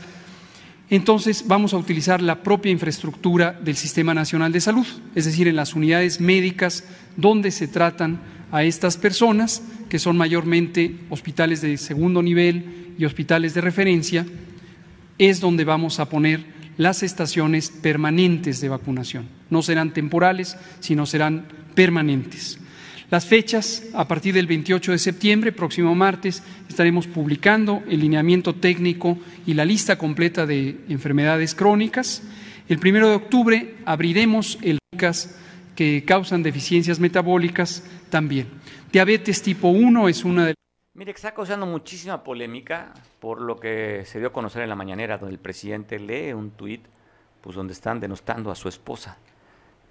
Entonces 0.91 1.45
vamos 1.47 1.73
a 1.73 1.79
utilizar 1.79 2.21
la 2.21 2.43
propia 2.43 2.71
infraestructura 2.71 3.59
del 3.59 3.77
Sistema 3.77 4.13
Nacional 4.13 4.53
de 4.53 4.61
Salud, 4.61 4.87
es 5.15 5.25
decir, 5.25 5.49
en 5.49 5.57
las 5.57 5.73
unidades 5.75 6.21
médicas 6.21 6.85
donde 7.17 7.51
se 7.51 7.69
tratan 7.69 8.21
a 8.53 8.65
estas 8.65 8.99
personas, 8.99 9.63
que 9.89 9.99
son 9.99 10.19
mayormente 10.19 10.95
hospitales 11.09 11.63
de 11.63 11.79
segundo 11.79 12.23
nivel 12.23 12.95
y 12.99 13.07
hospitales 13.07 13.55
de 13.55 13.63
referencia, 13.63 14.27
es 15.17 15.41
donde 15.41 15.65
vamos 15.65 16.01
a 16.01 16.11
poner 16.11 16.45
las 16.77 17.03
estaciones 17.03 17.71
permanentes 17.71 18.61
de 18.61 18.69
vacunación. 18.69 19.27
No 19.49 19.63
serán 19.63 19.95
temporales, 19.95 20.59
sino 20.81 21.07
serán 21.07 21.47
permanentes. 21.75 22.59
Las 23.11 23.25
fechas, 23.25 23.85
a 23.95 24.07
partir 24.07 24.35
del 24.35 24.47
28 24.47 24.93
de 24.93 24.99
septiembre, 24.99 25.53
próximo 25.53 25.95
martes, 25.95 26.43
estaremos 26.69 27.07
publicando 27.07 27.83
el 27.89 28.01
lineamiento 28.01 28.55
técnico 28.55 29.17
y 29.47 29.55
la 29.55 29.65
lista 29.65 29.97
completa 29.97 30.45
de 30.45 30.81
enfermedades 30.91 31.55
crónicas. 31.55 32.23
El 32.69 32.79
primero 32.79 33.09
de 33.09 33.15
octubre 33.15 33.77
abriremos 33.87 34.59
el 34.63 34.79
que 35.75 36.05
causan 36.05 36.43
deficiencias 36.43 36.99
metabólicas 36.99 37.85
también. 38.11 38.49
Diabetes 38.93 39.43
tipo 39.43 39.69
1 39.69 40.09
es 40.09 40.25
una 40.25 40.47
de 40.47 40.55
Mire, 40.95 41.13
está 41.13 41.33
causando 41.33 41.65
muchísima 41.65 42.25
polémica 42.25 42.93
por 43.21 43.41
lo 43.41 43.57
que 43.57 44.03
se 44.05 44.19
dio 44.19 44.29
a 44.29 44.33
conocer 44.33 44.63
en 44.63 44.69
la 44.69 44.75
mañanera, 44.75 45.17
donde 45.17 45.33
el 45.33 45.41
presidente 45.41 46.01
lee 46.01 46.33
un 46.33 46.51
tuit, 46.51 46.85
pues 47.41 47.55
donde 47.55 47.73
están 47.73 48.01
denostando 48.01 48.51
a 48.51 48.57
su 48.57 48.69
esposa. 48.69 49.17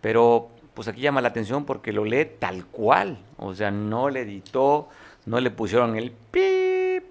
Pero 0.02 0.52
pues 0.78 0.88
aquí 0.88 1.02
llama 1.02 1.22
la 1.22 1.30
atención 1.30 1.66
porque 1.66 1.92
lo 1.92 2.06
lee 2.06 2.34
tal 2.38 2.68
cual, 2.68 3.18
o 3.38 3.56
sea, 3.56 3.72
no 3.72 4.12
le 4.12 4.22
editó, 4.22 4.90
no 5.26 5.40
le 5.40 5.50
pusieron 5.50 5.96
el 5.96 6.12
pip. 6.12 7.04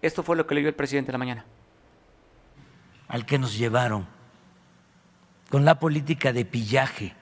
Esto 0.00 0.22
fue 0.22 0.34
lo 0.34 0.46
que 0.46 0.54
leyó 0.54 0.68
el 0.68 0.74
presidente 0.74 1.10
en 1.10 1.12
la 1.12 1.18
mañana. 1.18 1.44
Al 3.08 3.26
que 3.26 3.38
nos 3.38 3.58
llevaron 3.58 4.06
con 5.50 5.66
la 5.66 5.78
política 5.78 6.32
de 6.32 6.46
pillaje, 6.46 7.14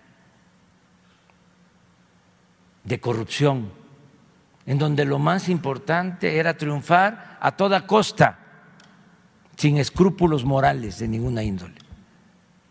de 2.85 3.01
corrupción 3.01 3.73
en 4.67 4.79
donde 4.79 5.05
lo 5.05 5.19
más 5.19 5.49
importante 5.49 6.39
era 6.39 6.57
triunfar 6.57 7.37
a 7.41 7.51
toda 7.51 7.89
costa, 7.89 8.39
sin 9.57 9.77
escrúpulos 9.77 10.45
morales 10.45 11.01
de 11.01 11.09
ninguna 11.09 11.43
índole. 11.43 11.75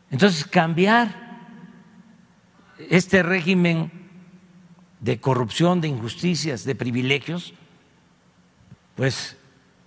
Entonces, 0.10 0.46
cambiar 0.46 1.29
este 2.80 3.24
régimen 3.24 3.92
de 5.02 5.20
corrupción, 5.20 5.82
de 5.82 5.90
injusticias, 5.90 6.64
de 6.64 6.76
privilegios, 6.76 7.54
pues 8.96 9.38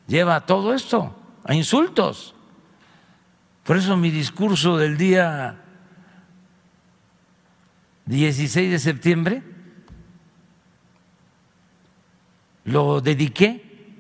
lleva 0.06 0.36
a 0.36 0.46
todo 0.46 0.74
esto, 0.74 1.16
a 1.44 1.54
insultos. 1.54 2.34
Por 3.64 3.76
eso 3.76 3.96
mi 3.96 4.10
discurso 4.10 4.76
del 4.76 4.96
día 4.96 5.58
16 8.06 8.70
de 8.70 8.78
septiembre 8.78 9.42
lo 12.64 13.00
dediqué 13.00 13.96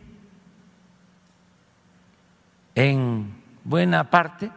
en 2.74 3.34
buena 3.64 4.10
parte 4.10 4.50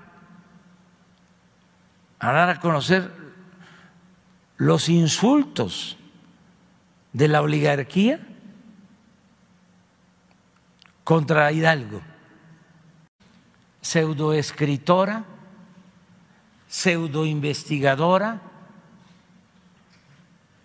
a 2.20 2.32
dar 2.32 2.50
a 2.50 2.60
conocer 2.60 3.25
los 4.58 4.89
insultos 4.89 5.97
de 7.14 7.28
la 7.28 7.41
oligarquía 7.41 8.20
contra 11.03 11.51
Hidalgo, 11.51 12.01
pseudoescritora, 13.82 15.24
pseudoinvestigadora, 16.68 18.41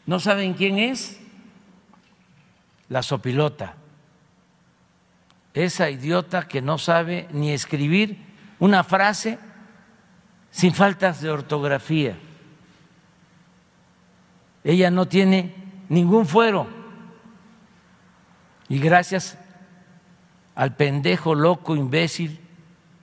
¿no 0.06 0.18
saben 0.18 0.54
quién 0.54 0.78
es? 0.78 1.20
la 2.90 3.02
sopilota, 3.02 3.76
esa 5.54 5.88
idiota 5.90 6.46
que 6.48 6.60
no 6.60 6.76
sabe 6.76 7.28
ni 7.32 7.52
escribir 7.52 8.18
una 8.58 8.84
frase 8.84 9.38
sin 10.50 10.74
faltas 10.74 11.22
de 11.22 11.30
ortografía. 11.30 12.18
Ella 14.64 14.90
no 14.90 15.06
tiene 15.06 15.54
ningún 15.88 16.26
fuero. 16.26 16.66
Y 18.68 18.78
gracias 18.78 19.38
al 20.54 20.76
pendejo 20.76 21.34
loco 21.34 21.74
imbécil 21.74 22.40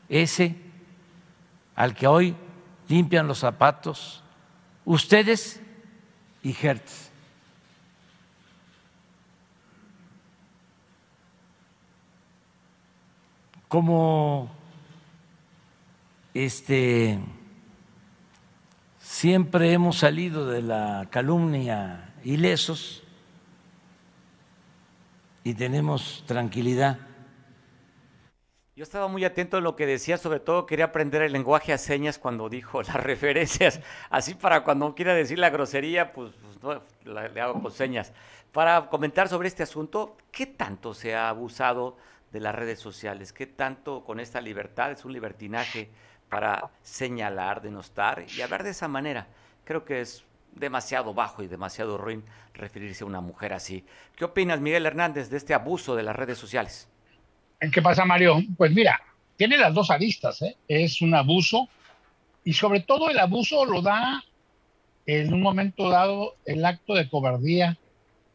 ese 0.09 0.55
al 1.75 1.93
que 1.93 2.07
hoy 2.07 2.35
limpian 2.87 3.27
los 3.27 3.39
zapatos 3.39 4.23
ustedes 4.85 5.59
y 6.41 6.55
Hertz. 6.59 7.11
Como 13.67 14.49
este 16.33 17.19
siempre 19.17 19.73
hemos 19.73 19.97
salido 19.97 20.45
de 20.45 20.61
la 20.61 21.07
calumnia 21.09 22.13
ilesos 22.23 23.01
y 25.43 25.55
tenemos 25.55 26.23
tranquilidad. 26.27 26.99
Yo 28.75 28.83
estaba 28.83 29.07
muy 29.07 29.25
atento 29.25 29.57
a 29.57 29.61
lo 29.61 29.75
que 29.75 29.87
decía, 29.87 30.19
sobre 30.19 30.39
todo 30.39 30.67
quería 30.67 30.85
aprender 30.85 31.23
el 31.23 31.31
lenguaje 31.31 31.73
a 31.73 31.79
señas 31.79 32.19
cuando 32.19 32.47
dijo 32.47 32.83
las 32.83 32.93
referencias, 32.97 33.81
así 34.11 34.35
para 34.35 34.63
cuando 34.63 34.93
quiera 34.93 35.15
decir 35.15 35.39
la 35.39 35.49
grosería, 35.49 36.13
pues, 36.13 36.33
pues 36.61 36.77
le 37.03 37.41
hago 37.41 37.59
con 37.59 37.71
señas. 37.71 38.13
Para 38.51 38.87
comentar 38.87 39.29
sobre 39.29 39.47
este 39.47 39.63
asunto, 39.63 40.15
¿qué 40.31 40.45
tanto 40.45 40.93
se 40.93 41.15
ha 41.15 41.29
abusado 41.29 41.97
de 42.31 42.39
las 42.39 42.53
redes 42.53 42.79
sociales? 42.79 43.33
¿Qué 43.33 43.47
tanto 43.47 44.03
con 44.03 44.19
esta 44.19 44.41
libertad 44.41 44.91
es 44.91 45.05
un 45.05 45.13
libertinaje 45.13 45.89
para 46.29 46.69
señalar, 46.81 47.61
denostar 47.61 48.25
y 48.35 48.41
hablar 48.41 48.63
de 48.63 48.71
esa 48.71 48.87
manera. 48.87 49.27
Creo 49.63 49.85
que 49.85 50.01
es 50.01 50.23
demasiado 50.53 51.13
bajo 51.13 51.43
y 51.43 51.47
demasiado 51.47 51.97
ruin 51.97 52.23
referirse 52.53 53.03
a 53.03 53.07
una 53.07 53.21
mujer 53.21 53.53
así. 53.53 53.85
¿Qué 54.15 54.25
opinas, 54.25 54.59
Miguel 54.59 54.85
Hernández, 54.85 55.29
de 55.29 55.37
este 55.37 55.53
abuso 55.53 55.95
de 55.95 56.03
las 56.03 56.15
redes 56.15 56.37
sociales? 56.37 56.89
¿Qué 57.71 57.81
pasa, 57.81 58.05
Mario? 58.05 58.39
Pues 58.57 58.71
mira, 58.73 58.99
tiene 59.35 59.57
las 59.57 59.73
dos 59.73 59.89
aristas. 59.89 60.41
¿eh? 60.41 60.57
Es 60.67 61.01
un 61.01 61.15
abuso 61.15 61.69
y 62.43 62.53
sobre 62.53 62.81
todo 62.81 63.09
el 63.09 63.19
abuso 63.19 63.65
lo 63.65 63.81
da 63.81 64.23
en 65.05 65.33
un 65.33 65.41
momento 65.41 65.89
dado 65.89 66.35
el 66.45 66.65
acto 66.65 66.93
de 66.93 67.09
cobardía 67.09 67.77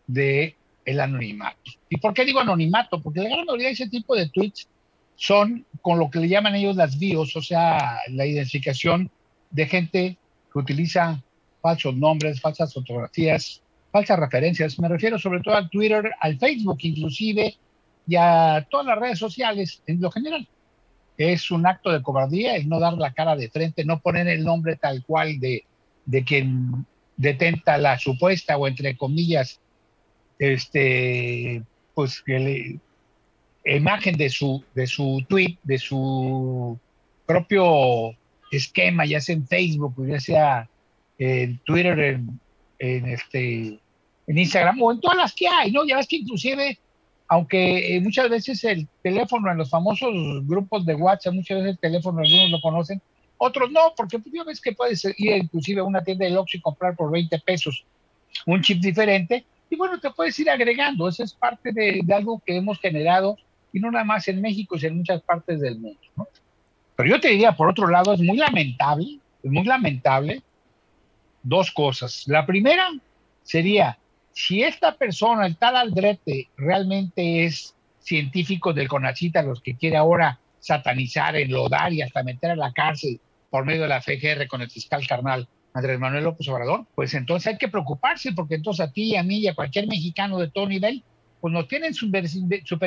de 0.06 0.56
el 0.84 1.00
anonimato. 1.00 1.70
¿Y 1.88 1.98
por 1.98 2.14
qué 2.14 2.24
digo 2.24 2.40
anonimato? 2.40 3.00
Porque 3.00 3.20
la 3.20 3.28
gran 3.28 3.44
mayoría 3.44 3.68
de 3.68 3.74
ese 3.74 3.88
tipo 3.88 4.16
de 4.16 4.28
tweets 4.28 4.68
son 5.16 5.66
con 5.80 5.98
lo 5.98 6.10
que 6.10 6.20
le 6.20 6.28
llaman 6.28 6.54
ellos 6.54 6.76
las 6.76 6.98
bios, 6.98 7.36
o 7.36 7.42
sea, 7.42 8.00
la 8.08 8.26
identificación 8.26 9.10
de 9.50 9.66
gente 9.66 10.18
que 10.52 10.58
utiliza 10.58 11.22
falsos 11.60 11.94
nombres, 11.94 12.40
falsas 12.40 12.74
fotografías, 12.74 13.62
falsas 13.90 14.18
referencias. 14.18 14.78
Me 14.78 14.88
refiero 14.88 15.18
sobre 15.18 15.40
todo 15.40 15.54
al 15.54 15.70
Twitter, 15.70 16.10
al 16.20 16.38
Facebook 16.38 16.78
inclusive 16.80 17.56
y 18.06 18.16
a 18.16 18.66
todas 18.70 18.86
las 18.86 18.98
redes 18.98 19.18
sociales 19.18 19.82
en 19.86 20.00
lo 20.00 20.10
general. 20.10 20.48
Es 21.16 21.50
un 21.50 21.66
acto 21.66 21.90
de 21.92 22.02
cobardía 22.02 22.56
el 22.56 22.68
no 22.68 22.80
dar 22.80 22.94
la 22.94 23.12
cara 23.12 23.36
de 23.36 23.50
frente, 23.50 23.84
no 23.84 24.00
poner 24.00 24.26
el 24.28 24.44
nombre 24.44 24.76
tal 24.76 25.04
cual 25.04 25.38
de, 25.38 25.64
de 26.06 26.24
quien 26.24 26.86
detenta 27.16 27.78
la 27.78 27.98
supuesta 27.98 28.56
o 28.56 28.66
entre 28.66 28.96
comillas, 28.96 29.60
este, 30.38 31.62
pues 31.94 32.22
que 32.22 32.38
le, 32.38 32.80
imagen 33.64 34.16
de 34.16 34.28
su, 34.28 34.62
de 34.74 34.86
su 34.86 35.24
tweet, 35.28 35.58
de 35.62 35.78
su 35.78 36.78
propio 37.26 38.16
esquema, 38.50 39.04
ya 39.06 39.20
sea 39.20 39.36
en 39.36 39.46
Facebook, 39.46 39.94
ya 40.06 40.20
sea 40.20 40.68
en 41.18 41.58
Twitter, 41.58 42.20
en, 42.78 43.06
este, 43.06 43.78
en 44.26 44.38
Instagram 44.38 44.82
o 44.82 44.92
en 44.92 45.00
todas 45.00 45.16
las 45.16 45.32
que 45.32 45.46
hay, 45.46 45.70
¿no? 45.70 45.86
Ya 45.86 45.96
ves 45.96 46.08
que 46.08 46.16
inclusive, 46.16 46.78
aunque 47.28 47.96
eh, 47.96 48.00
muchas 48.00 48.28
veces 48.28 48.62
el 48.64 48.88
teléfono 49.02 49.50
en 49.50 49.58
los 49.58 49.70
famosos 49.70 50.12
grupos 50.46 50.84
de 50.84 50.94
WhatsApp, 50.94 51.34
muchas 51.34 51.58
veces 51.58 51.72
el 51.72 51.78
teléfono 51.78 52.20
algunos 52.20 52.50
lo 52.50 52.60
conocen, 52.60 53.00
otros 53.38 53.70
no, 53.70 53.94
porque 53.96 54.18
pues, 54.18 54.34
ya 54.34 54.44
ves 54.44 54.60
que 54.60 54.72
puedes 54.72 55.04
ir 55.04 55.36
inclusive 55.36 55.80
a 55.80 55.84
una 55.84 56.02
tienda 56.02 56.26
de 56.26 56.36
Oxxo 56.36 56.58
y 56.58 56.60
comprar 56.60 56.96
por 56.96 57.10
20 57.10 57.38
pesos 57.40 57.84
un 58.46 58.60
chip 58.62 58.80
diferente 58.80 59.44
y 59.68 59.76
bueno, 59.76 59.98
te 59.98 60.10
puedes 60.10 60.38
ir 60.38 60.50
agregando, 60.50 61.08
eso 61.08 61.24
es 61.24 61.32
parte 61.32 61.72
de 61.72 62.04
algo 62.14 62.42
que 62.44 62.56
hemos 62.56 62.78
generado 62.78 63.36
y 63.72 63.80
no 63.80 63.90
nada 63.90 64.04
más 64.04 64.28
en 64.28 64.40
México, 64.40 64.78
sino 64.78 64.92
en 64.92 64.98
muchas 64.98 65.22
partes 65.22 65.60
del 65.60 65.78
mundo. 65.78 65.98
Pero 66.96 67.08
yo 67.08 67.20
te 67.20 67.28
diría, 67.28 67.56
por 67.56 67.68
otro 67.68 67.88
lado, 67.88 68.12
es 68.12 68.20
muy 68.20 68.36
lamentable, 68.36 69.18
es 69.42 69.50
muy 69.50 69.64
lamentable 69.64 70.42
dos 71.42 71.70
cosas. 71.70 72.24
La 72.26 72.46
primera 72.46 72.88
sería, 73.42 73.98
si 74.32 74.62
esta 74.62 74.94
persona, 74.96 75.46
el 75.46 75.56
tal 75.56 75.76
Aldrete, 75.76 76.48
realmente 76.56 77.44
es 77.44 77.74
científico 78.00 78.72
del 78.72 78.88
CONACITA, 78.88 79.42
los 79.42 79.60
que 79.60 79.76
quiere 79.76 79.96
ahora 79.96 80.38
satanizar, 80.60 81.36
enlodar 81.36 81.92
y 81.92 82.02
hasta 82.02 82.22
meter 82.22 82.52
a 82.52 82.56
la 82.56 82.72
cárcel 82.72 83.20
por 83.50 83.64
medio 83.64 83.82
de 83.82 83.88
la 83.88 84.00
FGR 84.00 84.46
con 84.48 84.62
el 84.62 84.70
fiscal 84.70 85.06
carnal 85.06 85.48
Andrés 85.74 85.98
Manuel 85.98 86.24
López 86.24 86.46
Obrador, 86.48 86.86
pues 86.94 87.14
entonces 87.14 87.52
hay 87.52 87.58
que 87.58 87.68
preocuparse 87.68 88.32
porque 88.32 88.56
entonces 88.56 88.86
a 88.86 88.92
ti, 88.92 89.16
a 89.16 89.22
mí 89.22 89.38
y 89.38 89.48
a 89.48 89.54
cualquier 89.54 89.86
mexicano 89.88 90.38
de 90.38 90.48
todo 90.48 90.68
nivel 90.68 91.02
pues 91.42 91.52
nos 91.52 91.66
tienen 91.66 91.92
super, 91.92 92.24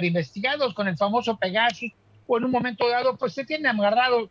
investigados 0.06 0.74
con 0.74 0.88
el 0.88 0.96
famoso 0.96 1.36
Pegasus, 1.36 1.92
o 2.26 2.38
en 2.38 2.46
un 2.46 2.52
momento 2.52 2.88
dado, 2.88 3.18
pues 3.18 3.34
se 3.34 3.44
tienen 3.44 3.68
agarrado, 3.68 4.30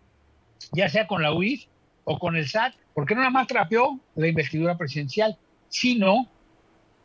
ya 0.72 0.88
sea 0.88 1.06
con 1.06 1.20
la 1.20 1.34
UIF 1.34 1.66
o 2.04 2.18
con 2.18 2.34
el 2.34 2.48
SAT, 2.48 2.72
porque 2.94 3.14
no 3.14 3.20
nada 3.20 3.30
más 3.30 3.46
trapeó 3.46 4.00
la 4.14 4.26
investidura 4.26 4.78
presidencial, 4.78 5.36
sino 5.68 6.26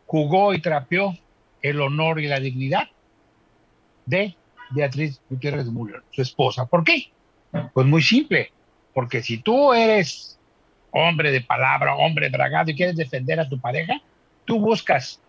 jugó 0.05 0.53
y 0.53 0.61
trapeó 0.61 1.13
el 1.61 1.82
honor 1.82 2.22
y 2.22 2.28
la 2.28 2.39
dignidad 2.39 2.88
de 4.05 4.38
Beatriz 4.70 5.20
Gutiérrez 5.30 5.65
Müller, 5.65 6.01
su 6.11 6.22
esposa. 6.22 6.67
¿Por 6.67 6.86
qué? 6.86 7.11
Pues 7.74 7.86
muy 7.86 8.01
simple, 8.01 8.53
porque 8.93 9.22
si 9.22 9.39
tú 9.39 9.74
eres 9.74 10.39
hombre 10.91 11.34
de 11.34 11.41
palabra, 11.41 11.97
hombre 11.97 12.30
bragado 12.30 12.72
y 12.72 12.76
quieres 12.76 12.95
defender 12.95 13.41
a 13.41 13.49
tu 13.49 13.59
pareja, 13.59 14.01
tú 14.45 14.57
buscas 14.57 15.20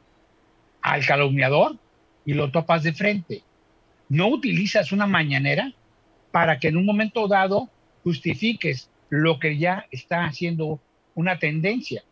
al 0.82 1.04
calumniador 1.04 1.76
y 2.24 2.34
lo 2.34 2.50
topas 2.50 2.82
de 2.82 2.92
frente. 2.92 3.42
No 4.08 4.28
utilizas 4.28 4.92
una 4.92 5.06
mañanera 5.06 5.72
para 6.30 6.58
que 6.58 6.68
en 6.68 6.76
un 6.76 6.86
momento 6.86 7.28
dado 7.28 7.68
justifiques 8.04 8.90
lo 9.08 9.38
que 9.38 9.58
ya 9.58 9.86
está 9.90 10.24
haciendo 10.24 10.80
una 11.14 11.38
tendencia. 11.38 12.02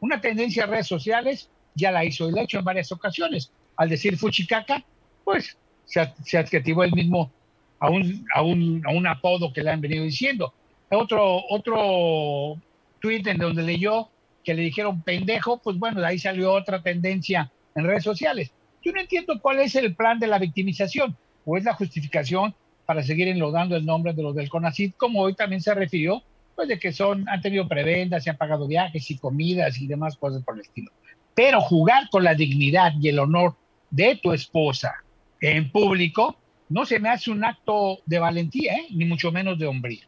Una 0.00 0.20
tendencia 0.20 0.64
en 0.64 0.70
redes 0.70 0.86
sociales 0.86 1.48
ya 1.74 1.90
la 1.90 2.04
hizo 2.04 2.28
y 2.28 2.32
la 2.32 2.42
hecho 2.42 2.58
en 2.58 2.64
varias 2.64 2.92
ocasiones. 2.92 3.52
Al 3.76 3.88
decir 3.88 4.16
fuchicaca, 4.16 4.84
pues 5.24 5.56
se, 5.84 6.12
se 6.24 6.38
adjetivó 6.38 6.84
él 6.84 6.92
mismo 6.92 7.30
a 7.78 7.90
un, 7.90 8.26
a, 8.34 8.42
un, 8.42 8.82
a 8.86 8.90
un 8.90 9.06
apodo 9.06 9.52
que 9.52 9.62
le 9.62 9.70
han 9.70 9.80
venido 9.80 10.04
diciendo. 10.04 10.52
Otro, 10.90 11.42
otro 11.48 12.60
tweet 13.00 13.22
en 13.26 13.38
donde 13.38 13.62
leyó 13.62 14.08
que 14.44 14.54
le 14.54 14.62
dijeron 14.62 15.02
pendejo, 15.02 15.58
pues 15.58 15.78
bueno, 15.78 16.00
de 16.00 16.06
ahí 16.06 16.18
salió 16.18 16.52
otra 16.52 16.82
tendencia 16.82 17.50
en 17.74 17.84
redes 17.84 18.04
sociales. 18.04 18.52
Yo 18.82 18.92
no 18.92 19.00
entiendo 19.00 19.40
cuál 19.40 19.60
es 19.60 19.74
el 19.74 19.94
plan 19.94 20.18
de 20.18 20.26
la 20.26 20.38
victimización 20.38 21.16
o 21.44 21.56
es 21.56 21.64
la 21.64 21.74
justificación 21.74 22.54
para 22.86 23.02
seguir 23.02 23.28
enlodando 23.28 23.76
el 23.76 23.86
nombre 23.86 24.12
de 24.12 24.22
los 24.22 24.34
del 24.34 24.50
CONACID, 24.50 24.92
como 24.96 25.20
hoy 25.20 25.34
también 25.34 25.62
se 25.62 25.74
refirió, 25.74 26.22
pues 26.54 26.68
de 26.68 26.78
que 26.78 26.92
son, 26.92 27.28
han 27.28 27.40
tenido 27.40 27.66
prebendas, 27.66 28.24
se 28.24 28.30
han 28.30 28.36
pagado 28.36 28.66
viajes 28.66 29.10
y 29.10 29.18
comidas 29.18 29.80
y 29.80 29.86
demás 29.86 30.16
cosas 30.16 30.42
por 30.42 30.54
el 30.54 30.60
estilo. 30.60 30.92
Pero 31.34 31.60
jugar 31.60 32.08
con 32.10 32.24
la 32.24 32.34
dignidad 32.34 32.92
y 33.00 33.08
el 33.08 33.18
honor 33.18 33.56
de 33.90 34.16
tu 34.22 34.32
esposa 34.32 34.94
en 35.40 35.70
público 35.70 36.36
no 36.68 36.84
se 36.84 36.98
me 36.98 37.08
hace 37.08 37.30
un 37.30 37.44
acto 37.44 37.98
de 38.06 38.18
valentía, 38.18 38.74
¿eh? 38.74 38.86
ni 38.90 39.04
mucho 39.04 39.32
menos 39.32 39.58
de 39.58 39.66
hombría. 39.66 40.04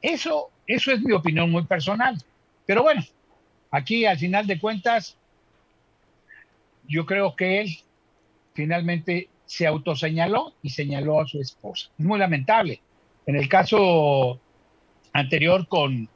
Eso, 0.00 0.50
eso 0.66 0.92
es 0.92 1.00
mi 1.00 1.12
opinión 1.12 1.50
muy 1.50 1.64
personal. 1.64 2.16
Pero 2.66 2.82
bueno, 2.82 3.02
aquí 3.70 4.04
al 4.04 4.18
final 4.18 4.46
de 4.46 4.58
cuentas 4.58 5.16
yo 6.92 7.06
creo 7.06 7.34
que 7.34 7.60
él 7.60 7.78
finalmente 8.52 9.30
se 9.46 9.66
autoseñaló 9.66 10.52
y 10.62 10.70
señaló 10.70 11.20
a 11.20 11.26
su 11.26 11.40
esposa. 11.40 11.90
Es 11.98 12.04
muy 12.04 12.18
lamentable. 12.18 12.80
En 13.26 13.36
el 13.36 13.48
caso 13.48 14.38
anterior 15.12 15.66
con 15.68 16.08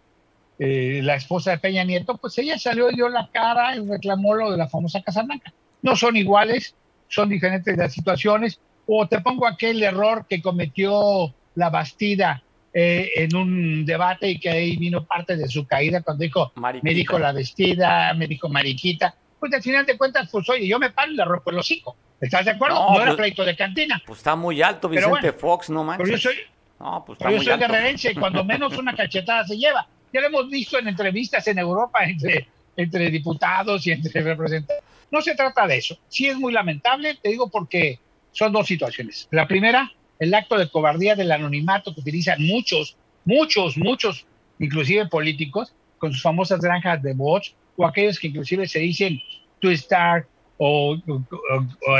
eh, 0.58 1.00
la 1.02 1.16
esposa 1.16 1.52
de 1.52 1.58
Peña 1.58 1.84
Nieto, 1.84 2.18
pues 2.18 2.36
ella 2.38 2.58
salió 2.58 2.90
y 2.90 2.94
dio 2.94 3.08
la 3.08 3.30
cara 3.32 3.74
y 3.76 3.86
reclamó 3.86 4.34
lo 4.34 4.50
de 4.50 4.58
la 4.58 4.68
famosa 4.68 5.02
Casa 5.02 5.22
Blanca. 5.22 5.52
No 5.82 5.96
son 5.96 6.16
iguales, 6.16 6.74
son 7.08 7.30
diferentes 7.30 7.76
las 7.76 7.92
situaciones. 7.92 8.60
O 8.86 9.08
te 9.08 9.20
pongo 9.20 9.46
aquel 9.46 9.82
error 9.82 10.26
que 10.28 10.42
cometió 10.42 11.34
la 11.54 11.70
Bastida 11.70 12.42
eh, 12.74 13.10
en 13.16 13.34
un 13.34 13.86
debate 13.86 14.30
y 14.30 14.38
que 14.38 14.50
ahí 14.50 14.76
vino 14.76 15.06
parte 15.06 15.36
de 15.36 15.48
su 15.48 15.66
caída 15.66 16.02
cuando 16.02 16.22
dijo, 16.22 16.52
me 16.82 16.92
dijo 16.92 17.18
la 17.18 17.32
vestida, 17.32 18.12
me 18.12 18.26
dijo 18.26 18.50
mariquita 18.50 19.14
pues 19.38 19.52
al 19.52 19.62
final 19.62 19.86
de 19.86 19.96
cuentas, 19.96 20.28
pues 20.30 20.48
oye, 20.48 20.66
yo 20.66 20.78
me 20.78 20.90
paro 20.90 21.12
y 21.12 21.16
le 21.16 21.24
rompo 21.24 21.50
el 21.50 21.58
hocico. 21.58 21.96
¿Estás 22.20 22.46
de 22.46 22.52
acuerdo? 22.52 22.76
No, 22.76 22.96
era 22.96 23.06
pues, 23.06 23.16
pleito 23.16 23.44
de 23.44 23.56
cantina. 23.56 24.02
Pues 24.06 24.18
está 24.18 24.36
muy 24.36 24.62
alto 24.62 24.88
Vicente 24.88 25.32
Fox, 25.32 25.68
no 25.70 25.84
manches. 25.84 26.04
Pero 26.04 26.16
yo 26.16 26.22
soy, 26.22 26.36
no, 26.80 27.04
pues 27.04 27.18
está 27.18 27.30
yo 27.30 27.42
soy 27.42 27.58
guerrerense 27.58 28.12
y 28.12 28.14
cuando 28.14 28.44
menos 28.44 28.76
una 28.78 28.94
cachetada 28.94 29.44
se 29.44 29.56
lleva. 29.56 29.86
Ya 30.12 30.20
lo 30.20 30.28
hemos 30.28 30.48
visto 30.48 30.78
en 30.78 30.88
entrevistas 30.88 31.46
en 31.48 31.58
Europa 31.58 32.04
entre, 32.04 32.48
entre 32.76 33.10
diputados 33.10 33.86
y 33.86 33.92
entre 33.92 34.22
representantes. 34.22 34.84
No 35.10 35.20
se 35.20 35.34
trata 35.34 35.66
de 35.66 35.76
eso. 35.76 35.98
Sí 36.08 36.26
es 36.26 36.36
muy 36.36 36.52
lamentable, 36.52 37.18
te 37.22 37.28
digo 37.28 37.48
porque 37.48 37.98
son 38.32 38.52
dos 38.52 38.66
situaciones. 38.66 39.28
La 39.30 39.46
primera, 39.46 39.92
el 40.18 40.34
acto 40.34 40.58
de 40.58 40.70
cobardía 40.70 41.14
del 41.14 41.32
anonimato 41.32 41.94
que 41.94 42.00
utilizan 42.00 42.42
muchos, 42.44 42.96
muchos, 43.24 43.76
muchos, 43.76 44.26
inclusive 44.58 45.06
políticos, 45.06 45.74
con 45.98 46.12
sus 46.12 46.22
famosas 46.22 46.60
granjas 46.60 47.02
de 47.02 47.14
bots, 47.14 47.54
o 47.76 47.86
aquellos 47.86 48.18
que 48.18 48.28
inclusive 48.28 48.66
se 48.66 48.80
dicen 48.80 49.20
to 49.60 49.70
star 49.70 50.26
o, 50.58 50.96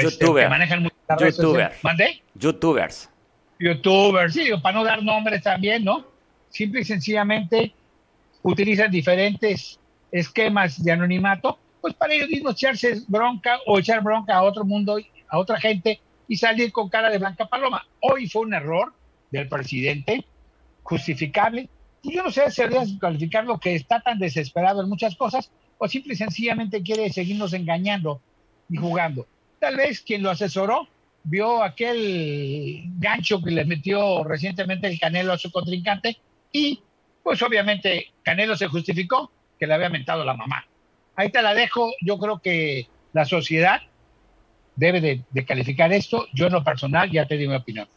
este, 0.01 0.24
que 0.24 0.49
manejan 0.49 0.83
muchas 0.83 1.20
redes 1.41 1.83
¿Mande? 1.83 2.22
Youtubers. 2.35 3.11
Youtubers, 3.59 4.35
sí, 4.35 4.51
para 4.62 4.79
no 4.79 4.85
dar 4.85 5.03
nombres 5.03 5.43
también, 5.43 5.85
¿no? 5.85 6.07
Simple 6.51 6.81
y 6.81 6.85
sencillamente 6.85 7.74
utilizan 8.43 8.91
diferentes 8.91 9.79
esquemas 10.11 10.83
de 10.83 10.93
anonimato, 10.93 11.59
pues 11.81 11.95
para 11.95 12.14
ellos 12.14 12.29
mismos 12.29 12.55
echarse 12.55 13.03
bronca 13.09 13.59
o 13.66 13.79
echar 13.79 14.03
bronca 14.03 14.35
a 14.35 14.43
otro 14.43 14.64
mundo, 14.64 14.99
a 15.29 15.39
otra 15.39 15.59
gente 15.59 16.01
y 16.29 16.37
salir 16.37 16.72
con 16.72 16.89
cara 16.89 17.11
de 17.11 17.18
blanca 17.18 17.47
paloma. 17.47 17.87
Hoy 18.01 18.29
fue 18.29 18.43
un 18.43 18.55
error 18.55 18.93
del 19.31 19.49
presidente, 19.49 20.24
justificable. 20.83 21.68
Yo 22.13 22.23
no 22.23 22.31
sé 22.31 22.51
si 22.51 22.63
habría 22.63 22.83
calificar 23.01 23.45
lo 23.45 23.59
que 23.59 23.75
está 23.75 24.01
tan 24.01 24.19
desesperado 24.19 24.83
en 24.83 24.89
muchas 24.89 25.17
cosas 25.17 25.51
o 25.79 25.89
simple 25.89 26.15
y 26.15 26.17
sencillamente 26.17 26.83
quiere 26.83 27.11
seguirnos 27.11 27.53
engañando 27.53 28.21
y 28.69 28.77
jugando. 28.77 29.27
Tal 29.59 29.77
vez 29.77 30.01
quien 30.01 30.23
lo 30.23 30.31
asesoró 30.31 30.89
vio 31.25 31.63
aquel 31.63 32.85
gancho 32.99 33.43
que 33.43 33.51
le 33.51 33.65
metió 33.65 34.23
recientemente 34.23 34.87
el 34.87 35.01
Canelo 35.01 35.33
a 35.33 35.39
su 35.39 35.51
contrincante 35.51 36.19
y 36.53 36.81
pues 37.23 37.43
obviamente 37.43 38.13
Canelo 38.23 38.57
se 38.57 38.69
justificó 38.69 39.33
que 39.59 39.67
le 39.67 39.75
había 39.75 39.89
mentado 39.89 40.25
la 40.25 40.35
mamá. 40.35 40.65
Ahí 41.17 41.31
te 41.31 41.43
la 41.43 41.55
dejo, 41.55 41.91
yo 42.01 42.19
creo 42.19 42.39
que 42.39 42.87
la 43.13 43.25
sociedad 43.25 43.81
debe 44.77 45.01
de, 45.01 45.45
calificar 45.45 45.93
esto, 45.93 46.27
yo 46.35 46.47
en 46.47 46.53
lo 46.53 46.63
personal 46.63 47.11
ya 47.11 47.27
te 47.27 47.37
di 47.37 47.49
mi 47.49 47.55
opinión. 47.55 47.89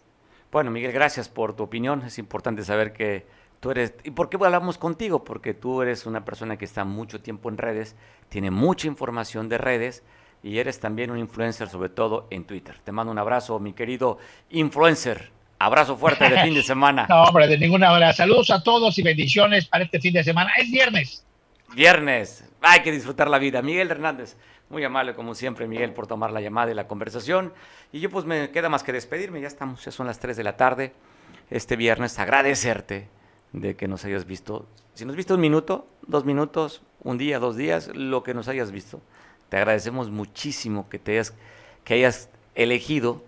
Bueno, 0.51 0.71
Miguel, 0.71 0.93
gracias 0.93 1.29
por 1.29 1.55
tu 1.55 1.63
opinión, 1.63 2.03
es 2.03 2.17
importante 2.17 2.63
saber 2.63 2.93
que 2.93 3.27
tú 3.59 3.71
eres, 3.71 3.93
¿y 4.03 4.11
por 4.11 4.29
qué 4.29 4.37
hablamos 4.37 4.77
contigo? 4.77 5.23
Porque 5.23 5.53
tú 5.53 5.81
eres 5.81 6.05
una 6.05 6.25
persona 6.25 6.57
que 6.57 6.65
está 6.65 6.85
mucho 6.85 7.21
tiempo 7.21 7.49
en 7.49 7.57
redes, 7.57 7.95
tiene 8.29 8.51
mucha 8.51 8.87
información 8.87 9.49
de 9.49 9.57
redes, 9.57 10.03
y 10.41 10.59
eres 10.59 10.79
también 10.79 11.11
un 11.11 11.17
influencer, 11.17 11.67
sobre 11.69 11.89
todo 11.89 12.27
en 12.29 12.45
Twitter. 12.45 12.77
Te 12.83 12.91
mando 12.91 13.11
un 13.11 13.17
abrazo, 13.17 13.59
mi 13.59 13.73
querido 13.73 14.17
influencer. 14.49 15.31
Abrazo 15.61 15.97
fuerte 15.97 16.29
de 16.29 16.41
fin 16.41 16.53
de 16.53 16.63
semana. 16.63 17.05
No, 17.09 17.23
hombre, 17.23 17.47
de 17.47 17.57
ninguna 17.57 17.91
manera. 17.91 18.13
Saludos 18.13 18.49
a 18.49 18.63
todos 18.63 18.97
y 18.97 19.03
bendiciones 19.03 19.65
para 19.65 19.83
este 19.83 19.99
fin 19.99 20.13
de 20.13 20.23
semana. 20.23 20.51
Es 20.57 20.71
viernes. 20.71 21.25
Viernes. 21.75 22.45
Hay 22.61 22.81
que 22.81 22.91
disfrutar 22.91 23.29
la 23.29 23.39
vida. 23.39 23.61
Miguel 23.61 23.91
Hernández, 23.91 24.37
muy 24.69 24.83
amable 24.85 25.13
como 25.15 25.35
siempre, 25.35 25.67
Miguel, 25.67 25.91
por 25.91 26.07
tomar 26.07 26.31
la 26.31 26.39
llamada 26.39 26.71
y 26.71 26.75
la 26.75 26.87
conversación. 26.87 27.53
Y 27.91 27.99
yo 27.99 28.09
pues 28.09 28.23
me 28.23 28.51
queda 28.51 28.69
más 28.69 28.83
que 28.83 28.93
despedirme. 28.93 29.41
Ya 29.41 29.47
estamos, 29.47 29.83
ya 29.83 29.91
son 29.91 30.07
las 30.07 30.19
3 30.19 30.37
de 30.37 30.43
la 30.43 30.55
tarde. 30.55 30.93
Este 31.49 31.75
viernes 31.75 32.17
agradecerte 32.19 33.09
de 33.53 33.75
que 33.75 33.87
nos 33.87 34.05
hayas 34.05 34.25
visto. 34.25 34.67
Si 34.93 35.05
nos 35.05 35.15
viste 35.15 35.33
un 35.33 35.41
minuto, 35.41 35.87
dos 36.07 36.25
minutos, 36.25 36.81
un 37.03 37.17
día, 37.17 37.39
dos 37.39 37.55
días, 37.55 37.89
lo 37.93 38.23
que 38.23 38.33
nos 38.33 38.47
hayas 38.47 38.71
visto. 38.71 39.01
Te 39.49 39.57
agradecemos 39.57 40.09
muchísimo 40.09 40.89
que, 40.89 40.99
te 40.99 41.13
hayas, 41.13 41.33
que 41.83 41.95
hayas 41.95 42.29
elegido 42.55 43.23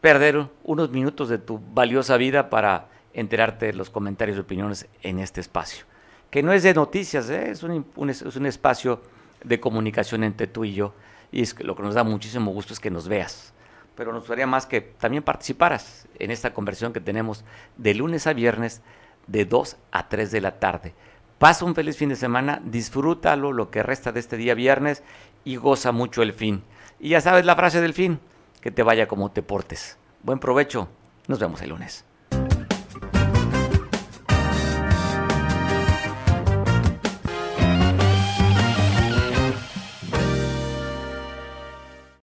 perder 0.00 0.46
unos 0.62 0.90
minutos 0.90 1.28
de 1.28 1.38
tu 1.38 1.60
valiosa 1.72 2.16
vida 2.16 2.50
para 2.50 2.88
enterarte 3.14 3.66
de 3.66 3.72
los 3.72 3.90
comentarios 3.90 4.36
y 4.36 4.40
opiniones 4.40 4.86
en 5.02 5.18
este 5.18 5.40
espacio. 5.40 5.86
Que 6.30 6.42
no 6.42 6.52
es 6.52 6.62
de 6.62 6.74
noticias, 6.74 7.30
¿eh? 7.30 7.50
es, 7.50 7.62
un, 7.62 8.10
es, 8.10 8.22
un, 8.22 8.46
espacio 8.46 9.00
de 9.42 9.58
comunicación 9.58 10.22
entre 10.22 10.46
tú 10.46 10.64
y 10.64 10.74
yo. 10.74 10.92
Y 11.32 11.42
es 11.42 11.54
que 11.54 11.64
lo 11.64 11.74
que 11.74 11.82
nos 11.82 11.94
da 11.94 12.04
muchísimo 12.04 12.52
gusto 12.52 12.74
es 12.74 12.80
que 12.80 12.90
nos 12.90 13.08
veas. 13.08 13.54
Pero 13.96 14.12
nos 14.12 14.22
gustaría 14.22 14.46
más 14.46 14.66
que 14.66 14.82
también 14.82 15.22
participaras 15.22 16.06
en 16.18 16.30
esta 16.30 16.52
conversión 16.52 16.92
que 16.92 17.00
tenemos 17.00 17.44
de 17.78 17.94
lunes 17.94 18.26
a 18.26 18.34
viernes 18.34 18.82
de 19.26 19.44
2 19.44 19.76
a 19.92 20.08
3 20.08 20.30
de 20.30 20.40
la 20.40 20.58
tarde. 20.58 20.94
Pasa 21.38 21.66
un 21.66 21.74
feliz 21.74 21.98
fin 21.98 22.08
de 22.08 22.16
semana, 22.16 22.62
disfrútalo 22.64 23.52
lo 23.52 23.70
que 23.70 23.82
resta 23.82 24.10
de 24.10 24.20
este 24.20 24.38
día 24.38 24.54
viernes 24.54 25.02
y 25.44 25.56
goza 25.56 25.92
mucho 25.92 26.22
el 26.22 26.32
fin. 26.32 26.62
Y 26.98 27.10
ya 27.10 27.20
sabes 27.20 27.44
la 27.44 27.56
frase 27.56 27.82
del 27.82 27.92
fin, 27.92 28.20
que 28.62 28.70
te 28.70 28.82
vaya 28.82 29.06
como 29.06 29.30
te 29.30 29.42
portes. 29.42 29.98
Buen 30.22 30.38
provecho, 30.38 30.88
nos 31.28 31.38
vemos 31.38 31.60
el 31.60 31.70
lunes. 31.70 32.05